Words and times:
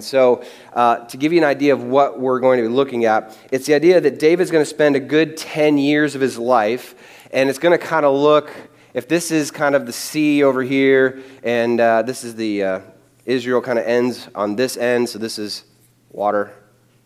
So, 0.00 0.44
uh, 0.74 1.06
to 1.06 1.16
give 1.16 1.32
you 1.32 1.38
an 1.38 1.44
idea 1.44 1.72
of 1.72 1.82
what 1.82 2.20
we're 2.20 2.38
going 2.38 2.62
to 2.62 2.68
be 2.68 2.72
looking 2.72 3.04
at, 3.04 3.36
it's 3.50 3.66
the 3.66 3.74
idea 3.74 4.00
that 4.00 4.20
David's 4.20 4.52
going 4.52 4.62
to 4.62 4.70
spend 4.70 4.94
a 4.94 5.00
good 5.00 5.36
10 5.36 5.76
years 5.76 6.14
of 6.14 6.20
his 6.20 6.38
life, 6.38 6.94
and 7.32 7.50
it's 7.50 7.58
going 7.58 7.76
to 7.76 7.84
kind 7.84 8.06
of 8.06 8.14
look 8.14 8.48
if 8.94 9.08
this 9.08 9.32
is 9.32 9.50
kind 9.50 9.74
of 9.74 9.86
the 9.86 9.92
sea 9.92 10.44
over 10.44 10.62
here, 10.62 11.20
and 11.42 11.80
uh, 11.80 12.02
this 12.02 12.22
is 12.22 12.36
the 12.36 12.62
uh, 12.62 12.80
Israel 13.26 13.60
kind 13.60 13.76
of 13.76 13.86
ends 13.86 14.28
on 14.36 14.54
this 14.54 14.76
end, 14.76 15.08
so 15.08 15.18
this 15.18 15.36
is 15.36 15.64
water, 16.12 16.52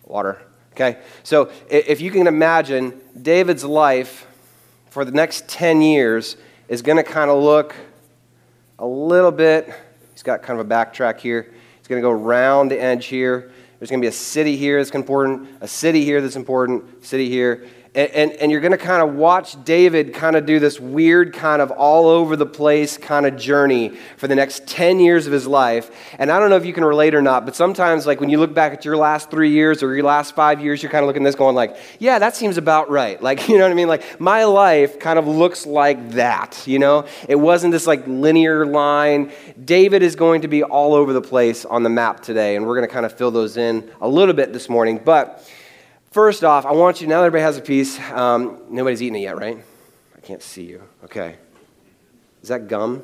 water. 0.05 0.43
Okay? 0.73 0.99
So, 1.23 1.51
if 1.71 2.03
you 2.03 2.11
can 2.11 2.27
imagine, 2.27 3.01
David's 3.23 3.65
life 3.65 4.27
for 4.91 5.07
the 5.07 5.13
next 5.13 5.49
10 5.49 5.81
years 5.81 6.37
is 6.69 6.83
going 6.83 6.99
to 6.99 7.11
kind 7.11 7.31
of 7.31 7.43
look 7.43 7.75
a 8.79 8.87
little 8.87 9.33
bit, 9.33 9.73
he's 10.13 10.23
got 10.23 10.43
kind 10.43 10.61
of 10.61 10.67
a 10.67 10.69
backtrack 10.69 11.21
here 11.21 11.55
going 11.93 12.03
to 12.03 12.07
go 12.07 12.11
around 12.11 12.69
the 12.69 12.81
edge 12.81 13.07
here. 13.07 13.53
There's 13.79 13.91
going 13.91 14.01
to 14.01 14.05
be 14.05 14.09
a 14.09 14.13
city 14.13 14.57
here 14.57 14.79
that's 14.79 14.95
important, 14.95 15.49
a 15.61 15.69
city 15.69 16.05
here 16.05 16.21
that's 16.21 16.37
important, 16.37 17.05
city 17.05 17.29
here. 17.29 17.67
And, 17.95 18.11
and, 18.13 18.33
and, 18.33 18.51
you're 18.51 18.63
going 18.63 18.73
to 18.73 18.79
kind 18.79 19.03
of 19.03 19.17
watch 19.17 19.63
David 19.67 20.15
kind 20.15 20.35
of 20.35 20.47
do 20.47 20.59
this 20.59 20.81
weird, 20.81 21.35
kind 21.35 21.61
of 21.61 21.71
all 21.71 22.09
over 22.09 22.37
the 22.37 22.47
place 22.47 22.97
kind 22.97 23.27
of 23.27 23.37
journey 23.37 23.91
for 24.17 24.29
the 24.29 24.35
next 24.35 24.67
10 24.67 24.99
years 24.99 25.27
of 25.27 25.33
his 25.35 25.47
life. 25.47 25.91
And 26.19 26.33
I 26.33 26.39
don't 26.39 26.49
know 26.49 26.57
if 26.57 26.65
you 26.65 26.73
can 26.73 26.87
relate 26.87 27.15
or 27.15 27.21
not, 27.21 27.45
but 27.45 27.55
sometimes, 27.55 28.07
like 28.07 28.19
when 28.19 28.31
you 28.31 28.39
look 28.39 28.55
back 28.55 28.73
at 28.73 28.87
your 28.87 28.97
last 28.97 29.31
three 29.31 29.51
years 29.51 29.83
or 29.83 29.95
your 29.95 30.05
last 30.05 30.35
five 30.35 30.63
years, 30.63 30.83
you're 30.83 30.91
kind 30.91 31.05
of 31.05 31.07
looking 31.07 31.23
at 31.23 31.29
this 31.29 31.35
going, 31.35 31.55
like, 31.55 31.77
yeah, 31.99 32.19
that 32.19 32.35
seems 32.35 32.57
about 32.57 32.91
right. 32.91 33.23
Like, 33.33 33.49
you 33.49 33.57
know 33.57 33.65
what 33.65 33.73
I 33.73 33.75
mean? 33.75 33.89
Like, 33.89 34.21
my 34.21 34.45
life 34.45 34.99
kind 34.99 35.19
of 35.19 35.27
looks 35.29 35.65
like 35.65 36.13
that, 36.13 36.63
you 36.67 36.79
know? 36.79 37.07
It 37.29 37.37
wasn't 37.37 37.73
this 37.73 37.87
like 37.87 38.07
linear 38.07 38.67
line. 38.67 39.33
David 39.65 40.03
is 40.03 40.17
going 40.17 40.43
to 40.43 40.49
be 40.49 40.63
all 40.63 40.95
over 40.95 41.13
the 41.13 41.23
place 41.23 41.65
on 41.65 41.83
the 41.83 41.89
map 41.89 42.21
today, 42.21 42.57
and 42.57 42.67
we're 42.67 42.75
going 42.75 42.89
to 42.89 42.93
kind 42.93 43.07
of 43.07 43.13
fill 43.13 43.31
those 43.31 43.57
in 43.57 43.91
a 44.01 44.09
little 44.09 44.35
bit 44.35 44.53
this 44.53 44.69
morning. 44.69 45.01
But 45.03 45.49
First 46.13 46.45
off, 46.45 46.67
I 46.67 46.73
want 46.73 47.01
you, 47.01 47.07
now 47.07 47.21
everybody 47.23 47.41
has 47.41 47.57
a 47.57 47.63
piece, 47.63 47.99
um, 48.11 48.61
nobody's 48.69 49.03
eaten 49.03 49.17
it 49.17 49.21
yet, 49.21 49.39
right? 49.39 49.65
I 50.15 50.21
can't 50.21 50.43
see 50.43 50.65
you. 50.65 50.83
Okay. 51.05 51.37
Is 52.43 52.51
that 52.51 52.69
gum? 52.69 53.03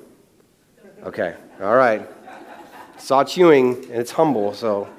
Okay. 1.05 1.35
All 1.63 1.75
right. 1.75 2.07
Saw 2.99 3.25
chewing, 3.25 3.77
and 3.85 3.95
it's 3.95 4.11
humble, 4.11 4.53
so. 4.53 4.91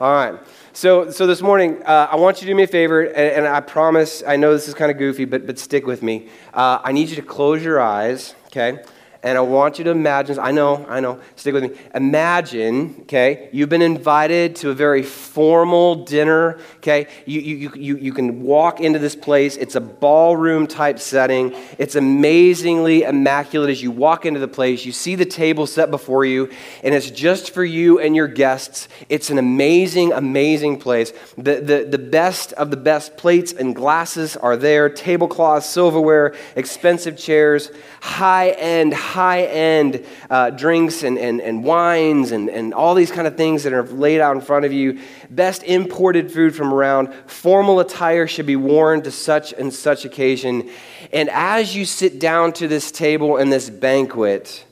All 0.00 0.12
right. 0.12 0.34
So, 0.72 1.12
so 1.12 1.28
this 1.28 1.42
morning, 1.42 1.80
uh, 1.84 2.08
I 2.10 2.16
want 2.16 2.38
you 2.38 2.46
to 2.46 2.52
do 2.52 2.56
me 2.56 2.64
a 2.64 2.66
favor, 2.66 3.02
and, 3.02 3.16
and, 3.16 3.46
I 3.46 3.60
promise, 3.60 4.24
I 4.26 4.34
know 4.34 4.52
this 4.52 4.66
is 4.66 4.74
kind 4.74 4.90
of 4.90 4.98
goofy, 4.98 5.24
but, 5.24 5.46
but 5.46 5.60
stick 5.60 5.86
with 5.86 6.02
me. 6.02 6.28
Uh, 6.52 6.80
I 6.82 6.90
need 6.90 7.08
you 7.08 7.14
to 7.14 7.22
close 7.22 7.62
your 7.62 7.80
eyes, 7.80 8.34
okay? 8.46 8.82
And 9.24 9.38
I 9.38 9.40
want 9.40 9.78
you 9.78 9.84
to 9.84 9.90
imagine, 9.90 10.36
I 10.40 10.50
know, 10.50 10.84
I 10.88 10.98
know, 10.98 11.20
stick 11.36 11.54
with 11.54 11.62
me. 11.62 11.70
Imagine, 11.94 12.96
okay, 13.02 13.48
you've 13.52 13.68
been 13.68 13.80
invited 13.80 14.56
to 14.56 14.70
a 14.70 14.74
very 14.74 15.04
formal 15.04 16.04
dinner, 16.04 16.58
okay? 16.78 17.06
You, 17.24 17.40
you, 17.40 17.72
you, 17.76 17.96
you 17.98 18.12
can 18.12 18.42
walk 18.42 18.80
into 18.80 18.98
this 18.98 19.14
place. 19.14 19.56
It's 19.56 19.76
a 19.76 19.80
ballroom 19.80 20.66
type 20.66 20.98
setting. 20.98 21.54
It's 21.78 21.94
amazingly 21.94 23.04
immaculate 23.04 23.70
as 23.70 23.80
you 23.80 23.92
walk 23.92 24.26
into 24.26 24.40
the 24.40 24.48
place. 24.48 24.84
You 24.84 24.90
see 24.90 25.14
the 25.14 25.24
table 25.24 25.68
set 25.68 25.92
before 25.92 26.24
you, 26.24 26.50
and 26.82 26.92
it's 26.92 27.08
just 27.08 27.54
for 27.54 27.64
you 27.64 28.00
and 28.00 28.16
your 28.16 28.26
guests. 28.26 28.88
It's 29.08 29.30
an 29.30 29.38
amazing, 29.38 30.12
amazing 30.12 30.80
place. 30.80 31.12
The, 31.38 31.60
the, 31.60 31.86
the 31.88 31.98
best 31.98 32.54
of 32.54 32.72
the 32.72 32.76
best 32.76 33.16
plates 33.16 33.52
and 33.52 33.72
glasses 33.76 34.36
are 34.36 34.56
there 34.56 34.88
tablecloths, 34.88 35.66
silverware, 35.66 36.34
expensive 36.56 37.16
chairs, 37.16 37.70
high 38.00 38.50
end, 38.50 38.92
high 39.12 39.42
end 39.42 40.04
uh, 40.30 40.50
drinks 40.50 41.02
and, 41.02 41.18
and, 41.18 41.40
and 41.40 41.62
wines 41.62 42.32
and, 42.32 42.48
and 42.48 42.72
all 42.72 42.94
these 42.94 43.12
kind 43.12 43.26
of 43.26 43.36
things 43.36 43.62
that 43.62 43.72
are 43.72 43.84
laid 43.84 44.20
out 44.20 44.34
in 44.34 44.42
front 44.42 44.64
of 44.64 44.72
you. 44.72 44.98
Best 45.30 45.62
imported 45.62 46.32
food 46.32 46.56
from 46.56 46.72
around. 46.72 47.12
Formal 47.26 47.80
attire 47.80 48.26
should 48.26 48.46
be 48.46 48.56
worn 48.56 49.02
to 49.02 49.10
such 49.10 49.52
and 49.52 49.72
such 49.72 50.04
occasion. 50.04 50.70
And 51.12 51.28
as 51.30 51.76
you 51.76 51.84
sit 51.84 52.18
down 52.18 52.52
to 52.54 52.68
this 52.68 52.90
table 52.90 53.36
and 53.36 53.52
this 53.52 53.68
banquet, 53.68 54.64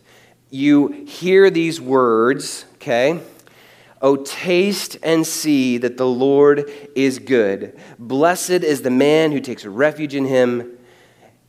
you 0.51 0.89
hear 1.07 1.51
these 1.51 1.81
words, 1.81 2.65
okay? 2.75 3.21
Oh, 4.03 4.17
taste 4.17 4.97
and 5.03 5.27
see 5.27 5.77
that 5.79 5.99
the 5.99 6.07
Lord 6.07 6.71
is 6.97 7.19
good. 7.19 7.79
Blessed 7.99 8.51
is 8.65 8.81
the 8.81 8.91
man 8.91 9.31
who 9.31 9.41
takes 9.41 9.67
refuge 9.67 10.15
in 10.15 10.25
him. 10.25 10.79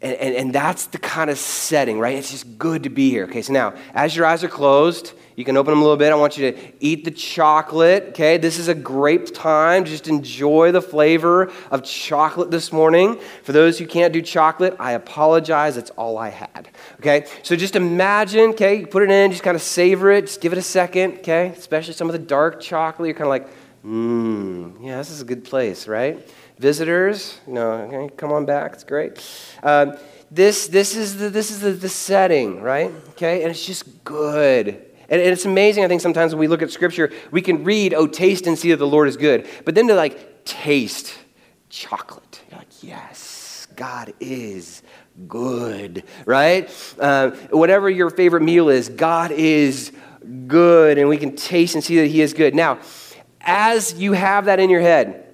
And, 0.01 0.16
and, 0.17 0.35
and, 0.35 0.53
that's 0.53 0.88
the 0.88 0.97
kind 0.97 1.29
of 1.29 1.38
setting, 1.38 2.00
right? 2.00 2.16
It's 2.16 2.31
just 2.31 2.57
good 2.57 2.84
to 2.84 2.89
be 2.89 3.12
here. 3.12 3.25
Okay, 3.25 3.44
so 3.44 3.53
now, 3.53 3.75
as 3.94 4.16
your 4.16 4.25
eyes 4.25 4.44
are 4.44 4.47
closed, 4.47 5.13
you 5.35 5.45
can 5.45 5.57
open 5.57 5.72
them 5.72 5.79
a 5.79 5.84
little 5.84 5.97
bit. 5.97 6.12
I 6.12 6.16
want 6.16 6.38
you 6.38 6.51
to 6.51 6.73
eat 6.79 7.06
the 7.06 7.12
chocolate, 7.12 8.07
okay? 8.09 8.38
This 8.38 8.57
is 8.57 8.67
a 8.67 8.73
great 8.73 9.34
time. 9.34 9.85
Just 9.85 10.07
enjoy 10.07 10.72
the 10.72 10.81
flavor 10.81 11.51
of 11.69 11.84
chocolate 11.84 12.51
this 12.51 12.72
morning. 12.72 13.19
For 13.44 13.51
those 13.51 13.78
who 13.78 13.85
can't 13.85 14.12
do 14.12 14.22
chocolate, 14.22 14.75
I 14.79 14.94
apologize. 14.94 15.75
That's 15.75 15.91
all 15.91 16.18
I 16.18 16.29
had, 16.29 16.69
okay? 17.00 17.28
So 17.44 17.56
just 17.56 17.75
imagine, 17.75 18.51
okay, 18.51 18.79
you 18.79 18.88
put 18.88 19.03
it 19.03 19.12
in, 19.12 19.31
just 19.31 19.44
kind 19.44 19.56
of 19.56 19.62
savor 19.62 20.12
it, 20.12 20.28
just 20.28 20.41
give 20.41 20.51
it 20.51 20.57
a 20.57 20.63
second, 20.63 21.19
okay? 21.19 21.47
Especially 21.50 21.94
some 21.94 22.07
of 22.07 22.13
the 22.13 22.19
dark 22.19 22.59
chocolate. 22.59 23.07
You're 23.07 23.16
kind 23.16 23.28
of 23.28 23.29
like, 23.29 23.47
mmm, 23.85 24.83
yeah, 24.83 24.97
this 24.97 25.12
is 25.12 25.22
a 25.22 25.25
good 25.25 25.44
place, 25.44 25.88
right? 25.88 26.28
Visitors, 26.62 27.40
No, 27.48 27.72
okay, 27.72 28.14
come 28.16 28.32
on 28.32 28.46
back. 28.46 28.74
It's 28.74 28.84
great. 28.84 29.20
Um, 29.64 29.98
this, 30.30 30.68
this 30.68 30.96
is, 30.96 31.18
the, 31.18 31.32
this 31.32 31.50
is 31.50 31.62
the, 31.62 31.72
the 31.72 31.90
setting, 31.90 32.62
right? 32.62 32.92
Okay, 33.10 33.42
and 33.42 33.50
it's 33.50 33.66
just 33.66 34.04
good. 34.04 34.68
And, 35.10 35.20
it's 35.20 35.46
amazing, 35.46 35.84
I 35.84 35.88
think, 35.88 36.02
sometimes 36.02 36.36
when 36.36 36.40
we 36.40 36.48
look 36.48 36.62
at 36.62 36.70
Scripture, 36.70 37.12
we 37.32 37.42
can 37.42 37.64
read, 37.64 37.96
oh, 37.96 38.06
taste 38.06 38.46
and 38.46 38.60
see 38.60 38.70
that 38.70 38.78
the 38.78 38.86
Lord 38.86 39.08
is 39.08 39.18
good. 39.18 39.48
But 39.66 39.74
then 39.74 39.88
to 39.88 39.96
like 39.96 40.46
taste 40.46 41.18
chocolate, 41.70 42.44
you're 42.52 42.60
like, 42.60 42.84
yes, 42.84 43.66
God 43.76 44.14
is 44.20 44.84
good, 45.28 46.04
right? 46.28 46.70
Uh, 47.00 47.32
whatever 47.50 47.90
your 47.90 48.12
favorite 48.12 48.44
meal 48.44 48.70
is, 48.70 48.88
God 48.88 49.32
is 49.32 49.92
good, 50.46 51.00
and 51.00 51.10
we 51.10 51.18
can 51.18 51.36
taste 51.36 51.74
and 51.74 51.84
see 51.84 51.96
that 52.02 52.08
He 52.08 52.22
is 52.22 52.34
good. 52.34 52.54
Now, 52.54 52.78
as 53.42 53.96
you 53.96 54.14
have 54.14 54.46
that 54.46 54.60
in 54.60 54.70
your 54.70 54.82
head, 54.82 55.30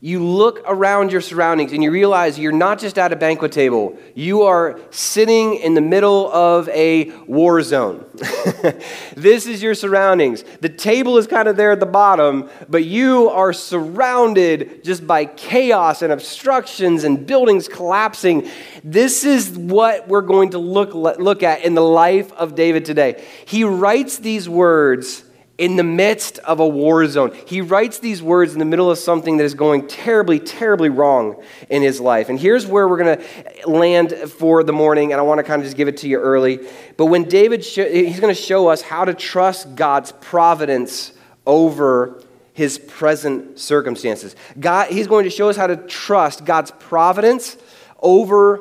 you 0.00 0.24
look 0.24 0.62
around 0.64 1.10
your 1.10 1.20
surroundings 1.20 1.72
and 1.72 1.82
you 1.82 1.90
realize 1.90 2.38
you're 2.38 2.52
not 2.52 2.78
just 2.78 2.98
at 2.98 3.12
a 3.12 3.16
banquet 3.16 3.50
table, 3.50 3.98
you 4.14 4.42
are 4.42 4.78
sitting 4.90 5.56
in 5.56 5.74
the 5.74 5.80
middle 5.80 6.30
of 6.32 6.68
a 6.68 7.10
war 7.26 7.60
zone. 7.62 8.04
this 9.16 9.46
is 9.46 9.60
your 9.60 9.74
surroundings. 9.74 10.44
The 10.60 10.68
table 10.68 11.18
is 11.18 11.26
kind 11.26 11.48
of 11.48 11.56
there 11.56 11.72
at 11.72 11.80
the 11.80 11.86
bottom, 11.86 12.48
but 12.68 12.84
you 12.84 13.28
are 13.30 13.52
surrounded 13.52 14.84
just 14.84 15.04
by 15.04 15.24
chaos 15.24 16.02
and 16.02 16.12
obstructions 16.12 17.02
and 17.02 17.26
buildings 17.26 17.66
collapsing. 17.66 18.48
This 18.84 19.24
is 19.24 19.50
what 19.50 20.06
we're 20.06 20.22
going 20.22 20.50
to 20.50 20.58
look, 20.58 20.94
look 20.94 21.42
at 21.42 21.64
in 21.64 21.74
the 21.74 21.82
life 21.82 22.32
of 22.34 22.54
David 22.54 22.84
today. 22.84 23.24
He 23.46 23.64
writes 23.64 24.18
these 24.18 24.48
words 24.48 25.24
in 25.58 25.74
the 25.74 25.82
midst 25.82 26.38
of 26.38 26.60
a 26.60 26.66
war 26.66 27.04
zone. 27.08 27.36
He 27.46 27.60
writes 27.60 27.98
these 27.98 28.22
words 28.22 28.52
in 28.52 28.60
the 28.60 28.64
middle 28.64 28.90
of 28.92 28.96
something 28.96 29.38
that 29.38 29.44
is 29.44 29.54
going 29.54 29.88
terribly, 29.88 30.38
terribly 30.38 30.88
wrong 30.88 31.42
in 31.68 31.82
his 31.82 32.00
life. 32.00 32.28
And 32.28 32.38
here's 32.38 32.64
where 32.64 32.86
we're 32.86 33.02
going 33.02 33.18
to 33.18 33.68
land 33.68 34.12
for 34.12 34.62
the 34.62 34.72
morning, 34.72 35.10
and 35.12 35.20
I 35.20 35.24
want 35.24 35.38
to 35.38 35.42
kind 35.42 35.60
of 35.60 35.66
just 35.66 35.76
give 35.76 35.88
it 35.88 35.96
to 35.98 36.08
you 36.08 36.20
early. 36.20 36.60
But 36.96 37.06
when 37.06 37.24
David, 37.24 37.64
sh- 37.64 37.90
he's 37.90 38.20
going 38.20 38.34
to 38.34 38.40
show 38.40 38.68
us 38.68 38.82
how 38.82 39.04
to 39.04 39.14
trust 39.14 39.74
God's 39.74 40.12
providence 40.12 41.12
over 41.44 42.22
his 42.52 42.78
present 42.78 43.58
circumstances. 43.58 44.36
God, 44.58 44.90
he's 44.90 45.08
going 45.08 45.24
to 45.24 45.30
show 45.30 45.48
us 45.48 45.56
how 45.56 45.66
to 45.66 45.76
trust 45.76 46.44
God's 46.44 46.70
providence 46.70 47.56
over 48.00 48.60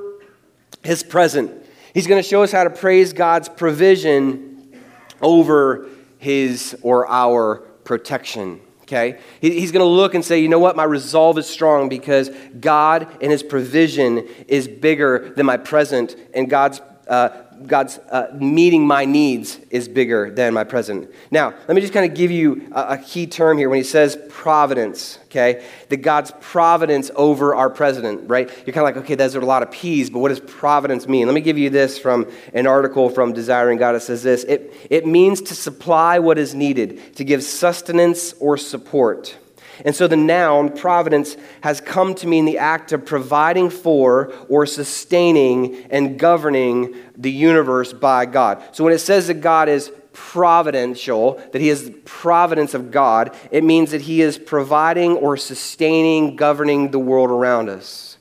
his 0.84 1.04
present. 1.04 1.52
He's 1.94 2.08
going 2.08 2.22
to 2.22 2.28
show 2.28 2.42
us 2.42 2.52
how 2.52 2.64
to 2.64 2.70
praise 2.72 3.14
God's 3.14 3.50
provision 3.50 4.82
over 5.22 5.90
his 6.18 6.78
or 6.82 7.08
our 7.08 7.58
protection. 7.84 8.62
Okay? 8.84 9.20
He's 9.42 9.72
going 9.72 9.84
to 9.84 9.90
look 9.90 10.14
and 10.14 10.24
say, 10.24 10.40
you 10.40 10.48
know 10.48 10.60
what? 10.60 10.78
My 10.78 10.86
resolve 10.86 11.38
is 11.38 11.46
strong 11.46 11.90
because 11.90 12.30
God 12.60 13.08
and 13.22 13.32
his 13.32 13.44
provision 13.44 14.28
is 14.48 14.68
bigger 14.68 15.34
than 15.36 15.46
my 15.46 15.58
present, 15.58 16.16
and 16.34 16.50
God's 16.50 16.80
uh, 17.10 17.47
God's 17.66 17.98
uh, 17.98 18.28
meeting 18.34 18.86
my 18.86 19.06
needs 19.06 19.60
is 19.70 19.88
bigger 19.88 20.30
than 20.30 20.54
my 20.54 20.64
present. 20.64 21.10
Now, 21.32 21.54
let 21.68 21.76
me 21.76 21.82
just 21.82 21.94
kind 21.94 22.10
of 22.10 22.16
give 22.16 22.32
you 22.32 22.70
a, 22.72 22.94
a, 22.94 22.98
key 22.98 23.28
term 23.28 23.58
here 23.58 23.70
when 23.70 23.78
he 23.78 23.84
says 23.84 24.18
providence, 24.30 25.20
okay? 25.26 25.66
That 25.90 25.98
God's 25.98 26.32
providence 26.40 27.10
over 27.16 27.56
our 27.56 27.70
president, 27.70 28.30
right? 28.30 28.50
You're 28.66 28.74
kind 28.74 28.88
of 28.88 28.96
like, 28.96 28.98
okay, 28.98 29.16
those 29.16 29.36
are 29.36 29.40
a 29.40 29.46
lot 29.46 29.64
of 29.64 29.72
P's, 29.72 30.10
but 30.10 30.20
what 30.20 30.30
does 30.30 30.40
providence 30.40 31.08
mean? 31.08 31.26
Let 31.26 31.34
me 31.34 31.42
give 31.42 31.58
you 31.58 31.70
this 31.70 31.98
from 31.98 32.30
an 32.54 32.68
article 32.68 33.10
from 33.10 33.34
Desiring 33.34 33.78
God. 33.78 33.96
It 33.96 34.02
says 34.02 34.24
this 34.24 34.44
it, 34.44 34.74
it 34.90 35.08
means 35.08 35.42
to 35.44 35.56
supply 35.56 36.20
what 36.20 36.38
is 36.38 36.54
needed, 36.54 37.16
to 37.16 37.24
give 37.24 37.44
sustenance 37.44 38.34
or 38.40 38.58
support. 38.58 39.38
And 39.86 39.96
so 39.96 40.08
the 40.08 40.18
noun 40.18 40.76
providence 40.76 41.38
has 41.62 41.82
come 41.82 42.16
to 42.16 42.28
mean 42.28 42.46
the 42.46 42.58
act 42.58 42.92
of 42.92 43.06
providing 43.06 43.70
for 43.70 44.34
or 44.50 44.66
sustaining 44.66 45.86
and 45.90 46.20
governing 46.20 46.96
the 47.16 47.32
universe 47.32 47.94
by 47.94 48.26
God. 48.26 48.64
So 48.72 48.84
when 48.84 48.94
it 48.94 49.00
says 49.00 49.28
that 49.28 49.42
God 49.42 49.70
is 49.70 49.92
providential, 50.14 51.42
that 51.52 51.62
he 51.62 51.70
is 51.70 51.86
the 51.86 51.92
providence 51.92 52.74
of 52.74 52.90
God, 52.90 53.36
it 53.52 53.64
means 53.64 53.92
that 53.92 54.02
he 54.02 54.22
is 54.22 54.38
providing 54.38 55.12
or 55.12 55.38
sustaining, 55.38 56.36
governing 56.36 56.90
the 56.90 57.00
world 57.00 57.30
around 57.30 57.70
us. 57.70 58.17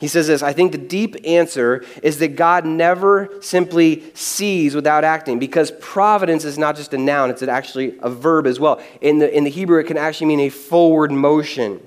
He 0.00 0.08
says 0.08 0.26
this 0.26 0.42
I 0.42 0.54
think 0.54 0.72
the 0.72 0.78
deep 0.78 1.14
answer 1.24 1.84
is 2.02 2.18
that 2.18 2.34
God 2.34 2.64
never 2.64 3.30
simply 3.40 4.02
sees 4.14 4.74
without 4.74 5.04
acting 5.04 5.38
because 5.38 5.70
providence 5.78 6.44
is 6.44 6.56
not 6.56 6.74
just 6.74 6.94
a 6.94 6.98
noun, 6.98 7.30
it's 7.30 7.42
actually 7.42 7.98
a 8.00 8.10
verb 8.10 8.46
as 8.46 8.58
well. 8.58 8.80
In 9.02 9.18
the, 9.18 9.32
in 9.32 9.44
the 9.44 9.50
Hebrew, 9.50 9.78
it 9.78 9.84
can 9.84 9.98
actually 9.98 10.28
mean 10.28 10.40
a 10.40 10.48
forward 10.48 11.12
motion. 11.12 11.80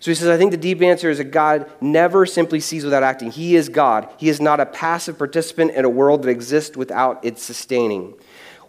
So 0.00 0.12
he 0.12 0.14
says, 0.14 0.28
I 0.28 0.36
think 0.36 0.52
the 0.52 0.56
deep 0.56 0.80
answer 0.80 1.10
is 1.10 1.18
that 1.18 1.32
God 1.32 1.68
never 1.80 2.24
simply 2.24 2.60
sees 2.60 2.84
without 2.84 3.02
acting. 3.02 3.32
He 3.32 3.56
is 3.56 3.68
God. 3.68 4.08
He 4.16 4.28
is 4.28 4.40
not 4.40 4.60
a 4.60 4.66
passive 4.66 5.18
participant 5.18 5.72
in 5.72 5.84
a 5.84 5.88
world 5.88 6.22
that 6.22 6.28
exists 6.28 6.76
without 6.76 7.24
its 7.24 7.42
sustaining. 7.42 8.14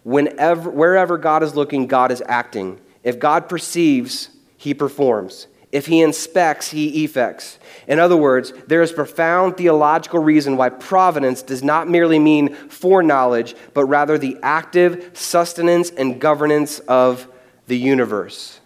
Whenever, 0.03 0.71
wherever 0.71 1.19
God 1.19 1.43
is 1.43 1.55
looking, 1.55 1.85
God 1.85 2.11
is 2.11 2.23
acting. 2.27 2.79
If 3.03 3.19
God 3.19 3.47
perceives, 3.47 4.29
he 4.57 4.73
performs. 4.73 5.45
If 5.71 5.85
he 5.85 6.01
inspects, 6.01 6.71
he 6.71 7.03
effects. 7.03 7.59
In 7.87 7.99
other 7.99 8.17
words, 8.17 8.53
there 8.67 8.81
is 8.81 8.91
profound 8.91 9.55
theological 9.55 10.19
reason 10.19 10.57
why 10.57 10.69
providence 10.69 11.43
does 11.43 11.63
not 11.63 11.87
merely 11.87 12.17
mean 12.17 12.55
foreknowledge, 12.55 13.55
but 13.73 13.85
rather 13.85 14.17
the 14.17 14.37
active 14.41 15.11
sustenance 15.13 15.91
and 15.91 16.19
governance 16.19 16.79
of 16.79 17.27
the 17.67 17.77
universe. 17.77 18.59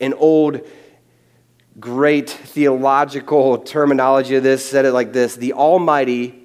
An 0.00 0.14
old 0.14 0.60
great 1.80 2.30
theological 2.30 3.58
terminology 3.58 4.36
of 4.36 4.42
this 4.42 4.68
said 4.68 4.84
it 4.84 4.92
like 4.92 5.12
this 5.12 5.34
the 5.36 5.52
almighty 5.54 6.36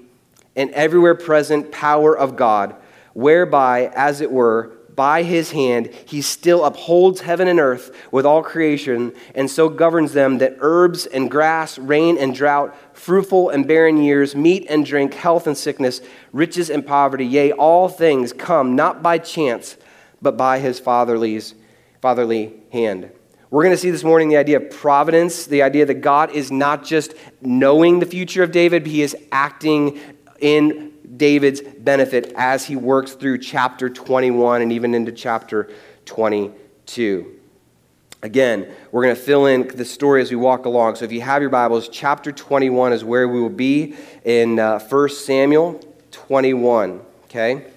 and 0.56 0.72
everywhere 0.72 1.16
present 1.16 1.72
power 1.72 2.18
of 2.18 2.36
God, 2.36 2.76
whereby, 3.14 3.92
as 3.96 4.22
it 4.22 4.32
were, 4.32 4.75
by 4.96 5.24
his 5.24 5.52
hand, 5.52 5.94
he 6.06 6.22
still 6.22 6.64
upholds 6.64 7.22
heaven 7.22 7.48
and 7.48 7.60
earth 7.60 7.96
with 8.12 8.26
all 8.26 8.42
creation, 8.42 9.14
and 9.34 9.50
so 9.50 9.70
governs 9.70 10.14
them 10.14 10.38
that 10.38 10.58
herbs 10.60 11.06
and 11.06 11.30
grass, 11.30 11.78
rain 11.78 12.18
and 12.18 12.34
drought, 12.34 12.76
fruitful 12.94 13.50
and 13.50 13.68
barren 13.68 13.98
years, 13.98 14.36
meat 14.36 14.66
and 14.70 14.86
drink, 14.86 15.14
health 15.14 15.48
and 15.48 15.58
sickness, 15.58 16.02
riches 16.32 16.70
and 16.70 16.86
poverty, 16.86 17.26
yea, 17.26 17.52
all 17.52 17.90
things 17.90 18.32
come 18.32 18.76
not 18.76 19.04
by 19.04 19.18
chance, 19.18 19.78
but 20.22 20.38
by 20.38 20.60
his 20.60 20.80
fatherly 20.80 22.54
hand. 22.72 23.12
We're 23.52 23.64
going 23.64 23.76
to 23.76 23.78
see 23.78 23.92
this 23.92 24.04
morning 24.04 24.30
the 24.30 24.38
idea 24.38 24.58
of 24.58 24.70
providence, 24.72 25.46
the 25.46 25.62
idea 25.62 25.86
that 25.86 26.02
God 26.02 26.32
is 26.32 26.52
not 26.52 26.84
just 26.84 27.14
knowing 27.42 28.00
the 28.00 28.06
future 28.06 28.44
of 28.44 28.52
David, 28.52 28.84
but 28.84 28.92
he 28.92 29.02
is 29.02 29.16
acting 29.32 30.00
in 30.40 30.92
David's 31.06 31.62
benefit 31.62 32.34
as 32.36 32.66
he 32.66 32.76
works 32.76 33.14
through 33.14 33.40
chapter 33.40 33.90
21 33.90 34.62
and 34.62 34.72
even 34.72 34.94
into 34.94 35.12
chapter 35.12 35.70
22. 36.06 37.40
Again, 38.22 38.68
we're 38.92 39.04
going 39.04 39.16
to 39.16 39.22
fill 39.22 39.46
in 39.46 39.68
the 39.68 39.86
story 39.86 40.22
as 40.22 40.32
we 40.32 40.36
walk 40.36 40.66
along. 40.66 40.96
So 40.96 41.06
if 41.06 41.12
you 41.12 41.22
have 41.22 41.42
your 41.42 41.52
Bibles, 41.52 41.90
chapter 41.90 42.32
21 42.32 42.94
is 42.94 43.04
where 43.04 43.28
we 43.28 43.40
will 43.40 43.50
be 43.50 43.96
in 44.24 44.58
uh, 44.58 44.80
1 44.80 45.10
Samuel 45.10 45.80
21. 46.12 47.02
Okay? 47.26 47.68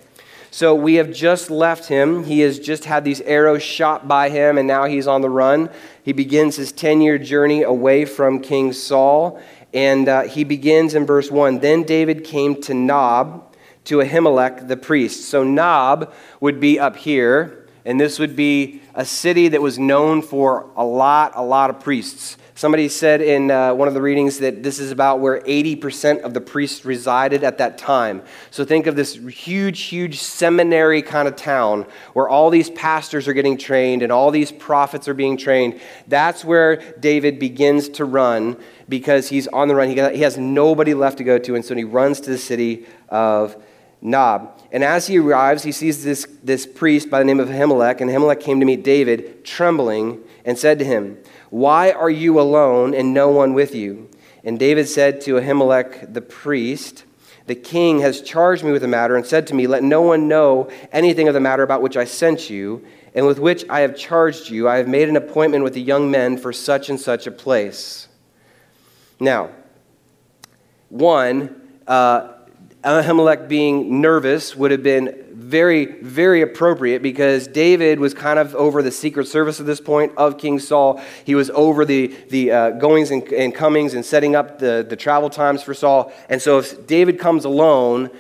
So 0.51 0.75
we 0.75 0.95
have 0.95 1.13
just 1.13 1.51
left 1.51 1.89
him. 1.89 2.25
He 2.25 2.41
has 2.41 2.59
just 2.59 2.87
had 2.87 3.05
these 3.05 3.21
arrows 3.21 3.63
shot 3.63 4.09
by 4.09 4.31
him, 4.31 4.57
and 4.57 4.67
now 4.67 4.87
he's 4.87 5.07
on 5.07 5.21
the 5.21 5.29
run. 5.29 5.69
He 6.03 6.13
begins 6.13 6.57
his 6.57 6.73
10 6.73 7.03
year 7.03 7.19
journey 7.19 7.63
away 7.63 8.07
from 8.07 8.41
King 8.41 8.73
Saul. 8.73 9.43
And 9.75 10.09
uh, 10.09 10.23
he 10.23 10.45
begins 10.45 10.95
in 10.95 11.07
verse 11.07 11.31
1 11.31 11.59
Then 11.61 11.83
David 11.83 12.25
came 12.25 12.61
to 12.63 12.75
Nob, 12.75 13.55
to 13.85 13.99
Ahimelech 13.99 14.69
the 14.69 14.77
priest. 14.77 15.29
So 15.29 15.45
Nob 15.45 16.13
would 16.41 16.61
be 16.61 16.79
up 16.79 16.97
here, 16.97 17.67
and 17.85 17.99
this 18.01 18.19
would 18.19 18.37
be 18.37 18.83
a 18.95 19.05
city 19.05 19.49
that 19.49 19.63
was 19.63 19.79
known 19.79 20.23
for 20.23 20.71
a 20.77 20.85
lot, 20.85 21.33
a 21.35 21.43
lot 21.43 21.71
of 21.71 21.81
priests. 21.81 22.37
Somebody 22.59 22.89
said 22.89 23.21
in 23.21 23.53
uh, 23.53 23.73
one 23.73 23.87
of 23.87 23.95
the 23.95 24.03
readings 24.03 24.39
that 24.41 24.65
this 24.65 24.81
is 24.81 24.91
about 24.91 25.21
where 25.21 25.41
80% 25.43 26.23
of 26.23 26.35
the 26.35 26.41
priests 26.41 26.85
resided 26.85 27.45
at 27.45 27.59
that 27.59 27.79
time. 27.79 28.21
So 28.51 28.65
think 28.65 28.89
of 28.89 28.97
this 28.97 29.15
huge, 29.15 29.83
huge 29.83 30.19
seminary 30.19 31.01
kind 31.01 31.29
of 31.29 31.37
town 31.37 31.87
where 32.15 32.29
all 32.29 32.51
these 32.51 32.69
pastors 32.71 33.29
are 33.29 33.33
getting 33.33 33.59
trained 33.59 34.03
and 34.03 34.11
all 34.11 34.33
these 34.33 34.51
prophets 34.51 35.07
are 35.07 35.15
being 35.15 35.37
trained. 35.37 35.81
That's 36.09 36.45
where 36.45 36.79
David 36.99 37.39
begins 37.39 37.89
to 37.91 38.05
run 38.05 38.57
because 38.89 39.29
he's 39.29 39.47
on 39.47 39.69
the 39.69 39.77
run. 39.77 39.91
He 39.91 40.23
has 40.23 40.37
nobody 40.37 40.95
left 40.95 41.19
to 41.19 41.25
go 41.25 41.39
to, 41.39 41.55
and 41.55 41.65
so 41.65 41.77
he 41.77 41.85
runs 41.85 42.21
to 42.23 42.31
the 42.31 42.39
city 42.39 42.87
of 43.09 43.55
Nob. 44.01 44.61
And 44.73 44.83
as 44.83 45.07
he 45.07 45.19
arrives, 45.19 45.63
he 45.63 45.71
sees 45.71 46.03
this, 46.03 46.27
this 46.43 46.67
priest 46.67 47.09
by 47.09 47.21
the 47.21 47.25
name 47.25 47.39
of 47.39 47.51
Ahimelech, 47.51 48.01
and 48.01 48.11
Ahimelech 48.11 48.41
came 48.41 48.59
to 48.59 48.67
meet 48.67 48.83
David, 48.83 49.45
trembling, 49.45 50.21
and 50.45 50.59
said 50.59 50.79
to 50.79 50.85
him, 50.85 51.19
why 51.51 51.93
are 51.93 52.11
you 52.11 52.41
alone 52.41 52.95
and 52.95 53.15
no 53.15 53.29
one 53.29 53.55
with 53.55 53.75
you? 53.75 54.11
And 54.45 54.59
David 54.59 54.89
said 54.89 55.21
to 55.23 55.35
Ahimelech 55.35 56.13
the 56.13 56.21
priest, 56.21 57.05
The 57.47 57.55
king 57.55 58.01
has 58.01 58.21
charged 58.21 58.65
me 58.65 58.73
with 58.73 58.83
the 58.83 58.89
matter 58.89 59.17
and 59.17 59.27
said 59.27 59.47
to 59.49 59.55
me, 59.55 59.67
Let 59.67 59.83
no 59.83 60.03
one 60.03 60.29
know 60.29 60.71
anything 60.93 61.29
of 61.29 61.35
the 61.35 61.41
matter 61.41 61.63
about 61.63 61.83
which 61.83 61.97
I 61.97 62.05
sent 62.05 62.51
you 62.51 62.85
and 63.15 63.27
with 63.27 63.39
which 63.39 63.65
I 63.69 63.81
have 63.81 63.97
charged 63.97 64.51
you. 64.51 64.69
I 64.69 64.77
have 64.77 64.89
made 64.89 65.09
an 65.09 65.17
appointment 65.17 65.65
with 65.65 65.75
the 65.75 65.83
young 65.83 66.11
men 66.11 66.37
for 66.37 66.53
such 66.53 66.89
and 66.89 67.01
such 67.01 67.27
a 67.27 67.31
place. 67.31 68.09
Now, 69.19 69.51
one, 70.89 71.61
uh, 71.87 72.35
Ahimelech 72.89 73.49
being 73.49 74.01
nervous 74.01 74.57
would 74.57 74.71
have 74.71 74.83
been 74.83 75.27
very, 75.33 76.01
very 76.01 76.41
appropriate 76.41 77.03
because 77.03 77.47
David 77.47 78.01
was 78.01 78.15
kind 78.15 78.39
of 78.39 78.55
over 78.55 78.83
the 78.83 78.91
secret 78.91 79.29
service 79.29 79.61
at 79.61 79.67
this 79.67 79.81
point 79.81 80.13
of 80.17 80.39
King 80.39 80.59
Saul. 80.59 81.01
He 81.25 81.35
was 81.35 81.51
over 81.51 81.85
the, 81.85 82.15
the 82.31 82.51
uh, 82.51 82.71
goings 82.71 83.11
and, 83.11 83.23
and 83.33 83.55
comings 83.55 83.95
and 83.95 84.05
setting 84.05 84.35
up 84.35 84.59
the, 84.59 84.87
the 84.89 84.97
travel 84.97 85.29
times 85.29 85.63
for 85.63 85.75
Saul. 85.75 86.13
And 86.31 86.41
so 86.41 86.59
if 86.59 86.87
David 86.87 87.19
comes 87.19 87.45
alone, 87.45 88.11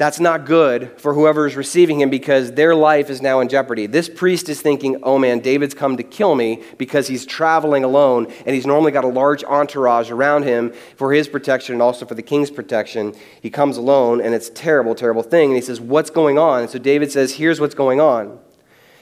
that's 0.00 0.18
not 0.18 0.46
good 0.46 0.98
for 0.98 1.12
whoever 1.12 1.46
is 1.46 1.56
receiving 1.56 2.00
him 2.00 2.08
because 2.08 2.52
their 2.52 2.74
life 2.74 3.10
is 3.10 3.20
now 3.20 3.40
in 3.40 3.50
jeopardy. 3.50 3.84
This 3.84 4.08
priest 4.08 4.48
is 4.48 4.62
thinking, 4.62 4.98
oh 5.02 5.18
man, 5.18 5.40
David's 5.40 5.74
come 5.74 5.98
to 5.98 6.02
kill 6.02 6.34
me 6.34 6.62
because 6.78 7.06
he's 7.06 7.26
traveling 7.26 7.84
alone 7.84 8.32
and 8.46 8.54
he's 8.54 8.64
normally 8.64 8.92
got 8.92 9.04
a 9.04 9.08
large 9.08 9.44
entourage 9.44 10.10
around 10.10 10.44
him 10.44 10.72
for 10.96 11.12
his 11.12 11.28
protection 11.28 11.74
and 11.74 11.82
also 11.82 12.06
for 12.06 12.14
the 12.14 12.22
king's 12.22 12.50
protection. 12.50 13.14
He 13.42 13.50
comes 13.50 13.76
alone 13.76 14.22
and 14.22 14.34
it's 14.34 14.48
terrible, 14.48 14.94
terrible 14.94 15.22
thing. 15.22 15.50
And 15.50 15.56
he 15.56 15.60
says, 15.60 15.82
what's 15.82 16.08
going 16.08 16.38
on? 16.38 16.62
And 16.62 16.70
so 16.70 16.78
David 16.78 17.12
says, 17.12 17.34
here's 17.34 17.60
what's 17.60 17.74
going 17.74 18.00
on. 18.00 18.38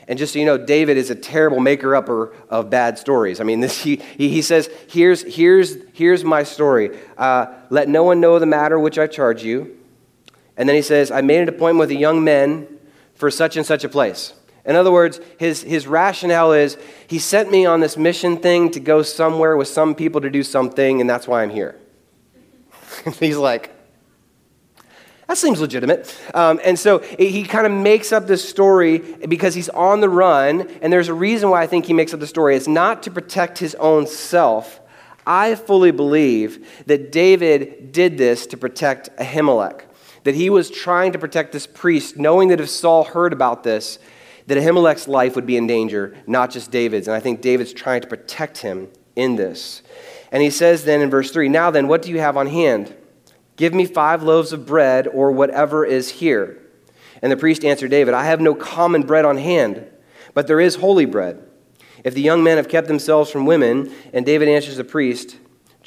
And 0.09 0.19
just 0.19 0.33
so 0.33 0.41
you 0.41 0.47
know, 0.47 0.59
David 0.59 0.97
is 0.97 1.11
a 1.11 1.15
terrible 1.15 1.61
maker 1.61 1.95
upper 1.95 2.35
of 2.51 2.71
bad 2.71 2.99
stories. 2.99 3.39
I 3.41 3.45
mean, 3.45 3.61
this, 3.61 3.81
he, 3.81 4.03
he 4.17 4.43
says, 4.43 4.69
here's, 4.89 5.23
here's, 5.23 5.77
here's 5.93 6.25
my 6.25 6.43
story. 6.43 6.99
Uh, 7.17 7.55
Let 7.71 7.89
no 7.89 8.03
one 8.03 8.19
know 8.19 8.41
the 8.41 8.47
matter 8.47 8.81
which 8.81 8.99
I 8.99 9.07
charge 9.07 9.45
you. 9.45 9.78
And 10.59 10.69
then 10.69 10.75
he 10.75 10.83
says, 10.83 11.11
I 11.13 11.21
made 11.21 11.41
an 11.41 11.49
appointment 11.49 11.79
with 11.79 11.91
a 11.91 11.99
young 11.99 12.25
men 12.25 12.67
for 13.15 13.31
such 13.31 13.57
and 13.57 13.65
such 13.65 13.85
a 13.85 13.89
place. 13.89 14.35
In 14.65 14.77
other 14.77 14.93
words, 14.93 15.21
his, 15.39 15.63
his 15.63 15.87
rationale 15.87 16.53
is 16.53 16.77
he 17.07 17.21
sent 17.21 17.51
me 17.51 17.65
on 17.65 17.81
this 17.81 17.97
mission 17.97 18.37
thing 18.37 18.71
to 18.73 18.81
go 18.81 19.03
somewhere 19.03 19.57
with 19.57 19.69
some 19.69 19.95
people 19.95 20.21
to 20.21 20.29
do 20.29 20.43
something, 20.43 21.01
and 21.01 21.09
that's 21.09 21.27
why 21.27 21.43
I'm 21.43 21.51
here. 21.51 21.77
He's 23.21 23.37
like, 23.37 23.71
that 25.29 25.39
seems 25.39 25.61
legitimate. 25.61 26.15
Um, 26.35 26.59
and 26.65 26.79
so 26.79 26.99
he 26.99 27.45
kind 27.45 27.67
of 27.67 27.73
makes 27.73 28.13
up 28.13 28.27
this 28.27 28.47
story 28.47 28.99
because 28.99 29.55
he's 29.55 29.69
on 29.69 30.01
the 30.01 30.09
run, 30.09 30.63
and 30.81 30.91
there's 30.91 31.09
a 31.09 31.15
reason 31.15 31.51
why 31.51 31.63
I 31.63 31.67
think 31.67 31.85
he 31.85 31.93
makes 31.93 32.15
up 32.15 32.21
the 32.21 32.27
story. 32.27 32.57
It's 32.57 32.67
not 32.67 33.03
to 33.03 33.11
protect 33.11 33.59
his 33.59 33.75
own 33.75 34.07
self. 34.07 34.81
I 35.27 35.55
fully 35.55 35.91
believe 35.91 36.67
that 36.87 37.13
David 37.13 37.93
did 37.93 38.17
this 38.17 38.47
to 38.47 38.57
protect 38.57 39.15
Ahimelech 39.19 39.83
that 40.29 40.35
he 40.35 40.51
was 40.51 40.71
trying 40.71 41.13
to 41.13 41.19
protect 41.19 41.53
this 41.53 41.67
priest, 41.67 42.19
knowing 42.19 42.49
that 42.49 42.61
if 42.61 42.69
Saul 42.69 43.03
heard 43.03 43.33
about 43.33 43.63
this, 43.63 43.99
that 44.47 44.59
Ahimelech's 44.59 45.09
life 45.09 45.35
would 45.35 45.47
be 45.47 45.57
in 45.57 45.67
danger, 45.67 46.19
not 46.27 46.51
just 46.51 46.71
David's. 46.71 47.09
And 47.09 47.17
I 47.17 47.21
think 47.21 47.41
David's 47.41 47.73
trying 47.73 48.03
to 48.03 48.07
protect 48.07 48.59
him 48.59 48.89
in 49.17 49.37
this. 49.37 49.81
And 50.31 50.43
he 50.43 50.51
says 50.51 50.85
then 50.85 51.01
in 51.01 51.09
verse 51.09 51.31
3 51.31 51.49
Now 51.49 51.71
then, 51.71 51.89
what 51.89 52.03
do 52.03 52.11
you 52.11 52.19
have 52.21 52.37
on 52.37 52.47
hand? 52.47 52.95
Give 53.57 53.73
me 53.73 53.87
five 53.87 54.23
loaves 54.23 54.53
of 54.53 54.67
bread 54.67 55.07
or 55.07 55.33
whatever 55.33 55.87
is 55.87 56.11
here. 56.11 56.59
And 57.23 57.33
the 57.33 57.37
priest 57.39 57.65
answered 57.65 57.91
David, 57.91 58.13
I 58.13 58.25
have 58.25 58.43
no 58.43 58.55
common 58.55 59.05
bread 59.05 59.25
on 59.25 59.39
hand, 59.39 59.87
but 60.35 60.47
there 60.47 60.61
is 60.61 60.75
holy 60.75 61.07
bread. 61.07 61.43
If 62.05 62.13
the 62.13 62.21
young 62.21 62.45
men 62.45 62.59
have 62.59 62.69
kept 62.69 62.87
themselves 62.87 63.31
from 63.31 63.47
women, 63.47 63.91
and 64.13 64.27
David 64.27 64.51
answers 64.51 64.77
the 64.77 64.85
priest, 64.85 65.39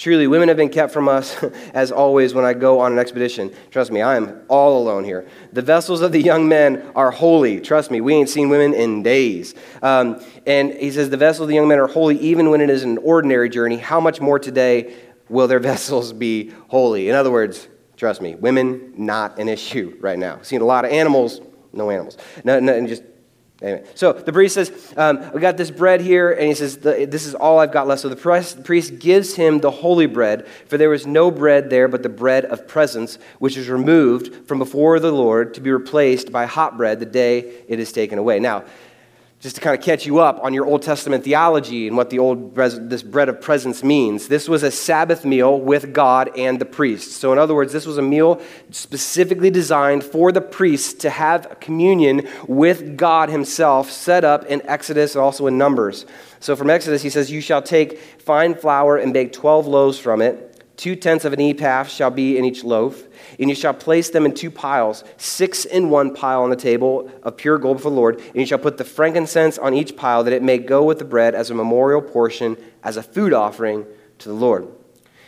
Truly, 0.02 0.26
women 0.26 0.48
have 0.48 0.58
been 0.58 0.70
kept 0.70 0.92
from 0.92 1.08
us, 1.08 1.38
as 1.76 1.92
always, 1.92 2.34
when 2.34 2.44
I 2.44 2.56
go 2.56 2.80
on 2.80 2.92
an 2.92 2.98
expedition. 2.98 3.54
Trust 3.70 3.92
me, 3.92 4.02
I 4.02 4.16
am 4.16 4.42
all 4.48 4.82
alone 4.82 5.04
here. 5.04 5.28
The 5.54 5.62
vessels 5.62 6.02
of 6.02 6.12
the 6.12 6.20
young 6.20 6.50
men 6.50 6.92
are 6.96 7.12
holy. 7.12 7.62
Trust 7.62 7.92
me, 7.92 8.02
we 8.02 8.16
ain't 8.16 8.28
seen 8.28 8.50
women 8.50 8.74
in 8.74 9.04
days. 9.04 9.54
Um, 9.84 10.20
and 10.48 10.74
he 10.74 10.90
says, 10.90 11.12
The 11.12 11.18
vessels 11.18 11.44
of 11.44 11.50
the 11.50 11.54
young 11.54 11.68
men 11.68 11.78
are 11.78 11.86
holy 11.86 12.18
even 12.18 12.50
when 12.50 12.62
it 12.62 12.72
is 12.72 12.82
an 12.82 12.98
ordinary 12.98 13.48
journey. 13.48 13.78
How 13.78 14.00
much 14.00 14.20
more 14.20 14.40
today 14.40 14.96
will 15.30 15.48
their 15.48 15.60
vessels 15.70 16.14
be 16.14 16.52
holy? 16.70 17.08
In 17.08 17.14
other 17.14 17.30
words, 17.30 17.68
trust 17.96 18.24
me, 18.24 18.34
women, 18.34 18.96
not 18.98 19.38
an 19.38 19.48
issue 19.48 19.96
right 20.02 20.18
now. 20.18 20.42
Seen 20.42 20.62
a 20.62 20.66
lot 20.66 20.84
of 20.84 20.90
animals, 20.90 21.42
no 21.74 21.92
animals. 21.92 22.18
No, 22.44 22.60
no, 22.60 22.88
just 22.88 23.04
Anyway, 23.62 23.84
so 23.94 24.12
the 24.12 24.34
priest 24.34 24.56
says, 24.56 24.94
um, 24.98 25.32
We 25.34 25.40
got 25.40 25.56
this 25.56 25.70
bread 25.70 26.02
here, 26.02 26.32
and 26.32 26.48
he 26.48 26.56
says, 26.56 26.78
This 26.78 27.28
is 27.28 27.36
all 27.36 27.60
I've 27.60 27.72
got 27.72 27.88
left. 27.88 28.02
So 28.02 28.10
the 28.10 28.16
priest 28.64 28.98
gives 28.98 29.36
him 29.36 29.60
the 29.60 29.70
holy 29.70 30.08
bread, 30.08 30.48
for 30.68 30.78
there 30.80 30.90
was 30.90 31.06
no 31.06 31.30
bread 31.30 31.70
there 31.70 31.88
but 31.88 32.02
the 32.02 32.10
bread 32.10 32.46
of 32.46 32.68
presence, 32.68 33.20
which 33.38 33.58
is 33.58 33.70
removed 33.70 34.48
from 34.48 34.58
before 34.58 35.00
the 35.00 35.12
Lord 35.12 35.54
to 35.54 35.62
be 35.62 35.72
replaced 35.72 36.32
by 36.32 36.46
hot 36.48 36.76
bread 36.76 37.00
the 37.00 37.06
day 37.06 37.64
it 37.68 37.80
is 37.80 37.92
taken 37.92 38.18
away. 38.18 38.40
Now, 38.40 38.64
just 39.42 39.56
to 39.56 39.62
kind 39.62 39.76
of 39.76 39.84
catch 39.84 40.06
you 40.06 40.20
up 40.20 40.40
on 40.44 40.54
your 40.54 40.68
Old 40.68 40.84
Testament 40.84 41.24
theology 41.24 41.88
and 41.88 41.98
what 41.98 42.12
the 42.12 42.20
old 42.20 42.56
this 42.56 43.02
bread 43.02 43.28
of 43.28 43.42
presence 43.42 43.84
means. 43.84 44.28
This 44.28 44.48
was 44.48 44.62
a 44.62 44.70
Sabbath 44.70 45.26
meal 45.26 45.60
with 45.60 45.94
God 45.94 46.30
and 46.38 46.60
the 46.60 46.66
priests. 46.66 47.16
So, 47.16 47.34
in 47.34 47.40
other 47.40 47.56
words, 47.56 47.74
this 47.74 47.88
was 47.88 47.98
a 47.98 48.04
meal 48.04 48.40
specifically 48.70 49.50
designed 49.50 50.04
for 50.04 50.32
the 50.32 50.42
priests 50.42 50.94
to 51.02 51.10
have 51.10 51.58
communion 51.60 52.28
with 52.48 52.96
God 52.96 53.30
Himself, 53.30 53.90
set 53.90 54.24
up 54.24 54.46
in 54.46 54.62
Exodus 54.68 55.16
and 55.16 55.24
also 55.24 55.48
in 55.48 55.58
Numbers. 55.58 56.06
So, 56.40 56.56
from 56.56 56.70
Exodus, 56.70 57.02
He 57.02 57.10
says, 57.10 57.32
"You 57.32 57.42
shall 57.42 57.64
take 57.64 58.00
fine 58.20 58.54
flour 58.54 58.96
and 58.98 59.12
bake 59.12 59.34
twelve 59.34 59.66
loaves 59.66 59.98
from 59.98 60.22
it." 60.22 60.51
Two 60.82 60.96
tenths 60.96 61.26
of 61.26 61.34
an 61.34 61.40
ephah 61.40 61.84
shall 61.84 62.10
be 62.10 62.40
in 62.40 62.44
each 62.44 62.64
loaf, 62.64 63.04
and 63.40 63.52
you 63.52 63.56
shall 63.56 63.72
place 63.72 64.10
them 64.10 64.26
in 64.26 64.34
two 64.34 64.50
piles, 64.50 65.04
six 65.16 65.64
in 65.64 65.92
one 65.92 66.12
pile 66.12 66.42
on 66.42 66.50
the 66.50 66.56
table 66.56 67.08
of 67.22 67.38
pure 67.38 67.60
gold 67.60 67.78
for 67.78 67.92
the 67.92 67.96
Lord. 67.96 68.18
And 68.20 68.38
you 68.38 68.48
shall 68.48 68.58
put 68.58 68.80
the 68.80 68.84
frankincense 68.84 69.60
on 69.60 69.76
each 69.76 69.96
pile, 69.96 70.24
that 70.24 70.34
it 70.34 70.42
may 70.42 70.58
go 70.58 70.84
with 70.84 70.98
the 70.98 71.06
bread 71.06 71.36
as 71.36 71.52
a 71.52 71.54
memorial 71.54 72.02
portion, 72.02 72.58
as 72.84 72.98
a 72.98 73.04
food 73.04 73.32
offering 73.32 73.86
to 74.18 74.28
the 74.28 74.34
Lord. 74.34 74.70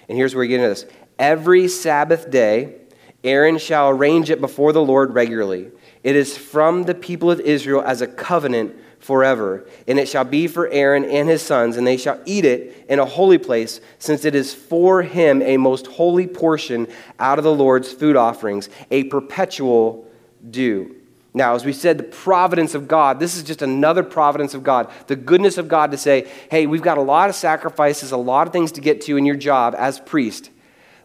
And 0.10 0.18
here's 0.18 0.34
where 0.34 0.40
we 0.40 0.48
get 0.48 0.60
into 0.60 0.70
this. 0.70 0.88
Every 1.20 1.68
Sabbath 1.68 2.32
day, 2.32 2.78
Aaron 3.24 3.60
shall 3.60 3.90
arrange 3.90 4.32
it 4.32 4.42
before 4.42 4.74
the 4.74 4.82
Lord 4.82 5.14
regularly. 5.14 5.70
It 6.04 6.16
is 6.16 6.36
from 6.36 6.86
the 6.86 6.96
people 6.96 7.30
of 7.30 7.40
Israel 7.40 7.84
as 7.86 8.02
a 8.02 8.08
covenant 8.08 8.76
forever. 9.04 9.68
And 9.88 10.00
it 10.00 10.08
shall 10.08 10.24
be 10.24 10.48
for 10.48 10.68
Aaron 10.70 11.06
and 11.06 11.28
his 11.28 11.42
sons, 11.42 11.78
and 11.78 11.86
they 11.86 11.98
shall 11.98 12.20
eat 12.26 12.46
it 12.46 12.86
in 12.90 13.00
a 13.00 13.06
holy 13.06 13.38
place, 13.38 13.82
since 14.00 14.26
it 14.26 14.34
is 14.34 14.54
for 14.54 15.02
him 15.02 15.42
a 15.42 15.58
most 15.58 15.88
holy 15.88 16.28
portion 16.28 16.88
out 17.20 17.38
of 17.38 17.44
the 17.44 17.54
Lord's 17.54 17.92
food 17.92 18.16
offerings, 18.16 18.70
a 18.92 19.04
perpetual 19.06 20.08
due. 20.50 20.96
Now, 21.34 21.56
as 21.56 21.66
we 21.66 21.74
said, 21.74 21.98
the 21.98 22.04
providence 22.04 22.76
of 22.76 22.88
God, 22.88 23.20
this 23.20 23.36
is 23.36 23.44
just 23.44 23.64
another 23.64 24.04
providence 24.04 24.54
of 24.54 24.64
God. 24.64 24.92
The 25.08 25.16
goodness 25.16 25.58
of 25.58 25.68
God 25.68 25.92
to 25.92 25.98
say, 25.98 26.30
hey, 26.52 26.68
we've 26.68 26.84
got 26.84 27.00
a 27.00 27.02
lot 27.02 27.28
of 27.28 27.36
sacrifices, 27.36 28.12
a 28.12 28.18
lot 28.18 28.46
of 28.46 28.54
things 28.54 28.72
to 28.74 28.82
get 28.82 29.02
to 29.02 29.18
in 29.18 29.26
your 29.26 29.36
job 29.36 29.76
as 29.78 30.00
priest, 30.00 30.52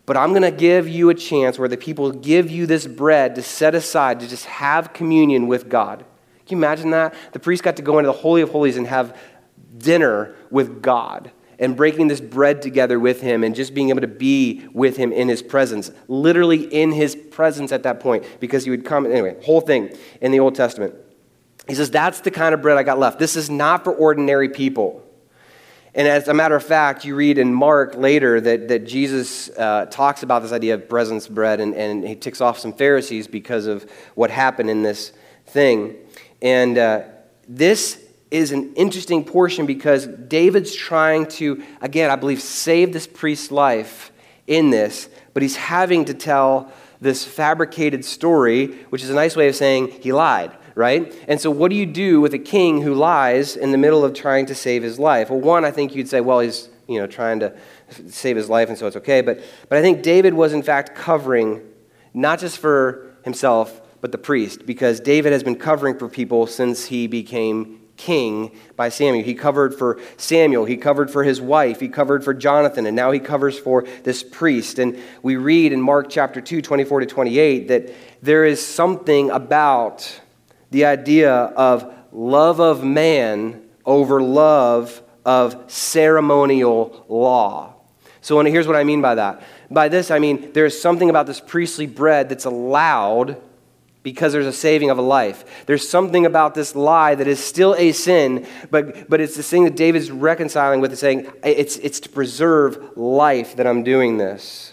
but 0.05 0.17
I'm 0.17 0.31
going 0.31 0.43
to 0.43 0.51
give 0.51 0.89
you 0.89 1.11
a 1.11 1.15
chance 1.15 1.59
where 1.59 1.69
the 1.69 1.77
people 1.77 2.11
give 2.13 2.51
you 2.51 2.67
this 2.67 2.87
bread 2.87 3.35
to 3.35 3.43
set 3.43 3.75
aside 3.75 4.21
to 4.21 4.29
just 4.29 4.47
have 4.47 4.93
communion 4.93 5.49
with 5.49 5.69
God. 5.69 6.05
Can 6.49 6.57
you 6.57 6.65
imagine 6.65 6.91
that? 6.91 7.15
The 7.33 7.39
priest 7.39 7.63
got 7.63 7.77
to 7.77 7.83
go 7.83 7.99
into 7.99 8.07
the 8.07 8.17
Holy 8.17 8.41
of 8.41 8.51
Holies 8.51 8.79
and 8.79 8.87
have 8.87 9.15
dinner 9.77 10.35
with 10.51 10.81
God 10.81 11.31
and 11.59 11.77
breaking 11.77 12.09
this 12.09 12.23
bread 12.23 12.63
together 12.63 12.99
with 12.99 13.21
him 13.21 13.45
and 13.45 13.55
just 13.55 13.75
being 13.75 13.91
able 13.91 14.01
to 14.01 14.07
be 14.07 14.67
with 14.73 14.97
him 14.97 15.13
in 15.13 15.29
his 15.29 15.43
presence, 15.43 15.91
literally 16.07 16.63
in 16.63 16.93
his 16.93 17.15
presence 17.15 17.71
at 17.71 17.83
that 17.83 18.01
point, 18.01 18.25
because 18.41 18.65
he 18.65 18.71
would 18.71 18.87
come. 18.87 19.05
Anyway, 19.05 19.37
whole 19.45 19.61
thing 19.61 19.95
in 20.23 20.33
the 20.33 20.41
Old 20.41 20.55
Testament. 20.55 20.95
He 21.67 21.75
says, 21.75 21.91
That's 21.91 22.21
the 22.21 22.31
kind 22.31 22.55
of 22.55 22.63
bread 22.63 22.79
I 22.79 22.83
got 22.83 22.99
left. 22.99 23.19
This 23.19 23.37
is 23.37 23.51
not 23.51 23.85
for 23.85 23.93
ordinary 23.93 24.49
people. 24.49 25.05
And 25.95 26.09
as 26.09 26.29
a 26.29 26.35
matter 26.35 26.55
of 26.55 26.65
fact, 26.65 27.05
you 27.05 27.15
read 27.15 27.37
in 27.37 27.53
Mark 27.53 27.95
later 27.95 28.41
that, 28.41 28.69
that 28.69 28.87
Jesus 28.87 29.51
uh, 29.51 29.87
talks 29.91 30.23
about 30.23 30.43
this 30.43 30.53
idea 30.53 30.75
of 30.75 30.89
presence 30.89 31.27
bread, 31.29 31.61
and, 31.61 31.75
and 31.75 32.07
he 32.07 32.15
ticks 32.15 32.41
off 32.41 32.59
some 32.59 32.73
Pharisees 32.73 33.27
because 33.27 33.67
of 33.67 33.91
what 34.15 34.31
happened 34.31 34.71
in 34.71 34.83
this 34.83 35.13
thing. 35.47 35.97
And 36.43 36.79
uh, 36.79 37.03
this 37.49 38.05
is 38.31 38.53
an 38.53 38.75
interesting 38.75 39.25
portion 39.25 39.67
because 39.67 40.07
David's 40.07 40.75
trying 40.75 41.27
to, 41.27 41.63
again, 41.81 42.11
I 42.11 42.17
believe, 42.17 42.43
save 42.43 42.93
this 42.93 43.07
priest's 43.07 43.51
life 43.51 44.13
in 44.47 44.71
this, 44.71 45.09
but 45.35 45.43
he's 45.43 45.57
having 45.57 46.05
to 46.07 46.15
tell 46.15 46.73
this 47.01 47.25
fabricated 47.25 48.05
story, 48.05 48.67
which 48.91 49.03
is 49.03 49.11
a 49.11 49.15
nice 49.15 49.37
way 49.37 49.49
of 49.49 49.55
saying 49.55 49.89
he 50.01 50.13
lied, 50.13 50.53
right? 50.75 51.15
And 51.29 51.41
so, 51.41 51.51
what 51.51 51.71
do 51.71 51.77
you 51.77 51.87
do 51.87 52.21
with 52.21 52.35
a 52.35 52.39
king 52.39 52.83
who 52.83 52.95
lies 52.95 53.57
in 53.57 53.71
the 53.71 53.79
middle 53.79 54.05
of 54.05 54.15
trying 54.15 54.47
to 54.47 54.55
save 54.55 54.83
his 54.83 54.99
life? 54.99 55.31
Well, 55.31 55.41
one, 55.41 55.65
I 55.65 55.71
think 55.71 55.95
you'd 55.95 56.09
say, 56.09 56.21
well, 56.21 56.41
he's 56.41 56.69
you 56.89 56.99
know 56.99 57.07
trying 57.07 57.41
to 57.41 57.55
save 58.09 58.37
his 58.37 58.49
life, 58.49 58.69
and 58.69 58.77
so 58.77 58.87
it's 58.87 58.97
okay. 58.97 59.21
But 59.21 59.41
but 59.69 59.79
I 59.79 59.83
think 59.83 60.03
David 60.03 60.35
was 60.35 60.53
in 60.53 60.63
fact 60.63 60.97
covering 60.97 61.63
not 62.15 62.41
just 62.41 62.59
for 62.59 63.17
himself, 63.23 63.81
but 64.01 64.13
the 64.13 64.19
priest, 64.19 64.67
because 64.67 65.01
David 65.01 65.33
has 65.33 65.43
been 65.43 65.57
covering 65.57 65.99
for 65.99 66.09
people 66.09 66.47
since 66.47 66.87
he 66.87 67.07
became 67.07 67.81
king 67.97 68.57
by 68.77 68.89
Samuel. 68.89 69.25
He 69.25 69.35
covered 69.35 69.75
for 69.75 70.01
Samuel, 70.17 70.65
he 70.65 70.77
covered 70.77 71.11
for 71.11 71.25
his 71.25 71.41
wife, 71.41 71.81
he 71.81 71.89
covered 71.89 72.23
for 72.23 72.33
Jonathan, 72.33 72.87
and 72.87 72.95
now 72.95 73.11
he 73.11 73.19
covers 73.19 73.59
for 73.59 73.83
this 74.05 74.23
priest. 74.23 74.79
And 74.79 74.99
we 75.23 75.37
read 75.37 75.73
in 75.73 75.81
Mark 75.83 76.09
chapter 76.09 76.41
2, 76.41 76.63
24 76.63 77.01
to 77.01 77.07
28, 77.07 77.69
that 77.69 77.93
there 78.23 78.45
is 78.45 78.65
something 78.65 79.31
about 79.31 80.21
the 80.71 80.85
idea 80.85 81.33
of 81.33 81.93
love 82.13 82.61
of 82.61 82.85
man 82.85 83.63
over 83.85 84.23
love 84.23 85.03
of 85.25 85.71
ceremonial 85.71 87.05
law. 87.09 87.75
So 88.21 88.41
here's 88.45 88.67
what 88.67 88.77
I 88.77 88.85
mean 88.85 89.03
by 89.03 89.17
that. 89.17 89.43
By 89.71 89.89
this, 89.89 90.11
I 90.11 90.19
mean 90.19 90.53
there's 90.53 90.81
something 90.81 91.11
about 91.11 91.27
this 91.27 91.41
priestly 91.41 91.87
bread 91.87 92.29
that's 92.29 92.45
allowed 92.45 93.43
because 94.03 94.33
there's 94.33 94.47
a 94.47 94.53
saving 94.53 94.91
of 94.91 94.99
a 94.99 95.03
life. 95.03 95.65
There's 95.67 95.89
something 95.89 96.25
about 96.25 96.55
this 96.55 96.75
lie 96.75 97.15
that 97.15 97.27
is 97.27 97.43
still 97.43 97.75
a 97.77 97.93
sin, 97.93 98.47
but, 98.71 99.09
but 99.09 99.21
it's 99.21 99.37
the 99.37 99.43
thing 99.43 99.65
that 99.65 99.77
David's 99.77 100.11
reconciling 100.11 100.81
with, 100.81 100.97
saying, 100.97 101.31
it's, 101.45 101.77
it's 101.79 102.01
to 102.01 102.09
preserve 102.09 102.97
life 102.97 103.57
that 103.57 103.67
I'm 103.67 103.83
doing 103.83 104.17
this. 104.17 104.73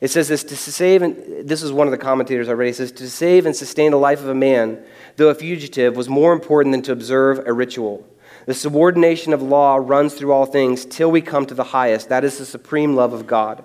It 0.00 0.08
says 0.08 0.28
this 0.28 0.44
to 0.44 0.56
save, 0.56 1.02
and 1.02 1.48
this 1.48 1.62
is 1.62 1.72
one 1.72 1.86
of 1.86 1.90
the 1.90 1.98
commentators. 1.98 2.48
It 2.48 2.74
says, 2.74 2.92
to 2.92 3.10
save 3.10 3.44
and 3.44 3.54
sustain 3.54 3.90
the 3.90 3.98
life 3.98 4.20
of 4.20 4.28
a 4.28 4.34
man, 4.34 4.82
though 5.16 5.28
a 5.28 5.34
fugitive, 5.34 5.96
was 5.96 6.08
more 6.08 6.32
important 6.32 6.72
than 6.72 6.82
to 6.82 6.92
observe 6.92 7.46
a 7.46 7.52
ritual. 7.52 8.06
The 8.46 8.54
subordination 8.54 9.34
of 9.34 9.42
law 9.42 9.76
runs 9.76 10.14
through 10.14 10.32
all 10.32 10.46
things 10.46 10.86
till 10.86 11.10
we 11.10 11.20
come 11.20 11.44
to 11.46 11.54
the 11.54 11.64
highest. 11.64 12.08
That 12.08 12.24
is 12.24 12.38
the 12.38 12.46
supreme 12.46 12.96
love 12.96 13.12
of 13.12 13.26
God. 13.26 13.62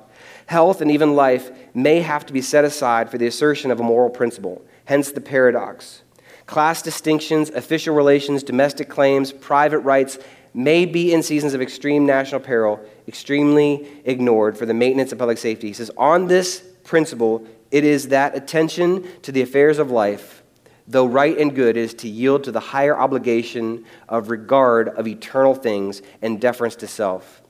Health 0.47 0.81
and 0.81 0.91
even 0.91 1.15
life 1.15 1.51
may 1.73 2.01
have 2.01 2.25
to 2.27 2.33
be 2.33 2.41
set 2.41 2.65
aside 2.65 3.09
for 3.09 3.17
the 3.17 3.27
assertion 3.27 3.71
of 3.71 3.79
a 3.79 3.83
moral 3.83 4.09
principle, 4.09 4.63
hence 4.85 5.11
the 5.11 5.21
paradox. 5.21 6.03
Class 6.45 6.81
distinctions, 6.81 7.49
official 7.49 7.95
relations, 7.95 8.43
domestic 8.43 8.87
claims, 8.87 9.31
private 9.31 9.79
rights 9.79 10.19
may 10.53 10.85
be 10.85 11.13
in 11.13 11.23
seasons 11.23 11.53
of 11.53 11.61
extreme 11.61 12.05
national 12.05 12.39
peril 12.39 12.79
extremely 13.07 13.87
ignored 14.05 14.57
for 14.57 14.65
the 14.65 14.73
maintenance 14.73 15.11
of 15.11 15.17
public 15.17 15.37
safety. 15.37 15.67
He 15.67 15.73
says, 15.73 15.91
on 15.97 16.27
this 16.27 16.63
principle, 16.83 17.45
it 17.71 17.83
is 17.83 18.09
that 18.09 18.35
attention 18.35 19.05
to 19.23 19.31
the 19.31 19.41
affairs 19.41 19.79
of 19.79 19.91
life, 19.91 20.43
though 20.87 21.05
right 21.05 21.37
and 21.37 21.53
good, 21.53 21.75
is 21.75 21.93
to 21.95 22.07
yield 22.07 22.43
to 22.43 22.51
the 22.51 22.59
higher 22.59 22.97
obligation 22.97 23.83
of 24.07 24.29
regard 24.29 24.89
of 24.89 25.07
eternal 25.07 25.55
things 25.55 26.01
and 26.21 26.39
deference 26.39 26.75
to 26.77 26.87
self. 26.87 27.41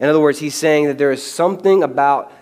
In 0.00 0.08
other 0.08 0.20
words, 0.20 0.38
he's 0.38 0.54
saying 0.54 0.86
that 0.86 0.98
there 0.98 1.12
is 1.12 1.22
something 1.22 1.82
about 1.82 2.32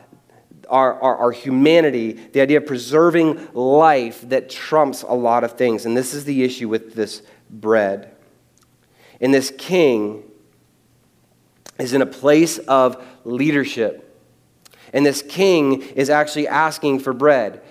our, 0.68 1.00
our, 1.00 1.16
our, 1.16 1.32
humanity, 1.32 2.12
the 2.12 2.40
idea 2.40 2.58
of 2.58 2.66
preserving 2.66 3.48
life 3.54 4.28
that 4.28 4.50
trumps 4.50 5.02
a 5.02 5.14
lot 5.14 5.44
of 5.44 5.52
things. 5.52 5.86
And 5.86 5.96
this 5.96 6.14
is 6.14 6.24
the 6.24 6.42
issue 6.42 6.68
with 6.68 6.94
this 6.94 7.22
bread. 7.50 8.14
And 9.20 9.32
this 9.32 9.52
king 9.56 10.22
is 11.78 11.92
in 11.92 12.02
a 12.02 12.06
place 12.06 12.58
of 12.58 13.04
leadership. 13.24 14.02
And 14.92 15.04
this 15.04 15.22
king 15.22 15.82
is 15.82 16.10
actually 16.10 16.48
asking 16.48 17.00
for 17.00 17.12
bread. 17.12 17.62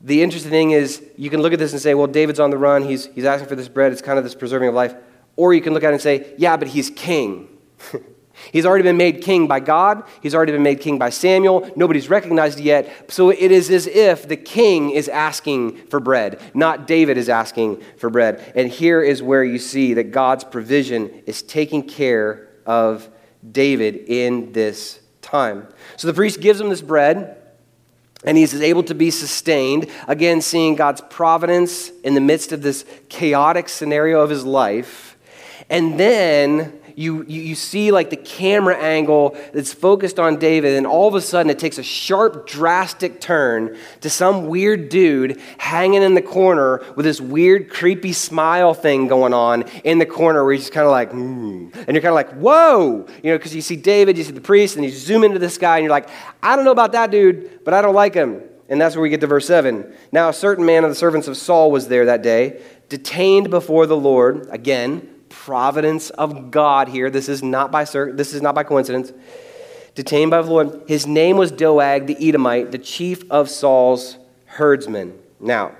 The 0.00 0.22
interesting 0.22 0.50
thing 0.50 0.70
is, 0.70 1.04
you 1.16 1.30
can 1.30 1.42
look 1.42 1.52
at 1.52 1.58
this 1.58 1.72
and 1.72 1.80
say, 1.80 1.94
well, 1.94 2.06
David's 2.06 2.40
on 2.40 2.50
the 2.50 2.58
run. 2.58 2.84
He's, 2.84 3.06
he's 3.06 3.24
asking 3.24 3.48
for 3.48 3.56
this 3.56 3.68
bread. 3.68 3.92
It's 3.92 4.02
kind 4.02 4.18
of 4.18 4.24
this 4.24 4.34
preserving 4.34 4.68
of 4.68 4.74
life. 4.74 4.94
Or 5.36 5.54
you 5.54 5.60
can 5.60 5.74
look 5.74 5.84
at 5.84 5.90
it 5.90 5.94
and 5.94 6.02
say, 6.02 6.34
yeah, 6.38 6.56
but 6.56 6.68
he's 6.68 6.90
king. 6.90 7.48
He's 8.52 8.66
already 8.66 8.82
been 8.82 8.96
made 8.96 9.22
king 9.22 9.46
by 9.46 9.60
God. 9.60 10.04
He's 10.22 10.34
already 10.34 10.52
been 10.52 10.62
made 10.62 10.80
king 10.80 10.98
by 10.98 11.10
Samuel. 11.10 11.70
Nobody's 11.76 12.08
recognized 12.08 12.60
yet. 12.60 13.10
So 13.10 13.30
it 13.30 13.50
is 13.50 13.70
as 13.70 13.86
if 13.86 14.28
the 14.28 14.36
king 14.36 14.90
is 14.90 15.08
asking 15.08 15.76
for 15.86 16.00
bread, 16.00 16.40
not 16.54 16.86
David 16.86 17.16
is 17.16 17.28
asking 17.28 17.82
for 17.96 18.10
bread. 18.10 18.52
And 18.54 18.68
here 18.70 19.02
is 19.02 19.22
where 19.22 19.44
you 19.44 19.58
see 19.58 19.94
that 19.94 20.10
God's 20.10 20.44
provision 20.44 21.22
is 21.26 21.42
taking 21.42 21.82
care 21.82 22.48
of 22.66 23.08
David 23.50 23.96
in 24.08 24.52
this 24.52 25.00
time. 25.22 25.66
So 25.96 26.08
the 26.08 26.14
priest 26.14 26.40
gives 26.40 26.60
him 26.60 26.68
this 26.68 26.82
bread. 26.82 27.36
And 28.22 28.36
he's 28.36 28.54
able 28.60 28.82
to 28.82 28.94
be 28.94 29.10
sustained, 29.10 29.86
again, 30.06 30.42
seeing 30.42 30.74
God's 30.74 31.00
providence 31.00 31.88
in 32.04 32.12
the 32.14 32.20
midst 32.20 32.52
of 32.52 32.60
this 32.60 32.84
chaotic 33.08 33.66
scenario 33.66 34.20
of 34.20 34.28
his 34.28 34.44
life. 34.44 35.16
And 35.70 35.98
then 35.98 36.79
you, 36.96 37.24
you, 37.24 37.42
you 37.42 37.54
see 37.54 37.90
like 37.90 38.10
the 38.10 38.16
camera 38.16 38.76
angle 38.76 39.36
that's 39.52 39.72
focused 39.72 40.18
on 40.18 40.38
David, 40.38 40.76
and 40.76 40.86
all 40.86 41.08
of 41.08 41.14
a 41.14 41.20
sudden 41.20 41.50
it 41.50 41.58
takes 41.58 41.78
a 41.78 41.82
sharp, 41.82 42.46
drastic 42.46 43.20
turn 43.20 43.76
to 44.00 44.10
some 44.10 44.46
weird 44.46 44.88
dude 44.88 45.40
hanging 45.58 46.02
in 46.02 46.14
the 46.14 46.22
corner 46.22 46.82
with 46.96 47.04
this 47.04 47.20
weird, 47.20 47.70
creepy 47.70 48.12
smile 48.12 48.74
thing 48.74 49.08
going 49.08 49.34
on 49.34 49.62
in 49.84 49.98
the 49.98 50.06
corner 50.06 50.44
where 50.44 50.52
he's 50.52 50.62
just 50.62 50.72
kind 50.72 50.86
of 50.86 50.92
like, 50.92 51.10
mm. 51.10 51.74
and 51.74 51.94
you're 51.94 52.02
kind 52.02 52.06
of 52.06 52.14
like, 52.14 52.32
whoa, 52.32 53.06
you 53.22 53.30
know, 53.30 53.38
because 53.38 53.54
you 53.54 53.62
see 53.62 53.76
David, 53.76 54.16
you 54.18 54.24
see 54.24 54.32
the 54.32 54.40
priest, 54.40 54.76
and 54.76 54.84
you 54.84 54.90
zoom 54.90 55.24
into 55.24 55.38
this 55.38 55.58
guy, 55.58 55.78
and 55.78 55.84
you're 55.84 55.90
like, 55.90 56.08
I 56.42 56.56
don't 56.56 56.64
know 56.64 56.72
about 56.72 56.92
that 56.92 57.10
dude, 57.10 57.64
but 57.64 57.74
I 57.74 57.82
don't 57.82 57.94
like 57.94 58.14
him. 58.14 58.42
And 58.68 58.80
that's 58.80 58.94
where 58.94 59.02
we 59.02 59.10
get 59.10 59.20
to 59.22 59.26
verse 59.26 59.46
7. 59.46 59.92
Now, 60.12 60.28
a 60.28 60.32
certain 60.32 60.64
man 60.64 60.84
of 60.84 60.90
the 60.90 60.94
servants 60.94 61.26
of 61.26 61.36
Saul 61.36 61.72
was 61.72 61.88
there 61.88 62.06
that 62.06 62.22
day, 62.22 62.62
detained 62.88 63.50
before 63.50 63.86
the 63.86 63.96
Lord. 63.96 64.46
Again, 64.50 65.08
providence 65.30 66.10
of 66.10 66.50
God 66.50 66.88
here. 66.88 67.08
This 67.08 67.28
is 67.28 67.42
not 67.42 67.72
by, 67.72 67.84
this 67.84 68.34
is 68.34 68.42
not 68.42 68.54
by 68.54 68.64
coincidence. 68.64 69.12
Detained 69.94 70.30
by 70.30 70.42
the 70.42 70.50
Lord. 70.50 70.82
His 70.86 71.06
name 71.06 71.36
was 71.36 71.50
Doeg 71.50 72.06
the 72.06 72.28
Edomite, 72.28 72.70
the 72.70 72.78
chief 72.78 73.28
of 73.30 73.48
Saul's 73.48 74.18
herdsmen. 74.44 75.18
Now, 75.40 75.74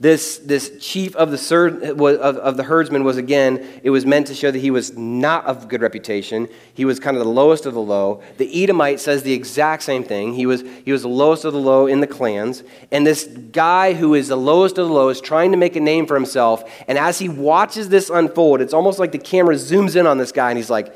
this, 0.00 0.38
this 0.38 0.72
chief 0.80 1.14
of 1.14 1.30
the, 1.30 1.98
of, 2.22 2.36
of 2.38 2.56
the 2.56 2.62
herdsmen 2.62 3.04
was 3.04 3.18
again, 3.18 3.68
it 3.82 3.90
was 3.90 4.06
meant 4.06 4.28
to 4.28 4.34
show 4.34 4.50
that 4.50 4.58
he 4.58 4.70
was 4.70 4.96
not 4.96 5.44
of 5.44 5.68
good 5.68 5.82
reputation. 5.82 6.48
He 6.72 6.86
was 6.86 6.98
kind 6.98 7.18
of 7.18 7.22
the 7.22 7.30
lowest 7.30 7.66
of 7.66 7.74
the 7.74 7.82
low. 7.82 8.22
The 8.38 8.64
Edomite 8.64 8.98
says 8.98 9.24
the 9.24 9.34
exact 9.34 9.82
same 9.82 10.02
thing. 10.02 10.32
He 10.32 10.46
was, 10.46 10.64
he 10.86 10.90
was 10.90 11.02
the 11.02 11.08
lowest 11.08 11.44
of 11.44 11.52
the 11.52 11.60
low 11.60 11.86
in 11.86 12.00
the 12.00 12.06
clans. 12.06 12.64
And 12.90 13.06
this 13.06 13.26
guy 13.26 13.92
who 13.92 14.14
is 14.14 14.28
the 14.28 14.36
lowest 14.36 14.78
of 14.78 14.88
the 14.88 14.92
low 14.92 15.10
is 15.10 15.20
trying 15.20 15.50
to 15.50 15.58
make 15.58 15.76
a 15.76 15.80
name 15.80 16.06
for 16.06 16.14
himself. 16.14 16.64
And 16.88 16.96
as 16.96 17.18
he 17.18 17.28
watches 17.28 17.90
this 17.90 18.08
unfold, 18.08 18.62
it's 18.62 18.72
almost 18.72 18.98
like 18.98 19.12
the 19.12 19.18
camera 19.18 19.54
zooms 19.56 19.96
in 19.96 20.06
on 20.06 20.16
this 20.16 20.32
guy 20.32 20.48
and 20.48 20.56
he's 20.56 20.70
like, 20.70 20.94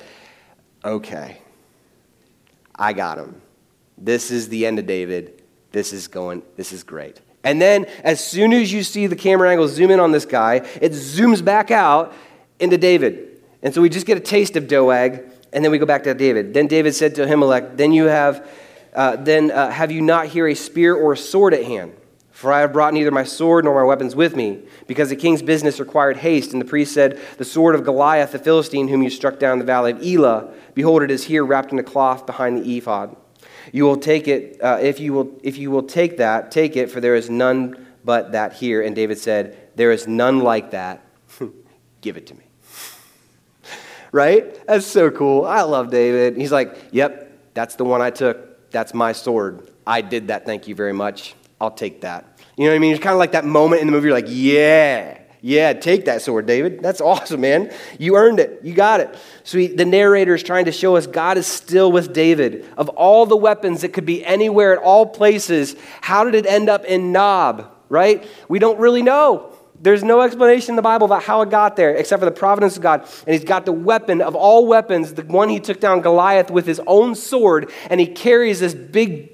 okay, 0.82 1.42
I 2.75 2.94
got 2.94 3.18
him. 3.18 3.42
This 3.99 4.30
is 4.30 4.49
the 4.49 4.64
end 4.64 4.78
of 4.78 4.87
David. 4.87 5.42
This 5.73 5.92
is 5.92 6.08
going, 6.08 6.42
this 6.56 6.73
is 6.73 6.82
great. 6.82 7.20
And 7.44 7.60
then, 7.60 7.84
as 8.02 8.24
soon 8.24 8.52
as 8.52 8.72
you 8.72 8.82
see 8.82 9.06
the 9.06 9.16
camera 9.16 9.50
angle 9.50 9.68
zoom 9.68 9.90
in 9.90 10.00
on 10.00 10.12
this 10.12 10.24
guy, 10.24 10.56
it 10.80 10.92
zooms 10.92 11.44
back 11.44 11.70
out 11.70 12.14
into 12.58 12.78
David. 12.78 13.40
And 13.62 13.74
so 13.74 13.82
we 13.82 13.88
just 13.88 14.06
get 14.06 14.16
a 14.16 14.20
taste 14.20 14.56
of 14.56 14.66
Doeg, 14.66 15.22
and 15.52 15.64
then 15.64 15.70
we 15.70 15.78
go 15.78 15.86
back 15.86 16.02
to 16.04 16.14
David. 16.14 16.54
Then 16.54 16.66
David 16.66 16.94
said 16.94 17.14
to 17.16 17.26
Ahimelech, 17.26 17.76
Then 17.76 17.92
you 17.92 18.04
have, 18.04 18.48
uh, 18.94 19.16
then 19.16 19.50
uh, 19.50 19.70
have 19.70 19.92
you 19.92 20.00
not 20.00 20.26
here 20.26 20.48
a 20.48 20.54
spear 20.54 20.94
or 20.94 21.12
a 21.12 21.16
sword 21.16 21.54
at 21.54 21.64
hand? 21.64 21.94
For 22.30 22.52
I 22.52 22.60
have 22.60 22.72
brought 22.72 22.92
neither 22.92 23.12
my 23.12 23.22
sword 23.22 23.64
nor 23.64 23.74
my 23.74 23.84
weapons 23.84 24.16
with 24.16 24.34
me, 24.34 24.60
because 24.86 25.08
the 25.08 25.16
king's 25.16 25.40
business 25.40 25.78
required 25.78 26.16
haste. 26.16 26.52
And 26.52 26.60
the 26.60 26.66
priest 26.66 26.92
said, 26.92 27.20
The 27.38 27.44
sword 27.44 27.74
of 27.74 27.84
Goliath 27.84 28.32
the 28.32 28.38
Philistine, 28.38 28.88
whom 28.88 29.02
you 29.02 29.10
struck 29.10 29.38
down 29.38 29.54
in 29.54 29.58
the 29.60 29.64
valley 29.64 29.92
of 29.92 30.02
Elah, 30.02 30.52
behold, 30.74 31.02
it 31.02 31.10
is 31.10 31.24
here 31.24 31.44
wrapped 31.44 31.72
in 31.72 31.78
a 31.78 31.84
cloth 31.84 32.26
behind 32.26 32.58
the 32.58 32.76
ephod. 32.76 33.16
You 33.73 33.85
will 33.85 33.97
take 33.97 34.28
it, 34.28 34.61
uh, 34.62 34.78
if, 34.80 35.00
you 35.00 35.12
will, 35.12 35.38
if 35.42 35.59
you 35.59 35.71
will 35.71 35.83
take 35.83 36.18
that, 36.18 36.50
take 36.50 36.76
it, 36.76 36.90
for 36.90 37.00
there 37.00 37.14
is 37.14 37.30
none 37.30 37.87
but 38.04 38.33
that 38.33 38.52
here. 38.52 38.83
And 38.83 38.94
David 38.94 39.18
said, 39.18 39.56
There 39.76 39.90
is 39.90 40.06
none 40.06 40.40
like 40.40 40.73
that. 40.73 41.04
Give 42.00 42.16
it 42.16 42.26
to 42.28 42.35
me. 42.35 42.44
right? 44.12 44.66
That's 44.66 44.87
so 44.87 45.11
cool. 45.11 45.44
I 45.47 45.62
love 45.62 45.90
David. 45.90 46.37
He's 46.37 46.52
like, 46.52 46.76
Yep, 46.92 47.54
that's 47.54 47.76
the 47.76 47.85
one 47.85 48.02
I 48.02 48.11
took. 48.11 48.71
That's 48.71 48.92
my 48.92 49.12
sword. 49.12 49.71
I 49.87 50.00
did 50.00 50.28
that. 50.28 50.44
Thank 50.47 50.68
you 50.68 50.75
very 50.75 50.92
much. 50.92 51.35
I'll 51.61 51.71
take 51.71 52.02
that. 52.02 52.38
You 52.56 52.64
know 52.64 52.71
what 52.71 52.76
I 52.76 52.78
mean? 52.80 52.92
It's 52.94 53.02
kind 53.02 53.14
of 53.14 53.18
like 53.18 53.33
that 53.33 53.44
moment 53.44 53.80
in 53.80 53.87
the 53.87 53.92
movie, 53.92 54.09
you're 54.09 54.16
like, 54.16 54.26
Yeah. 54.28 55.18
Yeah, 55.46 55.74
take 55.74 56.06
that 56.06 56.22
sword, 56.22 56.46
David. 56.46 56.80
That's 56.80 57.02
awesome, 57.02 57.42
man. 57.42 57.70
You 57.98 58.16
earned 58.16 58.40
it. 58.40 58.60
You 58.62 58.72
got 58.72 59.00
it. 59.00 59.14
So 59.42 59.58
he, 59.58 59.66
the 59.66 59.84
narrator 59.84 60.34
is 60.34 60.42
trying 60.42 60.64
to 60.64 60.72
show 60.72 60.96
us 60.96 61.06
God 61.06 61.36
is 61.36 61.46
still 61.46 61.92
with 61.92 62.14
David. 62.14 62.64
Of 62.78 62.88
all 62.88 63.26
the 63.26 63.36
weapons 63.36 63.82
that 63.82 63.90
could 63.90 64.06
be 64.06 64.24
anywhere 64.24 64.72
at 64.72 64.82
all 64.82 65.04
places, 65.04 65.76
how 66.00 66.24
did 66.24 66.34
it 66.34 66.46
end 66.46 66.70
up 66.70 66.86
in 66.86 67.12
Nob, 67.12 67.70
right? 67.90 68.26
We 68.48 68.58
don't 68.58 68.78
really 68.78 69.02
know. 69.02 69.54
There's 69.78 70.02
no 70.02 70.22
explanation 70.22 70.70
in 70.70 70.76
the 70.76 70.82
Bible 70.82 71.04
about 71.04 71.22
how 71.22 71.42
it 71.42 71.50
got 71.50 71.76
there 71.76 71.94
except 71.94 72.20
for 72.20 72.24
the 72.24 72.30
providence 72.34 72.76
of 72.76 72.82
God. 72.82 73.02
And 73.26 73.34
he's 73.34 73.44
got 73.44 73.66
the 73.66 73.72
weapon 73.72 74.22
of 74.22 74.34
all 74.34 74.66
weapons, 74.66 75.12
the 75.12 75.24
one 75.24 75.50
he 75.50 75.60
took 75.60 75.78
down 75.78 76.00
Goliath 76.00 76.50
with 76.50 76.64
his 76.64 76.80
own 76.86 77.14
sword, 77.14 77.70
and 77.90 78.00
he 78.00 78.07
carries 78.07 78.61
this 78.61 78.72
big 78.72 79.34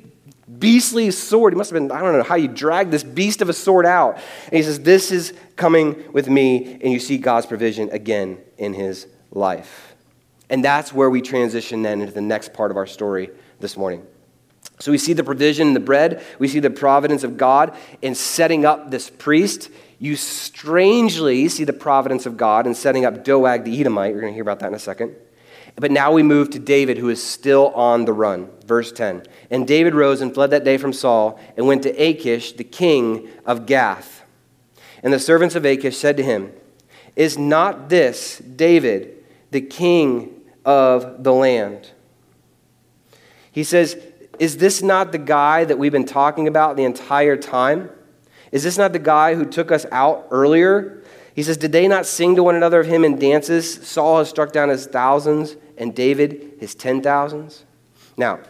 beastly 0.60 1.10
sword. 1.10 1.52
He 1.52 1.56
must 1.56 1.70
have 1.70 1.80
been, 1.80 1.90
I 1.90 2.00
don't 2.00 2.12
know 2.12 2.22
how 2.22 2.36
you 2.36 2.48
drag 2.48 2.90
this 2.90 3.02
beast 3.02 3.42
of 3.42 3.48
a 3.48 3.52
sword 3.52 3.86
out. 3.86 4.16
And 4.44 4.54
he 4.54 4.62
says, 4.62 4.80
This 4.80 5.10
is 5.10 5.32
coming 5.56 6.12
with 6.12 6.28
me. 6.28 6.74
And 6.80 6.92
you 6.92 7.00
see 7.00 7.18
God's 7.18 7.46
provision 7.46 7.90
again 7.90 8.38
in 8.58 8.74
his 8.74 9.06
life. 9.32 9.94
And 10.48 10.64
that's 10.64 10.92
where 10.92 11.10
we 11.10 11.22
transition 11.22 11.82
then 11.82 12.00
into 12.00 12.12
the 12.12 12.20
next 12.20 12.52
part 12.52 12.70
of 12.70 12.76
our 12.76 12.86
story 12.86 13.30
this 13.60 13.76
morning. 13.76 14.06
So 14.80 14.90
we 14.90 14.98
see 14.98 15.12
the 15.12 15.24
provision 15.24 15.68
in 15.68 15.74
the 15.74 15.80
bread, 15.80 16.22
we 16.38 16.48
see 16.48 16.60
the 16.60 16.70
providence 16.70 17.22
of 17.22 17.36
God 17.36 17.76
in 18.00 18.14
setting 18.14 18.64
up 18.64 18.90
this 18.90 19.10
priest. 19.10 19.70
You 19.98 20.16
strangely 20.16 21.48
see 21.48 21.64
the 21.64 21.74
providence 21.74 22.24
of 22.24 22.38
God 22.38 22.66
in 22.66 22.74
setting 22.74 23.04
up 23.04 23.22
Doeg 23.22 23.64
the 23.64 23.78
Edomite. 23.78 24.14
We're 24.14 24.22
going 24.22 24.32
to 24.32 24.34
hear 24.34 24.42
about 24.42 24.60
that 24.60 24.68
in 24.68 24.74
a 24.74 24.78
second. 24.78 25.14
But 25.76 25.90
now 25.90 26.12
we 26.12 26.22
move 26.22 26.50
to 26.50 26.58
David, 26.58 26.98
who 26.98 27.08
is 27.08 27.22
still 27.22 27.68
on 27.68 28.04
the 28.04 28.12
run. 28.12 28.50
Verse 28.66 28.92
10. 28.92 29.24
And 29.50 29.66
David 29.66 29.94
rose 29.94 30.20
and 30.20 30.32
fled 30.32 30.50
that 30.50 30.64
day 30.64 30.76
from 30.76 30.92
Saul 30.92 31.40
and 31.56 31.66
went 31.66 31.82
to 31.84 31.90
Achish, 31.90 32.52
the 32.52 32.64
king 32.64 33.28
of 33.46 33.66
Gath. 33.66 34.24
And 35.02 35.12
the 35.12 35.18
servants 35.18 35.54
of 35.54 35.64
Achish 35.64 35.96
said 35.96 36.16
to 36.18 36.22
him, 36.22 36.52
Is 37.16 37.38
not 37.38 37.88
this 37.88 38.38
David, 38.38 39.24
the 39.50 39.60
king 39.60 40.42
of 40.64 41.24
the 41.24 41.32
land? 41.32 41.90
He 43.50 43.64
says, 43.64 43.96
Is 44.38 44.58
this 44.58 44.82
not 44.82 45.12
the 45.12 45.18
guy 45.18 45.64
that 45.64 45.78
we've 45.78 45.92
been 45.92 46.04
talking 46.04 46.46
about 46.46 46.76
the 46.76 46.84
entire 46.84 47.36
time? 47.36 47.90
Is 48.52 48.62
this 48.62 48.76
not 48.76 48.92
the 48.92 48.98
guy 48.98 49.34
who 49.34 49.44
took 49.44 49.70
us 49.70 49.86
out 49.92 50.26
earlier 50.30 50.99
he 51.40 51.44
says, 51.44 51.56
Did 51.56 51.72
they 51.72 51.88
not 51.88 52.04
sing 52.04 52.36
to 52.36 52.42
one 52.42 52.54
another 52.54 52.80
of 52.80 52.86
him 52.86 53.02
in 53.02 53.18
dances? 53.18 53.72
Saul 53.88 54.18
has 54.18 54.28
struck 54.28 54.52
down 54.52 54.68
his 54.68 54.84
thousands, 54.84 55.56
and 55.78 55.94
David 55.94 56.56
his 56.60 56.74
ten 56.74 57.00
thousands. 57.00 57.64
Now, 58.18 58.40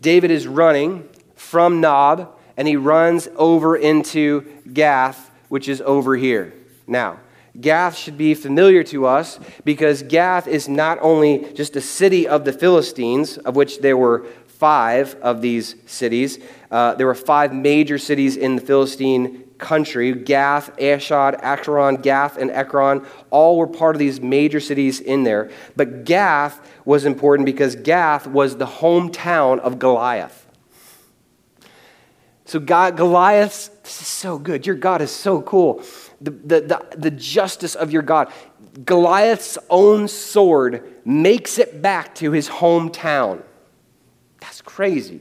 David 0.00 0.30
is 0.30 0.46
running 0.46 1.06
from 1.36 1.82
Nob, 1.82 2.34
and 2.56 2.66
he 2.66 2.76
runs 2.76 3.28
over 3.36 3.76
into 3.76 4.50
Gath, 4.72 5.30
which 5.50 5.68
is 5.68 5.82
over 5.82 6.16
here. 6.16 6.54
Now, 6.86 7.20
Gath 7.60 7.94
should 7.94 8.16
be 8.16 8.32
familiar 8.32 8.82
to 8.84 9.04
us 9.04 9.38
because 9.62 10.02
Gath 10.02 10.48
is 10.48 10.66
not 10.66 10.96
only 11.02 11.52
just 11.52 11.76
a 11.76 11.82
city 11.82 12.26
of 12.26 12.46
the 12.46 12.54
Philistines, 12.54 13.36
of 13.36 13.54
which 13.54 13.80
there 13.80 13.98
were 13.98 14.24
five 14.46 15.14
of 15.16 15.42
these 15.42 15.74
cities. 15.84 16.38
Uh, 16.70 16.94
there 16.94 17.06
were 17.06 17.14
five 17.14 17.52
major 17.52 17.98
cities 17.98 18.38
in 18.38 18.56
the 18.56 18.62
Philistine 18.62 19.44
country 19.60 20.12
Gath, 20.12 20.70
Ashdod, 20.80 21.36
Ekron, 21.42 21.96
Gath, 21.96 22.36
and 22.36 22.50
Ekron 22.50 23.06
all 23.30 23.58
were 23.58 23.66
part 23.66 23.94
of 23.94 23.98
these 24.00 24.20
major 24.20 24.60
cities 24.60 25.00
in 25.00 25.24
there. 25.24 25.50
But 25.76 26.04
Gath 26.04 26.60
was 26.84 27.04
important 27.04 27.46
because 27.46 27.76
Gath 27.76 28.26
was 28.26 28.56
the 28.56 28.66
hometown 28.66 29.60
of 29.60 29.78
Goliath. 29.78 30.46
So 32.44 32.58
God, 32.58 32.96
Goliath, 32.96 33.70
this 33.84 34.00
is 34.00 34.08
so 34.08 34.36
good. 34.36 34.66
Your 34.66 34.74
God 34.74 35.02
is 35.02 35.12
so 35.12 35.40
cool. 35.42 35.84
The, 36.20 36.30
the, 36.32 36.60
the, 36.60 36.96
the 36.96 37.10
justice 37.12 37.76
of 37.76 37.92
your 37.92 38.02
God. 38.02 38.32
Goliath's 38.84 39.56
own 39.68 40.08
sword 40.08 40.92
makes 41.04 41.58
it 41.58 41.80
back 41.80 42.14
to 42.16 42.32
his 42.32 42.48
hometown. 42.48 43.42
That's 44.40 44.62
crazy. 44.62 45.20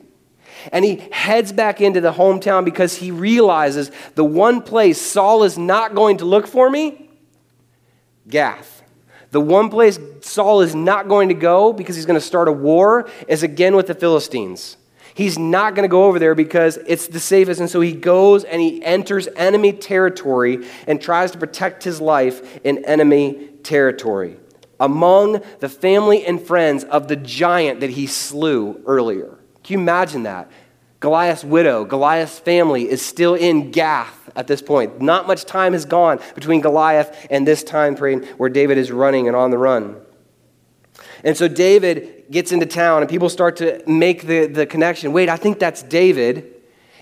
And 0.72 0.86
he 0.86 0.98
heads 1.12 1.52
back 1.52 1.82
into 1.82 2.02
the 2.02 2.14
hometown 2.14 2.66
because 2.66 2.96
he 2.96 3.12
realizes 3.12 3.92
the 4.16 4.26
one 4.26 4.62
place 4.62 5.00
Saul 5.00 5.44
is 5.44 5.58
not 5.58 5.96
going 5.96 6.18
to 6.18 6.26
look 6.26 6.48
for 6.48 6.70
me 6.70 7.10
Gath. 8.30 8.84
The 9.32 9.42
one 9.42 9.70
place 9.70 10.00
Saul 10.22 10.62
is 10.62 10.74
not 10.74 11.08
going 11.08 11.30
to 11.30 11.36
go 11.36 11.74
because 11.74 11.96
he's 11.96 12.06
going 12.06 12.20
to 12.20 12.26
start 12.26 12.48
a 12.48 12.52
war 12.52 13.10
is 13.28 13.44
again 13.44 13.76
with 13.76 13.88
the 13.88 13.96
Philistines. 13.96 14.78
He's 15.14 15.38
not 15.38 15.76
going 15.76 15.84
to 15.84 15.92
go 15.92 16.06
over 16.06 16.18
there 16.18 16.36
because 16.36 16.78
it's 16.88 17.08
the 17.08 17.20
safest. 17.20 17.60
And 17.60 17.70
so 17.70 17.82
he 17.82 17.92
goes 17.92 18.44
and 18.44 18.62
he 18.62 18.84
enters 18.84 19.28
enemy 19.36 19.74
territory 19.74 20.66
and 20.88 21.02
tries 21.02 21.32
to 21.32 21.38
protect 21.38 21.84
his 21.84 22.00
life 22.00 22.60
in 22.64 22.86
enemy 22.86 23.50
territory 23.64 24.38
among 24.80 25.42
the 25.60 25.68
family 25.68 26.26
and 26.26 26.42
friends 26.42 26.86
of 26.86 27.08
the 27.08 27.16
giant 27.16 27.82
that 27.82 27.90
he 27.90 28.08
slew 28.08 28.82
earlier. 28.86 29.39
Can 29.70 29.78
you 29.78 29.84
imagine 29.84 30.24
that? 30.24 30.50
Goliath's 31.00 31.44
widow, 31.44 31.86
Goliath's 31.86 32.40
family 32.40 32.90
is 32.90 33.06
still 33.06 33.36
in 33.36 33.70
Gath 33.70 34.28
at 34.36 34.48
this 34.48 34.64
point. 34.64 35.00
Not 35.00 35.28
much 35.28 35.46
time 35.46 35.74
has 35.74 35.86
gone 35.86 36.20
between 36.34 36.62
Goliath 36.62 37.28
and 37.30 37.48
this 37.48 37.64
time 37.64 37.96
frame 37.96 38.24
where 38.38 38.50
David 38.50 38.80
is 38.80 38.92
running 38.92 39.28
and 39.28 39.38
on 39.38 39.52
the 39.52 39.60
run. 39.60 39.96
And 41.24 41.38
so 41.38 41.48
David 41.48 42.26
gets 42.32 42.52
into 42.52 42.66
town, 42.66 43.04
and 43.04 43.10
people 43.12 43.30
start 43.30 43.58
to 43.58 43.84
make 43.86 44.26
the, 44.26 44.48
the 44.48 44.66
connection. 44.66 45.14
Wait, 45.14 45.30
I 45.30 45.38
think 45.38 45.60
that's 45.60 45.84
David. 45.84 46.52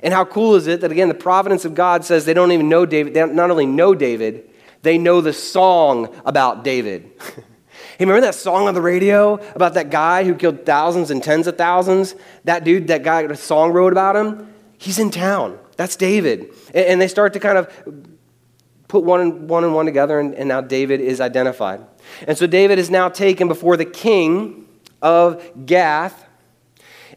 And 0.04 0.14
how 0.14 0.26
cool 0.26 0.56
is 0.56 0.68
it 0.68 0.82
that, 0.82 0.92
again, 0.92 1.08
the 1.08 1.14
providence 1.14 1.64
of 1.64 1.74
God 1.74 2.04
says 2.04 2.26
they 2.26 2.34
don't 2.34 2.52
even 2.52 2.68
know 2.68 2.86
David. 2.86 3.14
They 3.14 3.26
not 3.26 3.50
only 3.50 3.66
know 3.66 3.96
David, 3.96 4.50
they 4.82 4.98
know 4.98 5.22
the 5.22 5.32
song 5.32 6.14
about 6.26 6.66
David. 6.66 7.12
Hey, 7.98 8.06
remember 8.06 8.22
that 8.22 8.36
song 8.36 8.68
on 8.68 8.76
the 8.76 8.82
radio 8.82 9.40
about 9.56 9.74
that 9.74 9.90
guy 9.90 10.24
who 10.24 10.36
killed 10.36 10.68
thousands 10.68 11.10
and 11.10 11.24
tens 11.24 11.48
of 11.48 11.58
thousands? 11.58 12.14
That 12.44 12.64
dude, 12.64 12.90
that 12.90 13.02
guy, 13.02 13.22
a 13.22 13.36
song 13.36 13.72
wrote 13.72 13.92
about 13.92 14.16
him? 14.16 14.54
He's 14.78 15.00
in 15.00 15.10
town. 15.10 15.58
That's 15.78 15.96
David. 15.96 16.54
And 16.76 17.02
they 17.02 17.08
start 17.08 17.34
to 17.34 17.40
kind 17.40 17.58
of 17.58 17.74
put 18.88 19.04
one 19.04 19.22
and 19.22 19.50
one, 19.50 19.64
and 19.64 19.74
one 19.74 19.88
together, 19.88 20.20
and, 20.20 20.36
and 20.36 20.48
now 20.48 20.62
David 20.62 21.02
is 21.02 21.20
identified. 21.20 21.84
And 22.28 22.38
so 22.38 22.46
David 22.46 22.78
is 22.78 22.92
now 22.92 23.10
taken 23.10 23.48
before 23.48 23.78
the 23.78 23.86
king 23.86 24.68
of 25.02 25.66
Gath. 25.66 26.24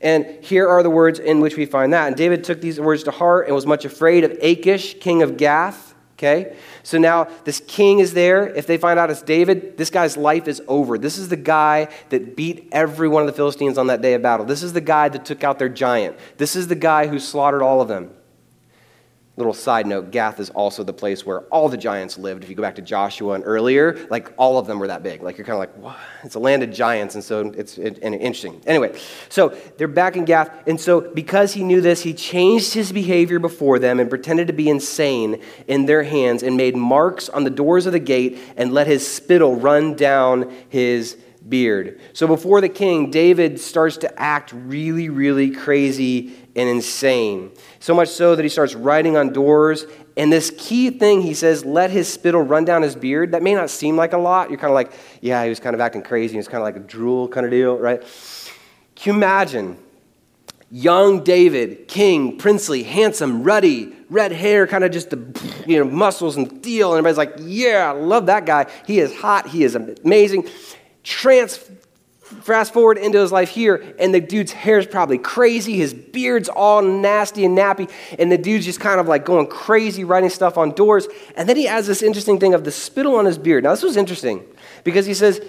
And 0.01 0.43
here 0.43 0.67
are 0.67 0.83
the 0.83 0.89
words 0.89 1.19
in 1.19 1.41
which 1.41 1.59
we 1.59 1.67
find 1.67 1.93
that. 1.93 2.07
And 2.07 2.17
David 2.17 2.43
took 2.43 2.63
these 2.63 2.81
words 2.81 3.03
to 3.03 3.11
heart 3.11 3.49
and 3.49 3.55
was 3.55 3.67
much 3.67 3.85
afraid 3.85 4.25
of 4.25 4.31
Achish, 4.41 4.99
king 4.99 5.23
of 5.23 5.37
Gath. 5.37 5.95
Okay? 6.15 6.57
So 6.91 6.99
now 6.99 7.29
this 7.45 7.63
king 7.69 8.01
is 8.01 8.15
there. 8.15 8.49
If 8.49 8.67
they 8.67 8.77
find 8.77 8.99
out 8.99 9.11
it's 9.11 9.23
David, 9.23 9.77
this 9.77 9.91
guy's 9.91 10.17
life 10.17 10.49
is 10.49 10.61
over. 10.67 10.99
This 10.99 11.19
is 11.19 11.29
the 11.29 11.37
guy 11.37 11.87
that 12.09 12.35
beat 12.35 12.69
every 12.73 13.07
one 13.07 13.23
of 13.23 13.29
the 13.29 13.33
Philistines 13.33 13.79
on 13.79 13.87
that 13.87 14.03
day 14.03 14.15
of 14.15 14.23
battle. 14.23 14.45
This 14.45 14.65
is 14.65 14.73
the 14.73 14.81
guy 14.81 15.09
that 15.09 15.25
took 15.25 15.45
out 15.45 15.61
their 15.61 15.69
giant. 15.69 16.17
This 16.37 16.57
is 16.57 16.67
the 16.67 16.75
guy 16.75 17.07
who 17.07 17.21
slaughtered 17.21 17.63
all 17.63 17.81
of 17.81 17.87
them. 17.87 18.11
Little 19.41 19.55
side 19.55 19.87
note 19.87 20.11
Gath 20.11 20.39
is 20.39 20.51
also 20.51 20.85
the 20.85 20.93
place 20.93 21.25
where 21.25 21.41
all 21.45 21.71
the 21.71 21.79
giants 21.79 22.19
lived. 22.19 22.45
If 22.45 22.51
you 22.51 22.55
go 22.55 22.61
back 22.61 22.75
to 22.75 22.83
Joshua 22.83 23.33
and 23.33 23.43
earlier, 23.47 24.07
like 24.11 24.35
all 24.37 24.59
of 24.59 24.67
them 24.67 24.79
were 24.79 24.89
that 24.89 25.03
big. 25.03 25.23
Like 25.23 25.39
you're 25.39 25.47
kind 25.47 25.55
of 25.55 25.61
like, 25.61 25.75
what? 25.79 25.97
It's 26.25 26.35
a 26.35 26.39
land 26.39 26.63
of 26.63 26.71
giants, 26.71 27.15
and 27.15 27.25
so 27.25 27.51
it's 27.57 27.79
it, 27.79 28.01
and 28.03 28.15
interesting. 28.15 28.61
Anyway, 28.67 29.01
so 29.31 29.57
they're 29.79 29.89
back 29.89 30.17
in 30.17 30.27
Gath, 30.27 30.51
and 30.69 30.79
so 30.79 31.01
because 31.01 31.55
he 31.55 31.65
knew 31.65 31.81
this, 31.81 32.03
he 32.03 32.13
changed 32.13 32.75
his 32.75 32.93
behavior 32.93 33.39
before 33.39 33.79
them 33.79 33.99
and 33.99 34.11
pretended 34.11 34.47
to 34.49 34.53
be 34.53 34.69
insane 34.69 35.41
in 35.67 35.87
their 35.87 36.03
hands 36.03 36.43
and 36.43 36.59
made 36.59 36.77
marks 36.77 37.31
on 37.31 37.45
the 37.45 37.51
doors 37.51 37.87
of 37.87 37.93
the 37.93 37.99
gate 37.99 38.39
and 38.59 38.75
let 38.75 38.87
his 38.87 39.09
spittle 39.09 39.57
run 39.57 39.95
down 39.95 40.55
his 40.69 41.17
beard. 41.49 42.01
So 42.13 42.27
before 42.27 42.61
the 42.61 42.69
king, 42.69 43.11
David 43.11 43.61
starts 43.61 43.97
to 43.99 44.21
act 44.21 44.53
really, 44.53 45.09
really 45.09 45.51
crazy 45.51 46.35
and 46.57 46.69
insane. 46.69 47.51
So 47.79 47.95
much 47.95 48.09
so 48.09 48.37
that 48.37 48.43
he 48.43 48.49
starts 48.49 48.75
writing 48.75 49.17
on 49.17 49.33
doors. 49.33 49.87
And 50.17 50.33
this 50.33 50.53
key 50.57 50.91
thing, 50.91 51.23
he 51.23 51.35
says, 51.35 51.65
let 51.65 51.91
his 51.91 52.13
spittle 52.13 52.43
run 52.43 52.65
down 52.65 52.83
his 52.83 52.95
beard. 52.95 53.33
That 53.33 53.43
may 53.43 53.55
not 53.55 53.71
seem 53.71 53.97
like 53.97 54.13
a 54.13 54.19
lot. 54.19 54.51
You're 54.51 54.59
kind 54.59 54.71
of 54.71 54.75
like, 54.75 54.93
yeah, 55.21 55.43
he 55.43 55.49
was 55.49 55.61
kind 55.61 55.75
of 55.75 55.81
acting 55.81 56.03
crazy. 56.03 56.33
He 56.33 56.39
was 56.39 56.49
kind 56.49 56.59
of 56.59 56.65
like 56.65 56.77
a 56.77 56.87
drool 56.87 57.29
kind 57.29 57.47
of 57.47 57.51
deal, 57.51 57.79
right? 57.79 58.03
Can 58.95 59.13
you 59.13 59.17
imagine? 59.17 59.79
Young 60.73 61.25
David, 61.25 61.89
king, 61.89 62.39
princely, 62.39 62.85
handsome, 62.85 63.43
ruddy, 63.43 63.93
red 64.09 64.31
hair, 64.31 64.69
kind 64.69 64.85
of 64.85 64.93
just 64.93 65.11
the 65.11 65.19
you 65.67 65.79
know 65.79 65.91
muscles 65.91 66.37
and 66.37 66.63
deal, 66.63 66.95
and 66.95 67.05
everybody's 67.05 67.19
like, 67.19 67.35
"Yeah, 67.41 67.91
I 67.91 67.93
love 67.93 68.27
that 68.27 68.47
guy. 68.47 68.67
He 68.87 69.01
is 69.01 69.13
hot. 69.13 69.49
He 69.49 69.65
is 69.65 69.75
amazing." 69.75 70.49
Trans 71.03 71.59
Fast 72.43 72.73
forward 72.73 72.97
into 72.97 73.19
his 73.19 73.33
life 73.33 73.49
here, 73.49 73.95
and 73.99 74.15
the 74.15 74.21
dude's 74.21 74.53
hair 74.53 74.79
is 74.79 74.87
probably 74.87 75.19
crazy. 75.19 75.77
His 75.77 75.93
beard's 75.93 76.49
all 76.49 76.81
nasty 76.81 77.45
and 77.45 77.59
nappy, 77.59 77.91
and 78.21 78.31
the 78.31 78.39
dude's 78.39 78.65
just 78.65 78.79
kind 78.79 79.01
of 79.01 79.09
like 79.09 79.25
going 79.25 79.49
crazy, 79.49 80.05
writing 80.05 80.31
stuff 80.31 80.57
on 80.57 80.71
doors. 80.71 81.09
And 81.35 81.49
then 81.49 81.57
he 81.57 81.67
adds 81.67 81.89
this 81.89 82.03
interesting 82.03 82.39
thing 82.39 82.55
of 82.55 82.63
the 82.63 82.71
spittle 82.71 83.17
on 83.17 83.25
his 83.25 83.37
beard. 83.37 83.65
Now, 83.65 83.71
this 83.71 83.83
was 83.83 83.97
interesting 83.97 84.45
because 84.85 85.07
he 85.07 85.15
says 85.15 85.41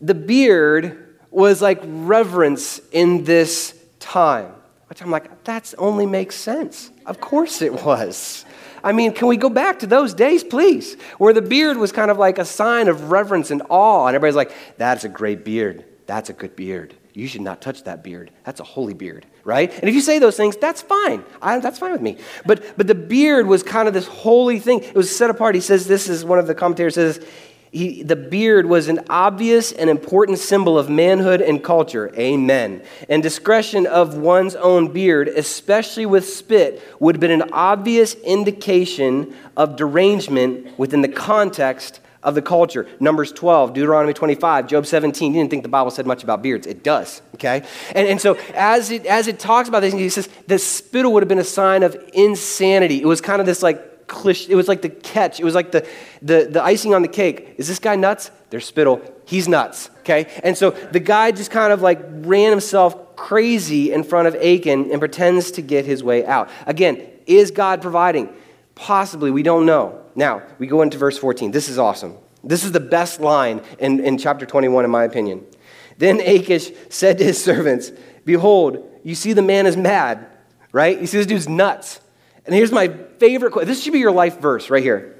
the 0.00 0.14
beard 0.14 1.18
was 1.30 1.60
like 1.60 1.80
reverence 1.84 2.80
in 2.92 3.24
this 3.24 3.78
time. 4.00 4.52
Which 4.88 5.02
I'm 5.02 5.10
like, 5.10 5.44
that 5.44 5.74
only 5.76 6.06
makes 6.06 6.36
sense. 6.36 6.90
Of 7.04 7.20
course 7.20 7.60
it 7.60 7.84
was. 7.84 8.46
I 8.82 8.92
mean, 8.92 9.12
can 9.12 9.28
we 9.28 9.36
go 9.36 9.48
back 9.48 9.80
to 9.80 9.86
those 9.86 10.14
days, 10.14 10.44
please, 10.44 10.94
where 11.18 11.32
the 11.32 11.42
beard 11.42 11.76
was 11.76 11.92
kind 11.92 12.10
of 12.10 12.18
like 12.18 12.38
a 12.38 12.44
sign 12.44 12.88
of 12.88 13.10
reverence 13.10 13.50
and 13.50 13.62
awe, 13.68 14.06
and 14.06 14.14
everybody's 14.14 14.36
like, 14.36 14.52
that's 14.76 15.04
a 15.04 15.08
great 15.08 15.44
beard. 15.44 15.84
That's 16.06 16.30
a 16.30 16.32
good 16.32 16.54
beard. 16.54 16.94
You 17.12 17.26
should 17.26 17.40
not 17.40 17.62
touch 17.62 17.84
that 17.84 18.04
beard. 18.04 18.30
That's 18.44 18.60
a 18.60 18.64
holy 18.64 18.92
beard, 18.92 19.24
right? 19.42 19.72
And 19.72 19.88
if 19.88 19.94
you 19.94 20.02
say 20.02 20.18
those 20.18 20.36
things, 20.36 20.56
that's 20.56 20.82
fine. 20.82 21.24
I, 21.40 21.58
that's 21.60 21.78
fine 21.78 21.92
with 21.92 22.02
me. 22.02 22.18
But, 22.44 22.76
but 22.76 22.86
the 22.86 22.94
beard 22.94 23.46
was 23.46 23.62
kind 23.62 23.88
of 23.88 23.94
this 23.94 24.06
holy 24.06 24.58
thing. 24.60 24.82
It 24.82 24.94
was 24.94 25.14
set 25.16 25.30
apart. 25.30 25.54
He 25.54 25.62
says, 25.62 25.86
this 25.86 26.08
is 26.08 26.24
one 26.24 26.38
of 26.38 26.46
the 26.46 26.54
commentators 26.54 26.94
says, 26.94 27.26
he, 27.76 28.02
the 28.02 28.16
beard 28.16 28.66
was 28.66 28.88
an 28.88 29.00
obvious 29.10 29.70
and 29.70 29.90
important 29.90 30.38
symbol 30.38 30.78
of 30.78 30.88
manhood 30.88 31.42
and 31.42 31.62
culture. 31.62 32.10
Amen. 32.18 32.82
And 33.08 33.22
discretion 33.22 33.86
of 33.86 34.16
one's 34.16 34.54
own 34.54 34.92
beard, 34.92 35.28
especially 35.28 36.06
with 36.06 36.26
spit, 36.26 36.82
would 37.00 37.16
have 37.16 37.20
been 37.20 37.30
an 37.30 37.50
obvious 37.52 38.14
indication 38.14 39.34
of 39.56 39.76
derangement 39.76 40.78
within 40.78 41.02
the 41.02 41.08
context 41.08 42.00
of 42.22 42.34
the 42.34 42.42
culture. 42.42 42.88
Numbers 42.98 43.30
12, 43.32 43.74
Deuteronomy 43.74 44.14
25, 44.14 44.68
Job 44.68 44.86
17. 44.86 45.34
You 45.34 45.40
didn't 45.40 45.50
think 45.50 45.62
the 45.62 45.68
Bible 45.68 45.90
said 45.90 46.06
much 46.06 46.24
about 46.24 46.42
beards. 46.42 46.66
It 46.66 46.82
does, 46.82 47.20
okay? 47.34 47.62
And, 47.94 48.08
and 48.08 48.20
so 48.20 48.38
as 48.54 48.90
it, 48.90 49.04
as 49.04 49.28
it 49.28 49.38
talks 49.38 49.68
about 49.68 49.80
this, 49.80 49.92
he 49.92 50.08
says 50.08 50.28
the 50.46 50.58
spittle 50.58 51.12
would 51.12 51.22
have 51.22 51.28
been 51.28 51.38
a 51.38 51.44
sign 51.44 51.82
of 51.82 51.96
insanity. 52.14 53.02
It 53.02 53.06
was 53.06 53.20
kind 53.20 53.40
of 53.40 53.46
this 53.46 53.62
like 53.62 53.95
cliché, 54.06 54.48
it 54.48 54.54
was 54.54 54.68
like 54.68 54.82
the 54.82 54.88
catch. 54.88 55.40
It 55.40 55.44
was 55.44 55.54
like 55.54 55.72
the, 55.72 55.86
the, 56.22 56.48
the 56.50 56.62
icing 56.62 56.94
on 56.94 57.02
the 57.02 57.08
cake. 57.08 57.54
Is 57.58 57.68
this 57.68 57.78
guy 57.78 57.96
nuts? 57.96 58.30
There's 58.50 58.64
spittle. 58.64 59.02
He's 59.24 59.48
nuts, 59.48 59.90
okay? 60.00 60.26
And 60.44 60.56
so 60.56 60.70
the 60.70 61.00
guy 61.00 61.32
just 61.32 61.50
kind 61.50 61.72
of 61.72 61.82
like 61.82 62.00
ran 62.02 62.50
himself 62.50 63.16
crazy 63.16 63.92
in 63.92 64.04
front 64.04 64.28
of 64.28 64.34
Achan 64.36 64.90
and 64.90 65.00
pretends 65.00 65.50
to 65.52 65.62
get 65.62 65.84
his 65.84 66.04
way 66.04 66.24
out. 66.24 66.48
Again, 66.66 67.04
is 67.26 67.50
God 67.50 67.82
providing? 67.82 68.28
Possibly, 68.74 69.30
we 69.30 69.42
don't 69.42 69.66
know. 69.66 70.02
Now, 70.14 70.42
we 70.58 70.66
go 70.66 70.82
into 70.82 70.98
verse 70.98 71.18
14. 71.18 71.50
This 71.50 71.68
is 71.68 71.78
awesome. 71.78 72.16
This 72.44 72.62
is 72.62 72.72
the 72.72 72.80
best 72.80 73.20
line 73.20 73.62
in, 73.78 74.00
in 74.00 74.18
chapter 74.18 74.46
21, 74.46 74.84
in 74.84 74.90
my 74.90 75.04
opinion. 75.04 75.44
Then 75.98 76.20
Achish 76.20 76.70
said 76.88 77.18
to 77.18 77.24
his 77.24 77.42
servants, 77.42 77.90
Behold, 78.24 79.00
you 79.02 79.14
see 79.14 79.32
the 79.32 79.42
man 79.42 79.66
is 79.66 79.76
mad, 79.76 80.26
right? 80.72 81.00
You 81.00 81.06
see 81.06 81.18
this 81.18 81.26
dude's 81.26 81.48
nuts. 81.48 82.00
And 82.46 82.54
here's 82.54 82.72
my 82.72 82.88
favorite 83.18 83.52
quote. 83.52 83.66
This 83.66 83.82
should 83.82 83.92
be 83.92 83.98
your 83.98 84.12
life 84.12 84.40
verse 84.40 84.70
right 84.70 84.82
here. 84.82 85.18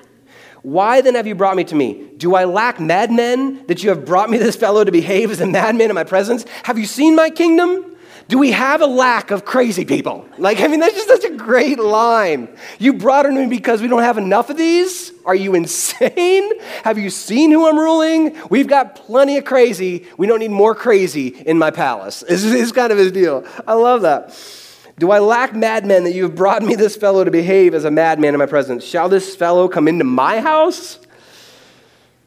Why 0.63 1.01
then 1.01 1.15
have 1.15 1.27
you 1.27 1.35
brought 1.35 1.57
me 1.57 1.65
to 1.65 1.75
me? 1.75 2.09
Do 2.17 2.35
I 2.35 2.45
lack 2.45 2.81
madmen 2.81 3.67
that 3.67 3.83
you 3.83 3.91
have 3.91 4.05
brought 4.05 4.31
me 4.31 4.39
this 4.39 4.57
fellow 4.57 4.83
to 4.83 4.91
behave 4.93 5.31
as 5.31 5.41
a 5.41 5.47
madman 5.47 5.91
in 5.91 5.95
my 5.95 6.05
presence? 6.05 6.45
Have 6.65 6.79
you 6.79 6.87
seen 6.87 7.15
my 7.15 7.31
kingdom? 7.31 7.97
Do 8.29 8.39
we 8.39 8.51
have 8.51 8.81
a 8.81 8.87
lack 8.87 9.31
of 9.31 9.45
crazy 9.45 9.85
people? 9.85 10.29
Like, 10.37 10.59
I 10.61 10.67
mean, 10.67 10.81
that's 10.81 10.95
just 10.95 11.07
such 11.07 11.25
a 11.25 11.37
great 11.37 11.79
line. 11.79 12.49
You 12.81 12.95
brought 12.95 13.25
her 13.25 13.31
to 13.31 13.39
me 13.39 13.47
because 13.47 13.81
we 13.81 13.87
don't 13.87 14.03
have 14.03 14.19
enough 14.19 14.51
of 14.51 14.57
these? 14.57 15.13
Are 15.25 15.35
you 15.35 15.55
insane? 15.61 16.51
Have 16.83 16.99
you 16.99 17.11
seen 17.11 17.53
who 17.53 17.69
I'm 17.69 17.79
ruling? 17.79 18.37
We've 18.51 18.67
got 18.67 18.97
plenty 18.97 19.37
of 19.37 19.45
crazy. 19.45 20.07
We 20.19 20.27
don't 20.27 20.41
need 20.41 20.51
more 20.51 20.75
crazy 20.75 21.29
in 21.29 21.59
my 21.59 21.71
palace. 21.71 22.25
This 22.29 22.43
is 22.43 22.73
kind 22.73 22.91
of 22.91 22.99
his 22.99 23.13
deal. 23.13 23.45
I 23.69 23.75
love 23.75 24.03
that. 24.03 24.37
Do 24.99 25.11
I 25.11 25.19
lack 25.19 25.55
madmen 25.55 26.05
that 26.05 26.15
you 26.15 26.23
have 26.23 26.35
brought 26.35 26.63
me 26.63 26.75
this 26.75 26.97
fellow 26.97 27.23
to 27.23 27.31
behave 27.31 27.75
as 27.75 27.85
a 27.85 27.91
madman 27.91 28.33
in 28.33 28.39
my 28.39 28.47
presence? 28.47 28.83
Shall 28.83 29.11
this 29.11 29.37
fellow 29.37 29.69
come 29.69 29.89
into 29.89 30.05
my 30.05 30.41
house? 30.41 30.99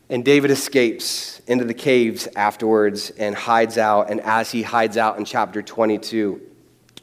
And 0.08 0.24
David 0.24 0.52
escapes 0.52 1.40
into 1.48 1.66
the 1.66 1.74
caves 1.74 2.28
afterwards 2.36 3.10
and 3.12 3.34
hides 3.34 3.80
out. 3.80 4.12
And 4.12 4.22
as 4.22 4.52
he 4.52 4.62
hides 4.62 4.98
out 4.98 5.18
in 5.18 5.26
chapter 5.26 5.64
22, 5.64 6.42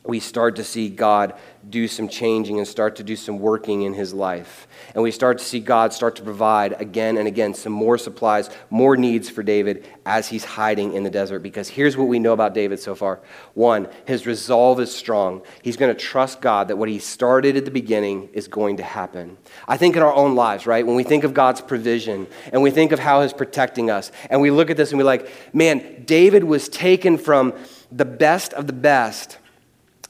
we 0.04 0.20
start 0.20 0.56
to 0.56 0.64
see 0.64 0.88
God 0.88 1.34
do 1.68 1.88
some 1.88 2.08
changing 2.08 2.58
and 2.58 2.68
start 2.68 2.96
to 2.96 3.02
do 3.02 3.16
some 3.16 3.38
working 3.38 3.82
in 3.82 3.92
his 3.92 4.14
life. 4.14 4.68
And 4.94 5.02
we 5.02 5.10
start 5.10 5.38
to 5.38 5.44
see 5.44 5.58
God 5.58 5.92
start 5.92 6.16
to 6.16 6.22
provide 6.22 6.80
again 6.80 7.16
and 7.16 7.26
again 7.26 7.54
some 7.54 7.72
more 7.72 7.98
supplies, 7.98 8.50
more 8.70 8.96
needs 8.96 9.28
for 9.28 9.42
David 9.42 9.86
as 10.04 10.28
he's 10.28 10.44
hiding 10.44 10.92
in 10.92 11.02
the 11.02 11.10
desert. 11.10 11.40
Because 11.40 11.68
here's 11.68 11.96
what 11.96 12.06
we 12.08 12.18
know 12.18 12.32
about 12.32 12.54
David 12.54 12.78
so 12.78 12.94
far 12.94 13.20
one, 13.54 13.88
his 14.06 14.26
resolve 14.26 14.78
is 14.80 14.94
strong. 14.94 15.42
He's 15.62 15.76
going 15.76 15.94
to 15.94 16.00
trust 16.00 16.40
God 16.40 16.68
that 16.68 16.76
what 16.76 16.88
he 16.88 16.98
started 16.98 17.56
at 17.56 17.64
the 17.64 17.70
beginning 17.70 18.28
is 18.32 18.46
going 18.48 18.76
to 18.76 18.84
happen. 18.84 19.36
I 19.66 19.76
think 19.76 19.96
in 19.96 20.02
our 20.02 20.14
own 20.14 20.34
lives, 20.34 20.66
right, 20.66 20.86
when 20.86 20.96
we 20.96 21.04
think 21.04 21.24
of 21.24 21.34
God's 21.34 21.60
provision 21.60 22.26
and 22.52 22.62
we 22.62 22.70
think 22.70 22.92
of 22.92 22.98
how 23.00 23.22
he's 23.22 23.32
protecting 23.32 23.90
us, 23.90 24.12
and 24.30 24.40
we 24.40 24.50
look 24.50 24.70
at 24.70 24.76
this 24.76 24.90
and 24.90 24.98
we're 24.98 25.04
like, 25.04 25.30
man, 25.52 26.04
David 26.04 26.44
was 26.44 26.68
taken 26.68 27.18
from 27.18 27.54
the 27.90 28.04
best 28.04 28.52
of 28.52 28.66
the 28.66 28.72
best 28.72 29.38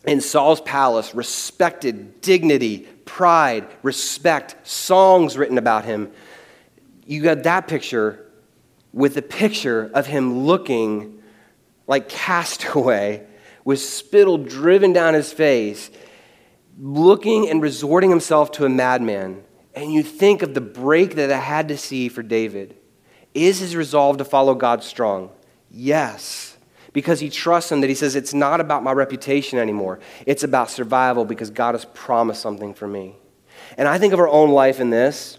in 0.07 0.21
Saul's 0.21 0.61
palace, 0.61 1.15
respected, 1.15 2.21
dignity, 2.21 2.87
pride, 3.05 3.67
respect, 3.83 4.67
songs 4.67 5.37
written 5.37 5.59
about 5.59 5.85
him. 5.85 6.11
You 7.05 7.23
got 7.23 7.43
that 7.43 7.67
picture 7.67 8.25
with 8.93 9.15
the 9.15 9.23
picture 9.23 9.91
of 9.93 10.07
him 10.07 10.45
looking 10.45 11.23
like 11.87 12.09
castaway 12.09 13.27
with 13.65 13.81
spittle 13.81 14.39
driven 14.39 14.93
down 14.93 15.15
his 15.15 15.33
face, 15.33 15.91
looking 16.79 17.51
and 17.51 17.61
resorting 17.61 18.11
himself 18.11 18.53
to 18.53 18.65
a 18.65 18.69
madman. 18.69 19.43
And 19.75 19.93
you 19.93 20.05
think 20.05 20.43
of 20.43 20.55
the 20.55 20.61
break 20.61 21.17
that 21.17 21.33
I 21.33 21.39
had 21.39 21.69
to 21.69 21.77
see 21.77 22.09
for 22.09 22.23
David. 22.23 22.77
Is 23.35 23.59
his 23.59 23.75
resolve 23.77 24.19
to 24.19 24.25
follow 24.25 24.55
God 24.55 24.85
strong? 24.85 25.31
Yes 25.69 26.56
because 26.97 27.21
he 27.21 27.29
trusts 27.29 27.71
him 27.71 27.83
that 27.83 27.91
he 27.91 27.95
says, 27.95 28.17
It's 28.17 28.33
not 28.33 28.59
about 28.59 28.83
my 28.83 28.91
reputation 28.91 29.59
anymore. 29.59 30.01
It's 30.25 30.45
about 30.45 30.71
survival 30.71 31.27
because 31.27 31.51
God 31.51 31.75
has 31.75 31.85
promised 31.85 32.41
something 32.41 32.73
for 32.73 32.89
me. 32.89 33.17
And 33.77 33.87
I 33.87 33.99
think 33.99 34.15
of 34.15 34.19
our 34.19 34.27
own 34.27 34.49
life 34.49 34.81
in 34.81 34.89
this. 34.89 35.39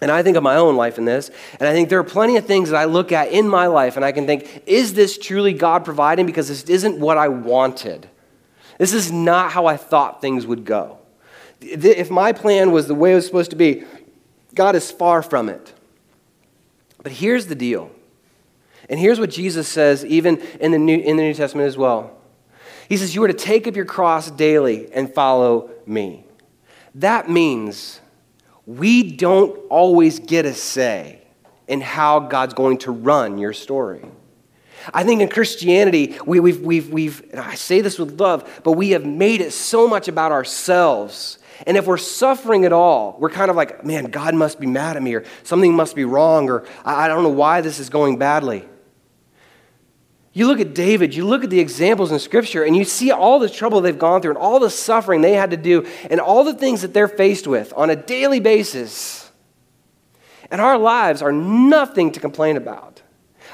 And 0.00 0.10
I 0.10 0.24
think 0.24 0.36
of 0.36 0.42
my 0.42 0.56
own 0.56 0.74
life 0.74 0.98
in 0.98 1.04
this, 1.04 1.30
and 1.60 1.68
I 1.68 1.72
think 1.72 1.88
there 1.88 2.00
are 2.00 2.04
plenty 2.04 2.36
of 2.36 2.44
things 2.44 2.68
that 2.70 2.76
I 2.76 2.84
look 2.84 3.12
at 3.12 3.28
in 3.28 3.48
my 3.48 3.68
life, 3.68 3.94
and 3.94 4.04
I 4.04 4.10
can 4.10 4.26
think, 4.26 4.64
is 4.66 4.92
this 4.92 5.16
truly 5.16 5.52
God 5.52 5.84
providing? 5.84 6.26
Because 6.26 6.48
this 6.48 6.64
isn't 6.64 6.98
what 6.98 7.16
I 7.16 7.28
wanted. 7.28 8.10
This 8.76 8.92
is 8.92 9.12
not 9.12 9.52
how 9.52 9.66
I 9.66 9.76
thought 9.76 10.20
things 10.20 10.46
would 10.46 10.64
go. 10.64 10.98
If 11.60 12.10
my 12.10 12.32
plan 12.32 12.72
was 12.72 12.88
the 12.88 12.94
way 12.94 13.12
it 13.12 13.14
was 13.14 13.24
supposed 13.24 13.50
to 13.50 13.56
be, 13.56 13.84
God 14.54 14.74
is 14.74 14.90
far 14.90 15.22
from 15.22 15.48
it. 15.48 15.72
But 17.02 17.12
here's 17.12 17.46
the 17.46 17.54
deal. 17.54 17.93
And 18.88 18.98
here's 19.00 19.20
what 19.20 19.30
Jesus 19.30 19.68
says, 19.68 20.04
even 20.04 20.38
in 20.60 20.72
the 20.72 20.78
New, 20.78 20.98
in 20.98 21.16
the 21.16 21.22
New 21.22 21.34
Testament 21.34 21.66
as 21.66 21.76
well. 21.76 22.16
He 22.88 22.96
says, 22.96 23.14
You 23.14 23.22
are 23.24 23.28
to 23.28 23.34
take 23.34 23.66
up 23.66 23.76
your 23.76 23.84
cross 23.84 24.30
daily 24.30 24.92
and 24.92 25.12
follow 25.12 25.70
me. 25.86 26.26
That 26.94 27.28
means 27.28 28.00
we 28.66 29.16
don't 29.16 29.56
always 29.68 30.18
get 30.18 30.46
a 30.46 30.54
say 30.54 31.22
in 31.66 31.80
how 31.80 32.20
God's 32.20 32.54
going 32.54 32.78
to 32.78 32.92
run 32.92 33.38
your 33.38 33.52
story. 33.52 34.04
I 34.92 35.02
think 35.02 35.22
in 35.22 35.28
Christianity, 35.28 36.18
we, 36.26 36.40
we've, 36.40 36.60
we've, 36.60 36.90
we've, 36.90 37.22
I 37.34 37.54
say 37.54 37.80
this 37.80 37.98
with 37.98 38.20
love, 38.20 38.60
but 38.64 38.72
we 38.72 38.90
have 38.90 39.04
made 39.04 39.40
it 39.40 39.52
so 39.52 39.88
much 39.88 40.08
about 40.08 40.30
ourselves. 40.30 41.38
And 41.66 41.76
if 41.76 41.86
we're 41.86 41.96
suffering 41.96 42.66
at 42.66 42.72
all, 42.72 43.16
we're 43.18 43.30
kind 43.30 43.50
of 43.50 43.56
like, 43.56 43.84
man, 43.84 44.06
God 44.06 44.34
must 44.34 44.60
be 44.60 44.66
mad 44.66 44.96
at 44.96 45.02
me, 45.02 45.14
or 45.14 45.24
something 45.42 45.72
must 45.74 45.96
be 45.96 46.04
wrong, 46.04 46.50
or 46.50 46.66
I, 46.84 47.04
I 47.04 47.08
don't 47.08 47.22
know 47.22 47.30
why 47.30 47.62
this 47.62 47.78
is 47.78 47.88
going 47.88 48.18
badly. 48.18 48.68
You 50.36 50.48
look 50.48 50.58
at 50.58 50.74
David, 50.74 51.14
you 51.14 51.24
look 51.24 51.44
at 51.44 51.50
the 51.50 51.60
examples 51.60 52.10
in 52.10 52.18
Scripture, 52.18 52.64
and 52.64 52.76
you 52.76 52.84
see 52.84 53.12
all 53.12 53.38
the 53.38 53.48
trouble 53.48 53.80
they've 53.80 53.96
gone 53.96 54.20
through 54.20 54.32
and 54.32 54.38
all 54.38 54.58
the 54.58 54.68
suffering 54.68 55.20
they 55.20 55.34
had 55.34 55.52
to 55.52 55.56
do 55.56 55.86
and 56.10 56.20
all 56.20 56.42
the 56.42 56.52
things 56.52 56.82
that 56.82 56.92
they're 56.92 57.06
faced 57.06 57.46
with 57.46 57.72
on 57.76 57.88
a 57.88 57.94
daily 57.94 58.40
basis. 58.40 59.30
And 60.50 60.60
our 60.60 60.76
lives 60.76 61.22
are 61.22 61.30
nothing 61.32 62.10
to 62.12 62.20
complain 62.20 62.56
about. 62.56 63.00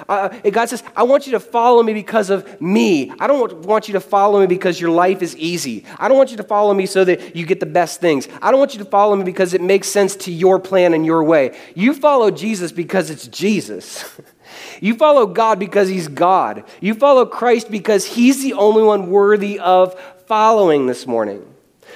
Uh, 0.09 0.29
God 0.51 0.71
says, 0.71 0.83
I 0.97 1.03
want 1.03 1.27
you 1.27 1.33
to 1.33 1.41
follow 1.41 1.83
me 1.83 1.93
because 1.93 2.31
of 2.31 2.61
me. 2.63 3.13
I 3.21 3.27
don't 3.27 3.59
want 3.59 3.87
you 3.87 3.93
to 3.93 4.01
follow 4.01 4.41
me 4.41 4.47
because 4.47 4.81
your 4.81 4.91
life 4.91 5.21
is 5.21 5.37
easy. 5.37 5.85
I 5.99 6.09
don't 6.09 6.17
want 6.17 6.31
you 6.31 6.39
to 6.39 6.43
follow 6.43 6.73
me 6.73 6.87
so 6.87 7.05
that 7.05 7.37
you 7.37 7.45
get 7.45 7.61
the 7.61 7.67
best 7.67 8.01
things. 8.01 8.27
I 8.41 8.51
don't 8.51 8.59
want 8.59 8.73
you 8.73 8.79
to 8.79 8.91
follow 8.91 9.15
me 9.17 9.25
because 9.25 9.53
it 9.53 9.61
makes 9.61 9.89
sense 9.89 10.17
to 10.17 10.33
your 10.33 10.59
plan 10.59 10.95
and 10.95 11.05
your 11.05 11.23
way. 11.23 11.59
You 11.75 11.93
follow 11.93 12.31
Jesus 12.31 12.73
because 12.73 13.11
it's 13.11 13.27
Jesus. 13.27 14.19
You 14.81 14.95
follow 14.95 15.27
God 15.27 15.59
because 15.59 15.89
He's 15.89 16.09
God. 16.09 16.65
You 16.81 16.95
follow 16.95 17.27
Christ 17.27 17.71
because 17.71 18.05
He's 18.05 18.43
the 18.43 18.55
only 18.55 18.83
one 18.83 19.11
worthy 19.11 19.59
of 19.59 19.99
following 20.27 20.87
this 20.87 21.07
morning. 21.07 21.47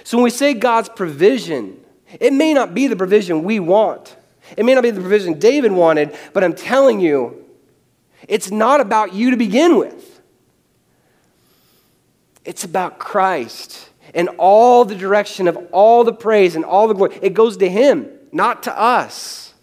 So 0.03 0.17
when 0.17 0.25
we 0.25 0.31
say 0.31 0.55
God's 0.55 0.89
provision, 0.89 1.81
it 2.21 2.33
may 2.33 2.53
not 2.53 2.75
be 2.75 2.87
the 2.87 2.97
provision 2.97 3.45
we 3.45 3.61
want. 3.61 4.17
It 4.57 4.65
may 4.65 4.75
not 4.75 4.83
be 4.83 4.91
the 4.91 5.01
provision 5.01 5.39
David 5.39 5.73
wanted, 5.73 6.17
but 6.33 6.45
I'm 6.45 6.55
telling 6.55 7.01
you, 7.01 7.45
it's 8.29 8.51
not 8.51 8.81
about 8.81 9.15
you 9.15 9.31
to 9.31 9.37
begin 9.37 9.79
with. 9.79 10.21
It's 12.45 12.65
about 12.65 12.99
Christ 12.99 13.89
and 14.15 14.29
all 14.39 14.85
the 14.85 14.95
direction 14.95 15.49
of 15.49 15.57
all 15.73 16.05
the 16.05 16.13
praise 16.13 16.57
and 16.57 16.65
all 16.65 16.89
the 16.89 16.95
glory. 16.95 17.19
It 17.23 17.35
goes 17.35 17.57
to 17.59 17.69
Him, 17.69 18.09
not 18.33 18.65
to 18.65 18.79
us. 18.79 19.54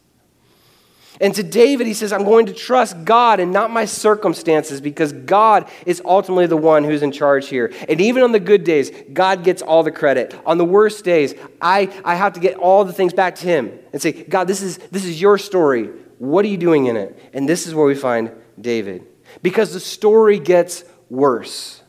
And 1.22 1.36
to 1.36 1.44
David, 1.44 1.86
he 1.86 1.94
says, 1.94 2.12
I'm 2.12 2.24
going 2.24 2.48
to 2.48 2.54
trust 2.54 3.06
God 3.06 3.40
and 3.40 3.54
not 3.54 3.70
my 3.70 3.86
circumstances 3.86 4.82
because 4.82 5.14
God 5.14 5.70
is 5.86 6.02
ultimately 6.04 6.48
the 6.48 6.58
one 6.58 6.84
who's 6.84 7.04
in 7.04 7.12
charge 7.12 7.48
here. 7.48 7.72
And 7.88 8.02
even 8.02 8.24
on 8.24 8.32
the 8.32 8.40
good 8.40 8.64
days, 8.64 8.92
God 9.14 9.44
gets 9.44 9.62
all 9.62 9.84
the 9.84 9.92
credit. 9.92 10.34
On 10.48 10.58
the 10.58 10.66
worst 10.66 11.06
days, 11.06 11.36
I, 11.62 11.94
I 12.04 12.16
have 12.16 12.34
to 12.34 12.40
get 12.40 12.56
all 12.56 12.84
the 12.84 12.92
things 12.92 13.14
back 13.14 13.36
to 13.36 13.46
him 13.46 13.72
and 13.94 14.02
say, 14.02 14.12
God, 14.12 14.46
this 14.46 14.64
is, 14.64 14.80
this 14.90 15.06
is 15.06 15.22
your 15.22 15.38
story. 15.38 15.92
What 16.18 16.44
are 16.44 16.48
you 16.48 16.58
doing 16.58 16.88
in 16.88 16.98
it? 16.98 17.18
And 17.34 17.48
this 17.48 17.68
is 17.68 17.76
where 17.76 17.86
we 17.86 17.96
find 17.96 18.32
David. 18.60 19.06
Because 19.44 19.74
the 19.74 19.80
story 19.80 20.40
gets 20.40 20.84
worse. 21.12 21.84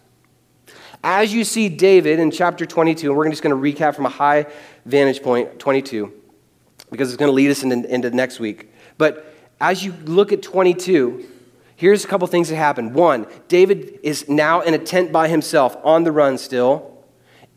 As 1.03 1.33
you 1.33 1.45
see 1.45 1.71
David 1.71 2.21
in 2.21 2.31
chapter 2.31 2.67
22, 2.67 3.09
and 3.09 3.17
we're 3.17 3.29
just 3.31 3.43
going 3.43 3.57
to 3.57 3.73
recap 3.73 3.97
from 3.97 4.05
a 4.05 4.11
high 4.11 4.47
vantage 4.85 5.23
point, 5.23 5.59
22, 5.59 6.13
because 6.91 7.09
it's 7.09 7.17
going 7.17 7.31
to 7.31 7.35
lead 7.35 7.51
us 7.51 7.63
into, 7.63 7.93
into 7.93 8.11
next 8.11 8.39
week. 8.39 8.72
But 9.03 9.35
as 9.61 9.85
you 9.85 9.95
look 10.05 10.31
at 10.31 10.43
22, 10.43 11.27
here's 11.75 12.05
a 12.05 12.07
couple 12.07 12.29
things 12.29 12.51
that 12.51 12.55
happen. 12.55 12.93
One, 12.93 13.27
David 13.49 13.99
is 14.05 14.29
now 14.29 14.61
in 14.61 14.75
a 14.75 14.79
tent 14.79 15.11
by 15.11 15.27
himself, 15.27 15.77
on 15.83 16.05
the 16.05 16.13
run 16.13 16.39
still, 16.39 17.05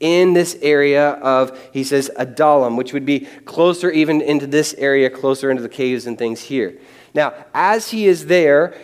in 0.00 0.32
this 0.32 0.58
area 0.60 1.10
of, 1.10 1.56
he 1.72 1.84
says, 1.84 2.10
Adullam, 2.16 2.76
which 2.76 2.92
would 2.92 3.06
be 3.06 3.28
closer 3.44 3.92
even 3.92 4.20
into 4.20 4.48
this 4.48 4.74
area, 4.76 5.08
closer 5.08 5.48
into 5.48 5.62
the 5.62 5.68
caves 5.68 6.04
and 6.04 6.18
things 6.18 6.40
here. 6.40 6.80
Now, 7.14 7.32
as 7.54 7.92
he 7.92 8.08
is 8.08 8.26
there, 8.26 8.74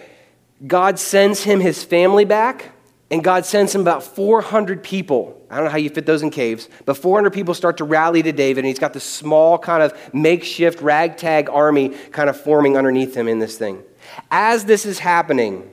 God 0.65 1.01
sends 1.01 1.43
him 1.43 1.59
his 1.59 1.83
family 1.83 2.25
back 2.25 2.71
and 3.13 3.23
God 3.23 3.45
sends 3.45 3.75
him 3.75 3.83
about 3.83 4.03
400 4.03 4.83
people. 4.83 5.39
I 5.51 5.57
don't 5.57 5.67
know 5.67 5.71
how 5.71 5.77
you 5.77 5.91
fit 5.91 6.07
those 6.07 6.23
in 6.23 6.31
caves, 6.31 6.71
but 6.87 6.95
400 6.97 7.31
people 7.31 7.53
start 7.53 7.77
to 7.77 7.85
rally 7.85 8.23
to 8.23 8.33
David, 8.33 8.61
and 8.61 8.69
he's 8.69 8.79
got 8.79 8.95
this 8.95 9.05
small 9.05 9.59
kind 9.59 9.83
of 9.83 10.15
makeshift 10.15 10.81
ragtag 10.81 11.51
army 11.51 11.91
kind 12.11 12.31
of 12.31 12.41
forming 12.41 12.79
underneath 12.79 13.15
him 13.15 13.29
in 13.29 13.39
this 13.39 13.59
thing. 13.59 13.83
As 14.31 14.65
this 14.65 14.87
is 14.87 14.99
happening, 14.99 15.69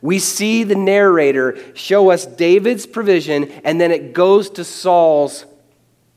we 0.00 0.20
see 0.20 0.62
the 0.62 0.76
narrator 0.76 1.58
show 1.74 2.10
us 2.10 2.24
David's 2.24 2.86
provision, 2.86 3.50
and 3.64 3.80
then 3.80 3.90
it 3.90 4.12
goes 4.12 4.48
to 4.50 4.62
Saul's 4.62 5.44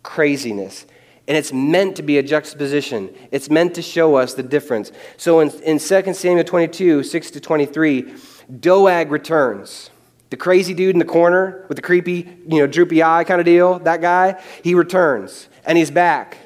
craziness. 0.04 0.86
And 1.28 1.36
it's 1.36 1.52
meant 1.52 1.96
to 1.96 2.04
be 2.04 2.20
a 2.20 2.24
juxtaposition. 2.24 3.10
It's 3.32 3.50
meant 3.50 3.74
to 3.74 3.82
show 3.82 4.18
us 4.18 4.36
the 4.36 4.44
difference. 4.44 4.92
So 5.18 5.40
in, 5.40 5.50
in 5.62 5.80
2 5.80 6.14
Samuel 6.14 6.44
22, 6.44 7.02
6 7.02 7.32
to 7.32 7.40
23, 7.40 8.14
Doeg 8.60 9.10
returns. 9.10 9.90
The 10.30 10.38
crazy 10.38 10.74
dude 10.74 10.96
in 10.96 11.00
the 11.00 11.06
corner 11.06 11.66
with 11.68 11.76
the 11.76 11.82
creepy, 11.82 12.38
you 12.48 12.60
know, 12.60 12.68
droopy 12.68 13.02
eye 13.02 13.24
kind 13.24 13.40
of 13.40 13.46
deal, 13.46 13.80
that 13.80 14.02
guy, 14.02 14.42
he 14.64 14.76
returns 14.76 15.50
and 15.66 15.78
he's 15.78 15.92
back. 15.92 16.38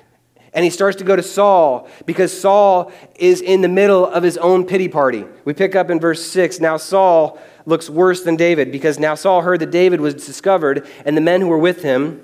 And 0.53 0.63
he 0.63 0.69
starts 0.69 0.97
to 0.97 1.03
go 1.03 1.15
to 1.15 1.23
Saul 1.23 1.89
because 2.05 2.39
Saul 2.39 2.91
is 3.15 3.41
in 3.41 3.61
the 3.61 3.67
middle 3.67 4.05
of 4.05 4.23
his 4.23 4.37
own 4.37 4.65
pity 4.65 4.87
party. 4.87 5.25
We 5.45 5.53
pick 5.53 5.75
up 5.75 5.89
in 5.89 5.99
verse 5.99 6.23
6. 6.25 6.59
Now 6.59 6.77
Saul 6.77 7.39
looks 7.65 7.89
worse 7.89 8.23
than 8.23 8.35
David 8.35 8.71
because 8.71 8.99
now 8.99 9.15
Saul 9.15 9.41
heard 9.41 9.59
that 9.61 9.71
David 9.71 9.99
was 9.99 10.13
discovered 10.13 10.87
and 11.05 11.17
the 11.17 11.21
men 11.21 11.41
who 11.41 11.47
were 11.47 11.57
with 11.57 11.81
him. 11.81 12.21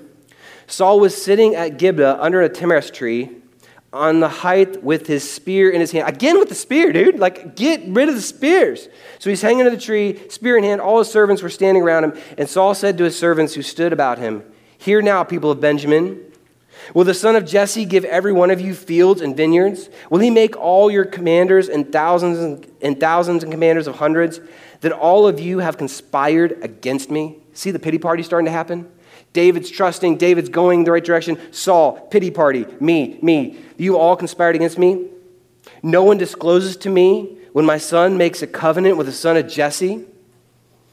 Saul 0.66 1.00
was 1.00 1.20
sitting 1.20 1.56
at 1.56 1.76
Gibeah 1.76 2.16
under 2.20 2.40
a 2.40 2.48
tamarisk 2.48 2.94
tree 2.94 3.39
on 3.92 4.20
the 4.20 4.28
height 4.28 4.82
with 4.84 5.06
his 5.06 5.28
spear 5.28 5.70
in 5.70 5.80
his 5.80 5.90
hand. 5.90 6.08
Again 6.08 6.38
with 6.38 6.48
the 6.48 6.54
spear, 6.54 6.92
dude. 6.92 7.18
Like, 7.18 7.56
get 7.56 7.82
rid 7.86 8.08
of 8.08 8.14
the 8.14 8.20
spears. 8.20 8.88
So 9.18 9.30
he's 9.30 9.42
hanging 9.42 9.64
to 9.64 9.70
the 9.70 9.76
tree, 9.76 10.28
spear 10.28 10.56
in 10.56 10.64
hand. 10.64 10.80
All 10.80 10.98
his 10.98 11.10
servants 11.10 11.42
were 11.42 11.48
standing 11.48 11.82
around 11.82 12.04
him. 12.04 12.18
And 12.38 12.48
Saul 12.48 12.74
said 12.74 12.98
to 12.98 13.04
his 13.04 13.18
servants 13.18 13.54
who 13.54 13.62
stood 13.62 13.92
about 13.92 14.18
him, 14.18 14.44
Hear 14.78 15.02
now, 15.02 15.24
people 15.24 15.50
of 15.50 15.60
Benjamin. 15.60 16.24
Will 16.94 17.04
the 17.04 17.14
son 17.14 17.36
of 17.36 17.44
Jesse 17.44 17.84
give 17.84 18.04
every 18.04 18.32
one 18.32 18.50
of 18.50 18.60
you 18.60 18.74
fields 18.74 19.20
and 19.20 19.36
vineyards? 19.36 19.90
Will 20.08 20.20
he 20.20 20.30
make 20.30 20.56
all 20.56 20.90
your 20.90 21.04
commanders 21.04 21.68
and 21.68 21.92
thousands 21.92 22.66
and 22.80 22.98
thousands 22.98 23.42
and 23.42 23.52
commanders 23.52 23.86
of 23.86 23.96
hundreds 23.96 24.40
that 24.80 24.92
all 24.92 25.26
of 25.26 25.38
you 25.38 25.58
have 25.58 25.76
conspired 25.76 26.58
against 26.62 27.10
me? 27.10 27.36
See 27.52 27.70
the 27.70 27.78
pity 27.78 27.98
party 27.98 28.22
starting 28.22 28.46
to 28.46 28.52
happen? 28.52 28.90
David's 29.32 29.70
trusting, 29.70 30.16
David's 30.16 30.48
going 30.48 30.84
the 30.84 30.92
right 30.92 31.04
direction. 31.04 31.38
Saul, 31.52 31.92
pity 32.08 32.30
party, 32.30 32.66
me, 32.80 33.18
me. 33.22 33.58
You 33.76 33.96
all 33.96 34.16
conspired 34.16 34.56
against 34.56 34.78
me. 34.78 35.08
No 35.82 36.02
one 36.02 36.18
discloses 36.18 36.76
to 36.78 36.90
me 36.90 37.38
when 37.52 37.64
my 37.64 37.78
son 37.78 38.16
makes 38.16 38.42
a 38.42 38.46
covenant 38.46 38.96
with 38.96 39.06
the 39.06 39.12
son 39.12 39.36
of 39.36 39.46
Jesse. 39.46 40.04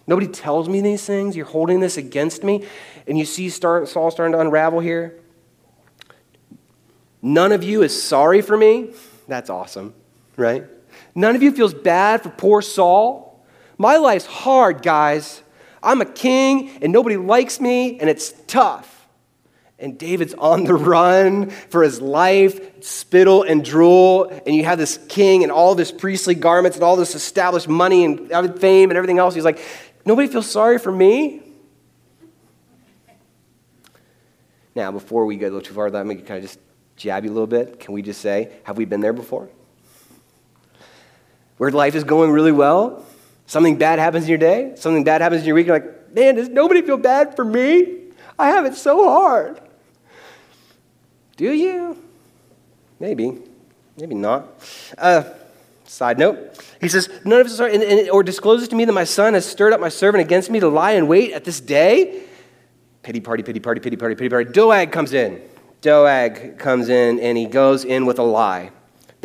Nobody 0.05 0.27
tells 0.27 0.69
me 0.69 0.81
these 0.81 1.05
things. 1.05 1.35
You're 1.35 1.45
holding 1.45 1.79
this 1.79 1.97
against 1.97 2.43
me. 2.43 2.65
And 3.07 3.17
you 3.17 3.25
see 3.25 3.49
start, 3.49 3.87
Saul 3.89 4.11
starting 4.11 4.33
to 4.33 4.39
unravel 4.39 4.79
here. 4.79 5.19
None 7.21 7.51
of 7.51 7.63
you 7.63 7.81
is 7.81 8.01
sorry 8.01 8.41
for 8.41 8.55
me. 8.55 8.91
That's 9.27 9.49
awesome, 9.49 9.93
right? 10.37 10.65
None 11.13 11.35
of 11.35 11.43
you 11.43 11.51
feels 11.51 11.73
bad 11.73 12.23
for 12.23 12.29
poor 12.29 12.61
Saul. 12.61 13.43
My 13.77 13.97
life's 13.97 14.25
hard, 14.25 14.81
guys. 14.81 15.43
I'm 15.81 16.01
a 16.01 16.05
king 16.05 16.77
and 16.81 16.91
nobody 16.91 17.17
likes 17.17 17.59
me 17.59 17.99
and 17.99 18.09
it's 18.09 18.33
tough. 18.47 18.93
And 19.79 19.97
David's 19.97 20.33
on 20.33 20.63
the 20.63 20.73
run 20.73 21.51
for 21.51 21.83
his 21.83 22.01
life, 22.01 22.83
spittle 22.83 23.43
and 23.43 23.63
drool, 23.63 24.23
and 24.23 24.55
you 24.55 24.63
have 24.65 24.79
this 24.79 24.97
king 25.07 25.43
and 25.43 25.51
all 25.51 25.75
this 25.75 25.91
priestly 25.91 26.33
garments 26.33 26.77
and 26.77 26.83
all 26.83 26.95
this 26.95 27.13
established 27.13 27.67
money 27.67 28.03
and 28.03 28.59
fame 28.59 28.89
and 28.89 28.97
everything 28.97 29.19
else. 29.19 29.35
He's 29.35 29.45
like, 29.45 29.59
nobody 30.03 30.27
feels 30.27 30.49
sorry 30.49 30.79
for 30.79 30.91
me. 30.91 31.43
Now, 34.75 34.91
before 34.91 35.25
we 35.25 35.37
go 35.37 35.45
a 35.45 35.49
little 35.49 35.61
too 35.61 35.73
far, 35.73 35.89
let 35.91 36.05
me 36.05 36.15
kind 36.15 36.37
of 36.37 36.41
just 36.43 36.59
jab 36.95 37.23
you 37.23 37.31
a 37.31 37.33
little 37.33 37.47
bit. 37.47 37.79
Can 37.79 37.93
we 37.93 38.01
just 38.01 38.21
say, 38.21 38.51
have 38.63 38.77
we 38.77 38.85
been 38.85 39.01
there 39.01 39.13
before? 39.13 39.49
Where 41.57 41.71
life 41.71 41.95
is 41.95 42.03
going 42.03 42.31
really 42.31 42.51
well, 42.51 43.05
Something 43.47 43.77
bad 43.77 43.97
happens 43.97 44.25
in 44.25 44.29
your 44.29 44.37
day, 44.37 44.73
something 44.75 45.03
bad 45.03 45.21
happens 45.21 45.41
in 45.41 45.47
your 45.47 45.55
week, 45.55 45.67
you're 45.67 45.79
like, 45.79 46.13
man, 46.13 46.35
does 46.35 46.49
nobody 46.49 46.81
feel 46.81 46.97
bad 46.97 47.35
for 47.35 47.45
me? 47.45 48.03
I 48.37 48.49
have 48.49 48.65
it 48.65 48.75
so 48.75 49.09
hard. 49.09 49.59
Do 51.37 51.51
you? 51.51 51.97
Maybe. 52.99 53.41
Maybe 53.97 54.15
not. 54.15 54.47
Uh, 54.97 55.23
side 55.85 56.19
note. 56.19 56.61
He 56.81 56.89
says, 56.89 57.09
None 57.23 57.39
of 57.39 57.47
us 57.47 57.59
are, 57.59 57.69
or 58.11 58.21
discloses 58.21 58.67
to 58.67 58.75
me 58.75 58.85
that 58.85 58.93
my 58.93 59.05
son 59.05 59.33
has 59.33 59.45
stirred 59.45 59.73
up 59.73 59.79
my 59.79 59.89
servant 59.89 60.23
against 60.23 60.51
me 60.51 60.59
to 60.59 60.67
lie 60.67 60.91
in 60.91 61.07
wait 61.07 61.31
at 61.31 61.45
this 61.45 61.59
day. 61.59 62.23
Pity 63.01 63.21
party, 63.21 63.43
pity 63.43 63.59
party, 63.59 63.79
pity 63.79 63.95
party, 63.95 64.15
pity 64.15 64.29
party. 64.29 64.51
Doeg 64.51 64.91
comes 64.91 65.13
in. 65.13 65.41
Doeg 65.81 66.57
comes 66.57 66.89
in 66.89 67.19
and 67.19 67.37
he 67.37 67.45
goes 67.45 67.85
in 67.85 68.05
with 68.05 68.19
a 68.19 68.23
lie. 68.23 68.71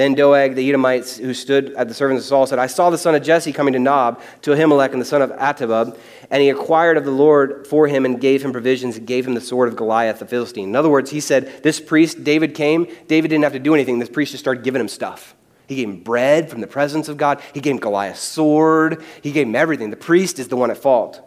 Then 0.02 0.14
Doeg, 0.14 0.56
the 0.56 0.68
Edomites 0.68 1.16
who 1.16 1.32
stood 1.32 1.74
at 1.74 1.86
the 1.86 1.94
servants 1.94 2.24
of 2.24 2.28
Saul, 2.28 2.44
said, 2.48 2.58
I 2.58 2.66
saw 2.66 2.90
the 2.90 2.98
son 2.98 3.14
of 3.14 3.22
Jesse 3.22 3.52
coming 3.52 3.72
to 3.74 3.78
Nob, 3.78 4.20
to 4.42 4.50
Ahimelech 4.50 4.90
and 4.90 5.00
the 5.00 5.04
son 5.04 5.22
of 5.22 5.30
Ahitub, 5.30 5.96
and 6.28 6.42
he 6.42 6.48
acquired 6.48 6.96
of 6.96 7.04
the 7.04 7.12
Lord 7.12 7.68
for 7.68 7.86
him 7.86 8.04
and 8.04 8.20
gave 8.20 8.44
him 8.44 8.50
provisions 8.50 8.96
and 8.96 9.06
gave 9.06 9.24
him 9.24 9.34
the 9.34 9.40
sword 9.40 9.68
of 9.68 9.76
Goliath 9.76 10.18
the 10.18 10.26
Philistine. 10.26 10.70
In 10.70 10.74
other 10.74 10.88
words, 10.88 11.12
he 11.12 11.20
said, 11.20 11.62
This 11.62 11.78
priest, 11.78 12.24
David 12.24 12.52
came, 12.52 12.88
David 13.06 13.28
didn't 13.28 13.44
have 13.44 13.52
to 13.52 13.60
do 13.60 13.74
anything. 13.74 14.00
This 14.00 14.08
priest 14.08 14.32
just 14.32 14.42
started 14.42 14.64
giving 14.64 14.80
him 14.80 14.88
stuff. 14.88 15.36
He 15.68 15.76
gave 15.76 15.88
him 15.88 16.02
bread 16.02 16.50
from 16.50 16.62
the 16.62 16.66
presence 16.66 17.08
of 17.08 17.16
God. 17.16 17.40
He 17.54 17.60
gave 17.60 17.74
him 17.74 17.78
Goliath's 17.78 18.18
sword. 18.18 19.04
He 19.22 19.30
gave 19.30 19.46
him 19.46 19.54
everything. 19.54 19.90
The 19.90 19.96
priest 19.96 20.40
is 20.40 20.48
the 20.48 20.56
one 20.56 20.72
at 20.72 20.78
fault. 20.78 21.20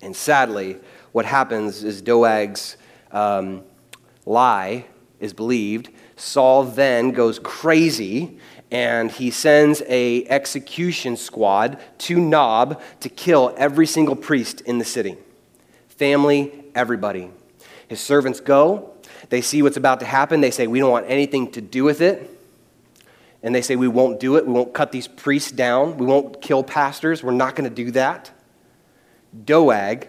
And 0.00 0.16
sadly, 0.16 0.78
what 1.12 1.26
happens 1.26 1.84
is 1.84 2.00
Doeg's 2.00 2.78
um, 3.12 3.62
lie 4.24 4.86
is 5.20 5.34
believed 5.34 5.90
Saul 6.16 6.64
then 6.64 7.12
goes 7.12 7.38
crazy 7.38 8.38
and 8.70 9.10
he 9.10 9.30
sends 9.30 9.82
a 9.86 10.24
execution 10.26 11.16
squad 11.16 11.78
to 11.98 12.18
Nob 12.18 12.80
to 13.00 13.08
kill 13.08 13.54
every 13.56 13.86
single 13.86 14.16
priest 14.16 14.62
in 14.62 14.78
the 14.78 14.84
city. 14.84 15.16
Family, 15.88 16.64
everybody. 16.74 17.30
His 17.88 18.00
servants 18.00 18.40
go, 18.40 18.92
they 19.28 19.40
see 19.40 19.62
what's 19.62 19.76
about 19.76 20.00
to 20.00 20.06
happen, 20.06 20.40
they 20.40 20.50
say, 20.50 20.66
We 20.66 20.80
don't 20.80 20.90
want 20.90 21.06
anything 21.08 21.50
to 21.52 21.60
do 21.60 21.84
with 21.84 22.00
it. 22.00 22.30
And 23.42 23.54
they 23.54 23.62
say, 23.62 23.76
We 23.76 23.88
won't 23.88 24.18
do 24.18 24.36
it. 24.36 24.46
We 24.46 24.52
won't 24.52 24.74
cut 24.74 24.92
these 24.92 25.06
priests 25.06 25.52
down. 25.52 25.98
We 25.98 26.06
won't 26.06 26.40
kill 26.40 26.64
pastors. 26.64 27.22
We're 27.22 27.32
not 27.32 27.54
going 27.54 27.68
to 27.68 27.74
do 27.74 27.90
that. 27.92 28.30
Doeg, 29.44 30.08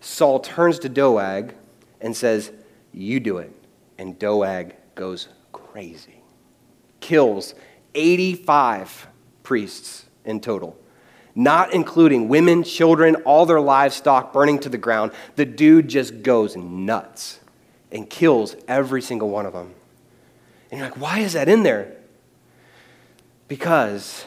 Saul 0.00 0.40
turns 0.40 0.78
to 0.80 0.88
Doeg 0.88 1.54
and 2.00 2.16
says, 2.16 2.52
You 2.92 3.20
do 3.20 3.38
it. 3.38 3.52
And 3.98 4.18
Doeg 4.18 4.74
goes 4.94 5.28
crazy. 5.52 6.22
Kills 7.00 7.54
85 7.94 9.08
priests 9.42 10.06
in 10.24 10.40
total, 10.40 10.78
not 11.34 11.72
including 11.72 12.28
women, 12.28 12.62
children, 12.62 13.16
all 13.16 13.46
their 13.46 13.60
livestock 13.60 14.32
burning 14.32 14.58
to 14.60 14.68
the 14.68 14.78
ground. 14.78 15.12
The 15.36 15.44
dude 15.44 15.88
just 15.88 16.22
goes 16.22 16.56
nuts 16.56 17.40
and 17.90 18.08
kills 18.08 18.56
every 18.68 19.02
single 19.02 19.28
one 19.28 19.46
of 19.46 19.52
them. 19.52 19.74
And 20.70 20.78
you're 20.78 20.88
like, 20.88 20.98
why 20.98 21.18
is 21.18 21.34
that 21.34 21.48
in 21.48 21.62
there? 21.62 21.96
Because 23.48 24.24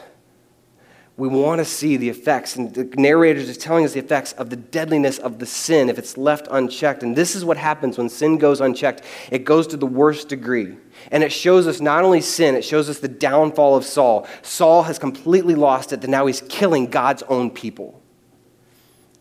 we 1.18 1.30
want 1.30 1.60
to 1.60 1.66
see 1.66 1.96
the 1.96 2.10
effects. 2.10 2.56
And 2.56 2.74
the 2.74 2.84
narrator 2.98 3.40
is 3.40 3.58
telling 3.58 3.86
us 3.86 3.94
the 3.94 4.00
effects 4.00 4.34
of 4.34 4.50
the 4.50 4.58
deadliness 4.58 5.18
of 5.18 5.40
the 5.40 5.46
sin 5.46 5.90
if 5.90 5.98
it's 5.98 6.18
left 6.18 6.48
unchecked. 6.52 7.04
And 7.04 7.16
this 7.16 7.36
is 7.36 7.46
what 7.46 7.56
happens 7.56 7.98
when 7.98 8.10
sin 8.10 8.38
goes 8.38 8.60
unchecked 8.60 9.04
it 9.32 9.46
goes 9.46 9.68
to 9.68 9.78
the 9.78 9.86
worst 9.86 10.28
degree. 10.28 10.76
And 11.12 11.24
it 11.24 11.32
shows 11.32 11.68
us 11.68 11.80
not 11.80 12.04
only 12.04 12.22
sin, 12.22 12.56
it 12.56 12.66
shows 12.66 12.90
us 12.90 13.00
the 13.00 13.08
downfall 13.08 13.76
of 13.76 13.86
Saul. 13.86 14.28
Saul 14.42 14.84
has 14.84 15.00
completely 15.00 15.56
lost 15.56 15.94
it, 15.94 16.04
and 16.04 16.12
now 16.12 16.26
he's 16.26 16.42
killing 16.42 16.88
God's 16.88 17.24
own 17.24 17.50
people. 17.50 18.02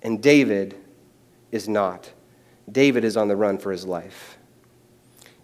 And 0.02 0.22
David 0.22 0.76
is 1.52 1.68
not. 1.68 2.12
David 2.70 3.04
is 3.04 3.16
on 3.16 3.28
the 3.28 3.37
run 3.37 3.59
for 3.59 3.70
his 3.70 3.85
life. 3.85 4.38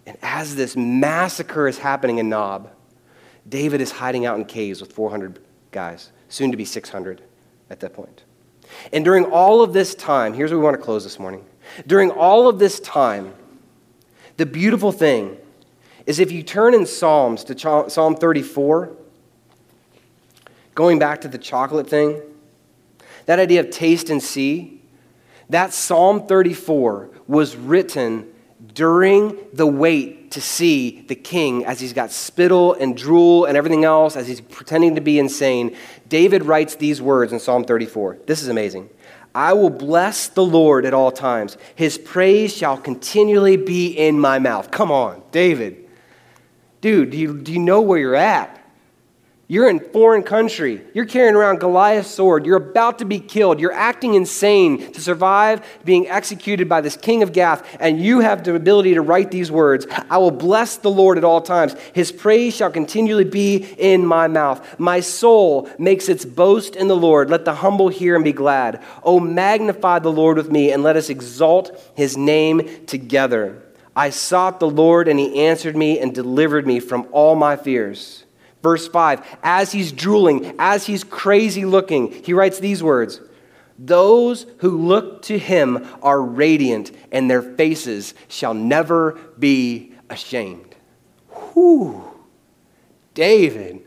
And 0.05 0.17
as 0.21 0.55
this 0.55 0.75
massacre 0.75 1.67
is 1.67 1.77
happening 1.77 2.17
in 2.17 2.29
Nob, 2.29 2.71
David 3.47 3.81
is 3.81 3.91
hiding 3.91 4.25
out 4.25 4.37
in 4.37 4.45
caves 4.45 4.81
with 4.81 4.91
400 4.93 5.39
guys 5.71 6.11
soon 6.31 6.49
to 6.49 6.57
be 6.57 6.65
600 6.65 7.21
at 7.69 7.81
that 7.81 7.93
point. 7.93 8.23
And 8.91 9.03
during 9.05 9.25
all 9.25 9.61
of 9.61 9.73
this 9.73 9.93
time, 9.93 10.33
here's 10.33 10.49
where 10.49 10.57
we 10.57 10.63
want 10.63 10.77
to 10.77 10.81
close 10.81 11.03
this 11.03 11.19
morning. 11.19 11.45
During 11.85 12.09
all 12.09 12.47
of 12.47 12.57
this 12.57 12.79
time, 12.79 13.33
the 14.37 14.45
beautiful 14.45 14.91
thing 14.91 15.37
is 16.05 16.19
if 16.19 16.31
you 16.31 16.41
turn 16.41 16.73
in 16.73 16.85
Psalms 16.85 17.43
to 17.43 17.89
Psalm 17.89 18.15
34, 18.15 18.91
going 20.73 20.99
back 20.99 21.21
to 21.21 21.27
the 21.27 21.37
chocolate 21.37 21.89
thing, 21.89 22.21
that 23.25 23.37
idea 23.37 23.59
of 23.59 23.69
taste 23.69 24.09
and 24.09 24.23
see, 24.23 24.81
that 25.49 25.73
Psalm 25.73 26.27
34 26.27 27.09
was 27.27 27.55
written 27.57 28.30
during 28.73 29.37
the 29.53 29.67
wait 29.67 30.31
to 30.31 30.41
see 30.41 31.01
the 31.07 31.15
king 31.15 31.65
as 31.65 31.79
he's 31.79 31.93
got 31.93 32.11
spittle 32.11 32.73
and 32.75 32.95
drool 32.95 33.45
and 33.45 33.57
everything 33.57 33.83
else, 33.83 34.15
as 34.15 34.27
he's 34.27 34.41
pretending 34.41 34.95
to 34.95 35.01
be 35.01 35.19
insane, 35.19 35.75
David 36.07 36.45
writes 36.45 36.75
these 36.75 37.01
words 37.01 37.33
in 37.33 37.39
Psalm 37.39 37.63
34. 37.63 38.19
This 38.27 38.41
is 38.41 38.47
amazing. 38.47 38.89
I 39.33 39.53
will 39.53 39.69
bless 39.69 40.27
the 40.27 40.43
Lord 40.43 40.85
at 40.85 40.93
all 40.93 41.11
times. 41.11 41.57
His 41.75 41.97
praise 41.97 42.55
shall 42.55 42.77
continually 42.77 43.57
be 43.57 43.87
in 43.87 44.19
my 44.19 44.39
mouth. 44.39 44.71
Come 44.71 44.91
on, 44.91 45.23
David. 45.31 45.89
Dude, 46.81 47.11
do 47.11 47.17
you, 47.17 47.37
do 47.39 47.53
you 47.53 47.59
know 47.59 47.81
where 47.81 47.99
you're 47.99 48.15
at? 48.15 48.60
You're 49.51 49.69
in 49.69 49.81
foreign 49.81 50.23
country. 50.23 50.81
You're 50.93 51.03
carrying 51.03 51.35
around 51.35 51.59
Goliath's 51.59 52.09
sword. 52.09 52.45
You're 52.45 52.55
about 52.55 52.99
to 52.99 53.05
be 53.05 53.19
killed. 53.19 53.59
You're 53.59 53.73
acting 53.73 54.13
insane 54.13 54.93
to 54.93 55.01
survive 55.01 55.61
being 55.83 56.07
executed 56.07 56.69
by 56.69 56.79
this 56.79 56.95
king 56.95 57.21
of 57.21 57.33
Gath. 57.33 57.67
And 57.81 57.99
you 57.99 58.21
have 58.21 58.45
the 58.45 58.55
ability 58.55 58.93
to 58.93 59.01
write 59.01 59.29
these 59.29 59.51
words 59.51 59.87
I 60.09 60.19
will 60.19 60.31
bless 60.31 60.77
the 60.77 60.89
Lord 60.89 61.17
at 61.17 61.25
all 61.25 61.41
times. 61.41 61.75
His 61.91 62.13
praise 62.13 62.55
shall 62.55 62.71
continually 62.71 63.25
be 63.25 63.57
in 63.77 64.05
my 64.05 64.29
mouth. 64.29 64.79
My 64.79 65.01
soul 65.01 65.69
makes 65.77 66.07
its 66.07 66.23
boast 66.23 66.77
in 66.77 66.87
the 66.87 66.95
Lord. 66.95 67.29
Let 67.29 67.43
the 67.43 67.55
humble 67.55 67.89
hear 67.89 68.15
and 68.15 68.23
be 68.23 68.31
glad. 68.31 68.81
Oh, 69.03 69.19
magnify 69.19 69.99
the 69.99 70.13
Lord 70.13 70.37
with 70.37 70.49
me 70.49 70.71
and 70.71 70.81
let 70.81 70.95
us 70.95 71.09
exalt 71.09 71.77
his 71.93 72.15
name 72.15 72.85
together. 72.85 73.61
I 73.97 74.11
sought 74.11 74.61
the 74.61 74.69
Lord 74.69 75.09
and 75.09 75.19
he 75.19 75.41
answered 75.41 75.75
me 75.75 75.99
and 75.99 76.15
delivered 76.15 76.65
me 76.65 76.79
from 76.79 77.05
all 77.11 77.35
my 77.35 77.57
fears. 77.57 78.20
Verse 78.61 78.87
5 78.87 79.37
As 79.43 79.71
he's 79.71 79.91
drooling, 79.91 80.55
as 80.59 80.85
he's 80.85 81.03
crazy 81.03 81.65
looking, 81.65 82.11
he 82.11 82.33
writes 82.33 82.59
these 82.59 82.83
words 82.83 83.21
Those 83.77 84.45
who 84.57 84.85
look 84.85 85.23
to 85.23 85.37
him 85.37 85.87
are 86.01 86.21
radiant, 86.21 86.91
and 87.11 87.29
their 87.29 87.41
faces 87.41 88.13
shall 88.27 88.53
never 88.53 89.13
be 89.37 89.93
ashamed. 90.09 90.75
Whew. 91.53 92.03
David, 93.13 93.81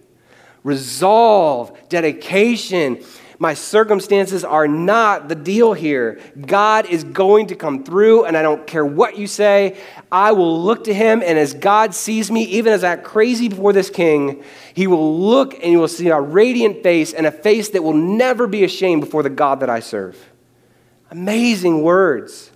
resolve, 0.62 1.76
dedication, 1.88 3.02
my 3.44 3.52
circumstances 3.52 4.42
are 4.42 4.66
not 4.66 5.28
the 5.28 5.34
deal 5.34 5.74
here. 5.74 6.18
God 6.40 6.86
is 6.86 7.04
going 7.04 7.48
to 7.48 7.54
come 7.54 7.84
through, 7.84 8.24
and 8.24 8.38
I 8.38 8.42
don't 8.42 8.66
care 8.66 8.86
what 8.86 9.18
you 9.18 9.26
say. 9.26 9.76
I 10.10 10.32
will 10.32 10.62
look 10.62 10.84
to 10.84 10.94
him, 10.94 11.22
and 11.22 11.38
as 11.38 11.52
God 11.52 11.94
sees 11.94 12.30
me, 12.30 12.44
even 12.44 12.72
as 12.72 12.82
I 12.82 12.92
act 12.92 13.04
crazy 13.04 13.50
before 13.50 13.74
this 13.74 13.90
king, 13.90 14.42
he 14.72 14.86
will 14.86 15.20
look 15.20 15.52
and 15.52 15.64
you 15.64 15.78
will 15.78 15.88
see 15.88 16.08
a 16.08 16.18
radiant 16.18 16.82
face 16.82 17.12
and 17.12 17.26
a 17.26 17.30
face 17.30 17.68
that 17.68 17.84
will 17.84 17.92
never 17.92 18.46
be 18.46 18.64
ashamed 18.64 19.02
before 19.02 19.22
the 19.22 19.28
God 19.28 19.60
that 19.60 19.68
I 19.68 19.80
serve. 19.80 20.16
Amazing 21.10 21.82
words. 21.82 22.50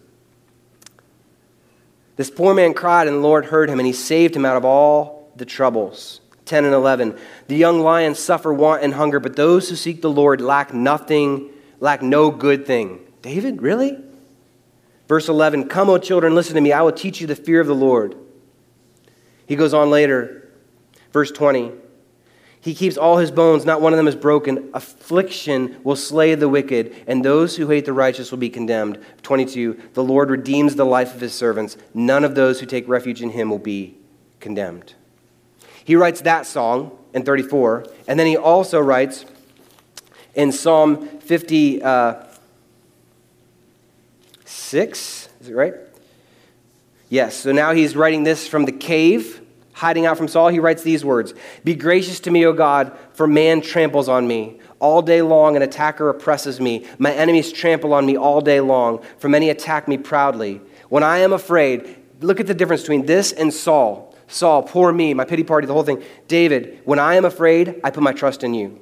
This 2.17 2.31
poor 2.31 2.55
man 2.55 2.73
cried, 2.73 3.09
and 3.09 3.19
the 3.19 3.21
Lord 3.21 3.45
heard 3.45 3.69
him, 3.69 3.79
and 3.79 3.87
he 3.87 3.93
saved 3.93 4.35
him 4.35 4.47
out 4.47 4.57
of 4.57 4.65
all 4.65 5.31
the 5.37 5.45
troubles. 5.45 6.23
10 6.49 6.65
and 6.65 6.75
11. 6.75 7.17
The 7.47 7.57
young 7.57 7.81
lions 7.81 8.19
suffer 8.19 8.53
want 8.53 8.83
and 8.83 8.95
hunger, 8.95 9.21
but 9.21 9.37
those 9.37 9.69
who 9.69 9.77
seek 9.77 10.03
the 10.03 10.11
Lord 10.11 10.41
lack 10.41 10.75
nothing, 10.75 11.51
lack 11.79 12.03
no 12.03 12.31
good 12.31 12.67
thing. 12.67 13.01
David, 13.23 13.63
really? 13.63 13.99
Verse 15.07 15.29
11 15.29 15.69
Come, 15.69 15.89
O 15.91 15.99
children, 15.99 16.35
listen 16.35 16.55
to 16.55 16.61
me. 16.61 16.73
I 16.73 16.83
will 16.83 16.93
teach 16.93 17.21
you 17.21 17.27
the 17.27 17.37
fear 17.37 17.61
of 17.61 17.67
the 17.67 17.75
Lord. 17.75 18.17
He 19.47 19.57
goes 19.57 19.75
on 19.75 19.91
later. 19.91 20.51
Verse 21.13 21.31
20 21.31 21.73
He 22.61 22.75
keeps 22.75 22.97
all 22.97 23.17
his 23.17 23.31
bones, 23.31 23.65
not 23.65 23.81
one 23.81 23.93
of 23.93 23.97
them 23.97 24.09
is 24.09 24.17
broken. 24.17 24.71
Affliction 24.75 25.81
will 25.83 25.97
slay 25.97 26.35
the 26.35 26.49
wicked, 26.49 26.95
and 27.07 27.25
those 27.25 27.57
who 27.57 27.69
hate 27.69 27.87
the 27.87 27.93
righteous 27.93 28.31
will 28.31 28.39
be 28.39 28.51
condemned. 28.51 28.99
22 29.23 29.81
The 29.95 30.05
Lord 30.05 30.31
redeems 30.31 30.77
the 30.77 30.85
life 30.85 31.15
of 31.15 31.21
his 31.21 31.33
servants. 31.33 31.77
None 31.95 32.25
of 32.25 32.35
those 32.35 32.61
who 32.61 32.67
take 32.67 32.87
refuge 32.89 33.23
in 33.23 33.31
him 33.31 33.51
will 33.51 33.59
be 33.59 33.97
condemned. 34.41 34.95
He 35.89 35.97
writes 35.97 36.21
that 36.21 36.45
song 36.45 36.97
in 37.15 37.25
34, 37.25 37.87
and 38.07 38.21
then 38.21 38.27
he 38.27 38.37
also 38.37 38.79
writes 38.79 39.25
in 40.35 40.53
Psalm 40.53 41.09
56, 41.21 41.83
uh, 41.83 42.27
is 44.45 45.49
it 45.49 45.55
right? 45.55 45.73
Yes, 47.09 47.37
so 47.37 47.53
now 47.53 47.73
he's 47.73 47.97
writing 47.97 48.23
this 48.23 48.47
from 48.47 48.67
the 48.67 48.73
cave, 48.73 49.41
hiding 49.73 50.05
out 50.05 50.19
from 50.19 50.29
Saul. 50.29 50.49
He 50.49 50.59
writes 50.59 50.83
these 50.83 51.07
words 51.07 51.33
Be 51.65 51.75
gracious 51.75 52.21
to 52.21 52.31
me, 52.31 52.45
O 52.45 52.53
God, 52.53 52.95
for 53.15 53.27
man 53.27 53.63
tramples 53.63 54.11
on 54.11 54.29
me. 54.29 54.61
All 54.81 55.01
day 55.01 55.23
long, 55.23 55.57
an 55.57 55.63
attacker 55.63 56.11
oppresses 56.11 56.61
me. 56.61 56.87
My 56.99 57.15
enemies 57.15 57.51
trample 57.51 57.95
on 57.95 58.05
me 58.05 58.15
all 58.15 58.43
day 58.43 58.61
long, 58.61 59.03
for 59.17 59.31
many 59.31 59.49
attack 59.49 59.89
me 59.89 59.97
proudly. 59.97 60.61
When 60.91 61.03
I 61.03 61.21
am 61.21 61.33
afraid, 61.33 61.97
look 62.21 62.41
at 62.41 62.47
the 62.47 62.53
difference 62.53 62.83
between 62.83 63.07
this 63.07 63.33
and 63.33 63.55
Saul. 63.55 64.09
Saul, 64.29 64.63
poor 64.63 64.93
me, 64.93 65.15
my 65.15 65.25
pity 65.25 65.43
party, 65.43 65.67
the 65.67 65.73
whole 65.73 65.83
thing. 65.83 66.03
David, 66.29 66.81
when 66.85 66.99
I 66.99 67.15
am 67.15 67.25
afraid, 67.25 67.81
I 67.83 67.91
put 67.91 68.03
my 68.03 68.13
trust 68.13 68.45
in 68.45 68.55
you. 68.55 68.81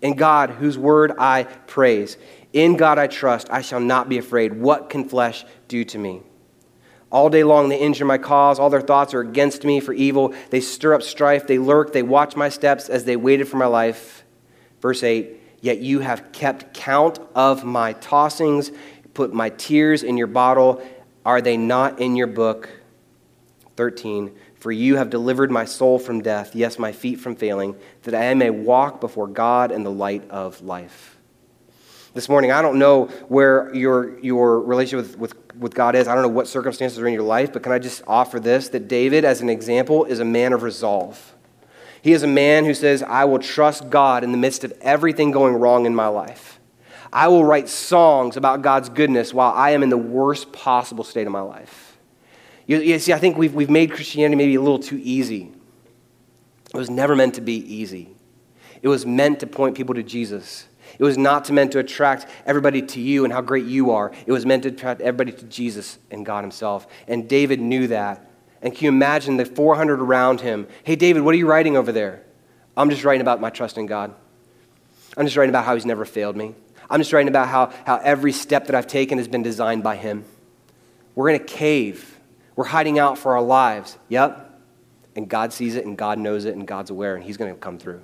In 0.00 0.14
God, 0.14 0.50
whose 0.50 0.76
word 0.78 1.12
I 1.18 1.44
praise. 1.44 2.16
In 2.52 2.76
God 2.76 2.98
I 2.98 3.06
trust, 3.06 3.48
I 3.50 3.60
shall 3.60 3.80
not 3.80 4.08
be 4.08 4.16
afraid. 4.18 4.54
What 4.54 4.88
can 4.88 5.08
flesh 5.08 5.44
do 5.68 5.84
to 5.84 5.98
me? 5.98 6.22
All 7.10 7.28
day 7.28 7.44
long 7.44 7.68
they 7.68 7.78
injure 7.78 8.06
my 8.06 8.18
cause. 8.18 8.58
All 8.58 8.70
their 8.70 8.80
thoughts 8.80 9.14
are 9.14 9.20
against 9.20 9.64
me 9.64 9.80
for 9.80 9.92
evil. 9.92 10.34
They 10.50 10.60
stir 10.60 10.94
up 10.94 11.02
strife. 11.02 11.46
They 11.46 11.58
lurk. 11.58 11.92
They 11.92 12.02
watch 12.02 12.34
my 12.34 12.48
steps 12.48 12.88
as 12.88 13.04
they 13.04 13.16
waited 13.16 13.48
for 13.48 13.58
my 13.58 13.66
life. 13.66 14.24
Verse 14.80 15.02
8 15.02 15.40
Yet 15.60 15.78
you 15.78 16.00
have 16.00 16.32
kept 16.32 16.74
count 16.74 17.18
of 17.34 17.64
my 17.64 17.94
tossings, 17.94 18.74
put 19.14 19.32
my 19.32 19.50
tears 19.50 20.02
in 20.02 20.16
your 20.16 20.26
bottle. 20.26 20.82
Are 21.24 21.40
they 21.40 21.56
not 21.56 22.00
in 22.00 22.16
your 22.16 22.26
book? 22.26 22.68
13 23.76 24.32
For 24.58 24.72
you 24.72 24.96
have 24.96 25.10
delivered 25.10 25.50
my 25.50 25.64
soul 25.64 25.98
from 25.98 26.22
death, 26.22 26.54
yes, 26.54 26.78
my 26.78 26.92
feet 26.92 27.20
from 27.20 27.36
failing, 27.36 27.76
that 28.02 28.14
I 28.14 28.32
may 28.34 28.50
walk 28.50 29.00
before 29.00 29.26
God 29.26 29.70
in 29.70 29.84
the 29.84 29.90
light 29.90 30.28
of 30.30 30.62
life. 30.62 31.16
This 32.14 32.30
morning, 32.30 32.50
I 32.50 32.62
don't 32.62 32.78
know 32.78 33.06
where 33.28 33.74
your, 33.74 34.18
your 34.20 34.58
relationship 34.60 35.18
with, 35.18 35.34
with, 35.34 35.56
with 35.56 35.74
God 35.74 35.94
is. 35.94 36.08
I 36.08 36.14
don't 36.14 36.22
know 36.22 36.30
what 36.30 36.48
circumstances 36.48 36.98
are 36.98 37.06
in 37.06 37.12
your 37.12 37.22
life, 37.22 37.52
but 37.52 37.62
can 37.62 37.72
I 37.72 37.78
just 37.78 38.02
offer 38.06 38.40
this 38.40 38.70
that 38.70 38.88
David, 38.88 39.26
as 39.26 39.42
an 39.42 39.50
example, 39.50 40.06
is 40.06 40.18
a 40.18 40.24
man 40.24 40.54
of 40.54 40.62
resolve. 40.62 41.34
He 42.00 42.12
is 42.12 42.22
a 42.22 42.28
man 42.28 42.64
who 42.64 42.72
says, 42.72 43.02
I 43.02 43.26
will 43.26 43.38
trust 43.38 43.90
God 43.90 44.24
in 44.24 44.32
the 44.32 44.38
midst 44.38 44.64
of 44.64 44.72
everything 44.80 45.30
going 45.30 45.56
wrong 45.56 45.84
in 45.84 45.94
my 45.94 46.06
life. 46.06 46.58
I 47.12 47.28
will 47.28 47.44
write 47.44 47.68
songs 47.68 48.38
about 48.38 48.62
God's 48.62 48.88
goodness 48.88 49.34
while 49.34 49.52
I 49.52 49.72
am 49.72 49.82
in 49.82 49.90
the 49.90 49.98
worst 49.98 50.52
possible 50.52 51.04
state 51.04 51.26
of 51.26 51.32
my 51.32 51.40
life. 51.40 51.85
You, 52.66 52.80
you 52.80 52.98
see, 52.98 53.12
I 53.12 53.18
think 53.18 53.36
we've, 53.36 53.54
we've 53.54 53.70
made 53.70 53.92
Christianity 53.92 54.36
maybe 54.36 54.54
a 54.56 54.60
little 54.60 54.78
too 54.78 55.00
easy. 55.02 55.52
It 56.74 56.76
was 56.76 56.90
never 56.90 57.14
meant 57.14 57.34
to 57.34 57.40
be 57.40 57.54
easy, 57.54 58.14
it 58.82 58.88
was 58.88 59.06
meant 59.06 59.40
to 59.40 59.46
point 59.46 59.76
people 59.76 59.94
to 59.94 60.02
Jesus. 60.02 60.66
It 60.98 61.04
was 61.04 61.18
not 61.18 61.50
meant 61.50 61.72
to 61.72 61.78
attract 61.80 62.26
everybody 62.46 62.80
to 62.80 63.00
you 63.00 63.24
and 63.24 63.32
how 63.32 63.42
great 63.42 63.66
you 63.66 63.90
are. 63.90 64.12
It 64.24 64.32
was 64.32 64.46
meant 64.46 64.62
to 64.62 64.70
attract 64.70 65.00
everybody 65.02 65.32
to 65.32 65.44
Jesus 65.44 65.98
and 66.10 66.24
God 66.24 66.42
Himself. 66.42 66.86
And 67.06 67.28
David 67.28 67.60
knew 67.60 67.88
that. 67.88 68.30
And 68.62 68.74
can 68.74 68.84
you 68.84 68.88
imagine 68.88 69.36
the 69.36 69.44
400 69.44 70.00
around 70.00 70.40
him? 70.40 70.66
Hey, 70.84 70.96
David, 70.96 71.22
what 71.22 71.34
are 71.34 71.38
you 71.38 71.46
writing 71.46 71.76
over 71.76 71.92
there? 71.92 72.22
I'm 72.76 72.88
just 72.88 73.04
writing 73.04 73.20
about 73.20 73.40
my 73.40 73.50
trust 73.50 73.78
in 73.78 73.86
God. 73.86 74.14
I'm 75.16 75.24
just 75.24 75.36
writing 75.36 75.50
about 75.50 75.64
how 75.64 75.74
He's 75.74 75.86
never 75.86 76.04
failed 76.04 76.36
me. 76.36 76.54
I'm 76.90 77.00
just 77.00 77.12
writing 77.12 77.28
about 77.28 77.48
how, 77.48 77.72
how 77.84 77.96
every 77.96 78.32
step 78.32 78.66
that 78.66 78.74
I've 78.74 78.86
taken 78.86 79.18
has 79.18 79.28
been 79.28 79.42
designed 79.42 79.82
by 79.82 79.96
Him. 79.96 80.24
We're 81.14 81.30
in 81.30 81.36
a 81.36 81.44
cave. 81.44 82.15
We're 82.56 82.64
hiding 82.64 82.98
out 82.98 83.18
for 83.18 83.36
our 83.36 83.42
lives. 83.42 83.96
Yep. 84.08 84.42
And 85.14 85.28
God 85.28 85.52
sees 85.52 85.76
it, 85.76 85.86
and 85.86 85.96
God 85.96 86.18
knows 86.18 86.44
it, 86.44 86.54
and 86.54 86.66
God's 86.66 86.90
aware, 86.90 87.14
and 87.14 87.24
He's 87.24 87.36
going 87.36 87.54
to 87.54 87.58
come 87.58 87.78
through. 87.78 88.02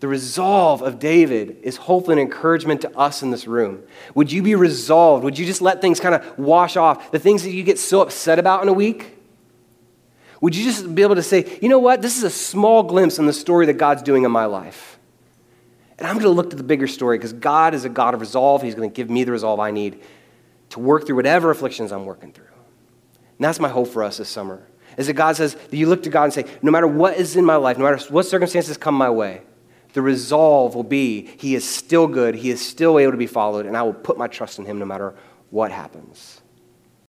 The 0.00 0.08
resolve 0.08 0.82
of 0.82 0.98
David 0.98 1.56
is 1.62 1.78
hopefully 1.78 2.14
an 2.14 2.18
encouragement 2.18 2.82
to 2.82 2.96
us 2.96 3.22
in 3.22 3.30
this 3.30 3.46
room. 3.46 3.82
Would 4.14 4.30
you 4.30 4.42
be 4.42 4.54
resolved? 4.54 5.24
Would 5.24 5.38
you 5.38 5.46
just 5.46 5.62
let 5.62 5.80
things 5.80 6.00
kind 6.00 6.14
of 6.14 6.38
wash 6.38 6.76
off? 6.76 7.10
The 7.10 7.18
things 7.18 7.42
that 7.44 7.50
you 7.50 7.62
get 7.62 7.78
so 7.78 8.02
upset 8.02 8.38
about 8.38 8.62
in 8.62 8.68
a 8.68 8.74
week? 8.74 9.16
Would 10.42 10.54
you 10.54 10.64
just 10.64 10.94
be 10.94 11.00
able 11.00 11.14
to 11.14 11.22
say, 11.22 11.58
you 11.62 11.70
know 11.70 11.78
what? 11.78 12.02
This 12.02 12.18
is 12.18 12.24
a 12.24 12.30
small 12.30 12.82
glimpse 12.82 13.18
in 13.18 13.24
the 13.24 13.32
story 13.32 13.64
that 13.66 13.74
God's 13.74 14.02
doing 14.02 14.24
in 14.24 14.30
my 14.30 14.44
life. 14.44 14.98
And 15.98 16.06
I'm 16.06 16.14
going 16.16 16.24
to 16.24 16.30
look 16.30 16.50
to 16.50 16.56
the 16.56 16.62
bigger 16.62 16.86
story 16.86 17.16
because 17.16 17.32
God 17.32 17.72
is 17.72 17.86
a 17.86 17.88
God 17.88 18.12
of 18.12 18.20
resolve. 18.20 18.60
He's 18.60 18.74
going 18.74 18.90
to 18.90 18.94
give 18.94 19.08
me 19.08 19.24
the 19.24 19.32
resolve 19.32 19.60
I 19.60 19.70
need 19.70 20.02
to 20.70 20.80
work 20.80 21.06
through 21.06 21.16
whatever 21.16 21.50
afflictions 21.50 21.90
I'm 21.90 22.04
working 22.04 22.32
through. 22.32 22.44
And 23.38 23.44
that's 23.44 23.60
my 23.60 23.68
hope 23.68 23.88
for 23.88 24.02
us 24.02 24.18
this 24.18 24.28
summer. 24.28 24.66
Is 24.96 25.08
that 25.08 25.12
God 25.14 25.36
says, 25.36 25.54
that 25.54 25.76
you 25.76 25.88
look 25.88 26.02
to 26.04 26.10
God 26.10 26.24
and 26.24 26.32
say, 26.32 26.46
no 26.62 26.70
matter 26.70 26.86
what 26.86 27.16
is 27.16 27.36
in 27.36 27.44
my 27.44 27.56
life, 27.56 27.76
no 27.76 27.84
matter 27.84 28.02
what 28.12 28.24
circumstances 28.24 28.76
come 28.76 28.94
my 28.94 29.10
way, 29.10 29.42
the 29.92 30.02
resolve 30.02 30.74
will 30.74 30.84
be 30.84 31.26
He 31.38 31.54
is 31.54 31.68
still 31.68 32.06
good, 32.06 32.34
He 32.34 32.50
is 32.50 32.66
still 32.66 32.98
able 32.98 33.12
to 33.12 33.18
be 33.18 33.26
followed, 33.26 33.66
and 33.66 33.76
I 33.76 33.82
will 33.82 33.94
put 33.94 34.16
my 34.16 34.26
trust 34.26 34.58
in 34.58 34.64
Him 34.64 34.78
no 34.78 34.84
matter 34.86 35.14
what 35.50 35.70
happens. 35.70 36.40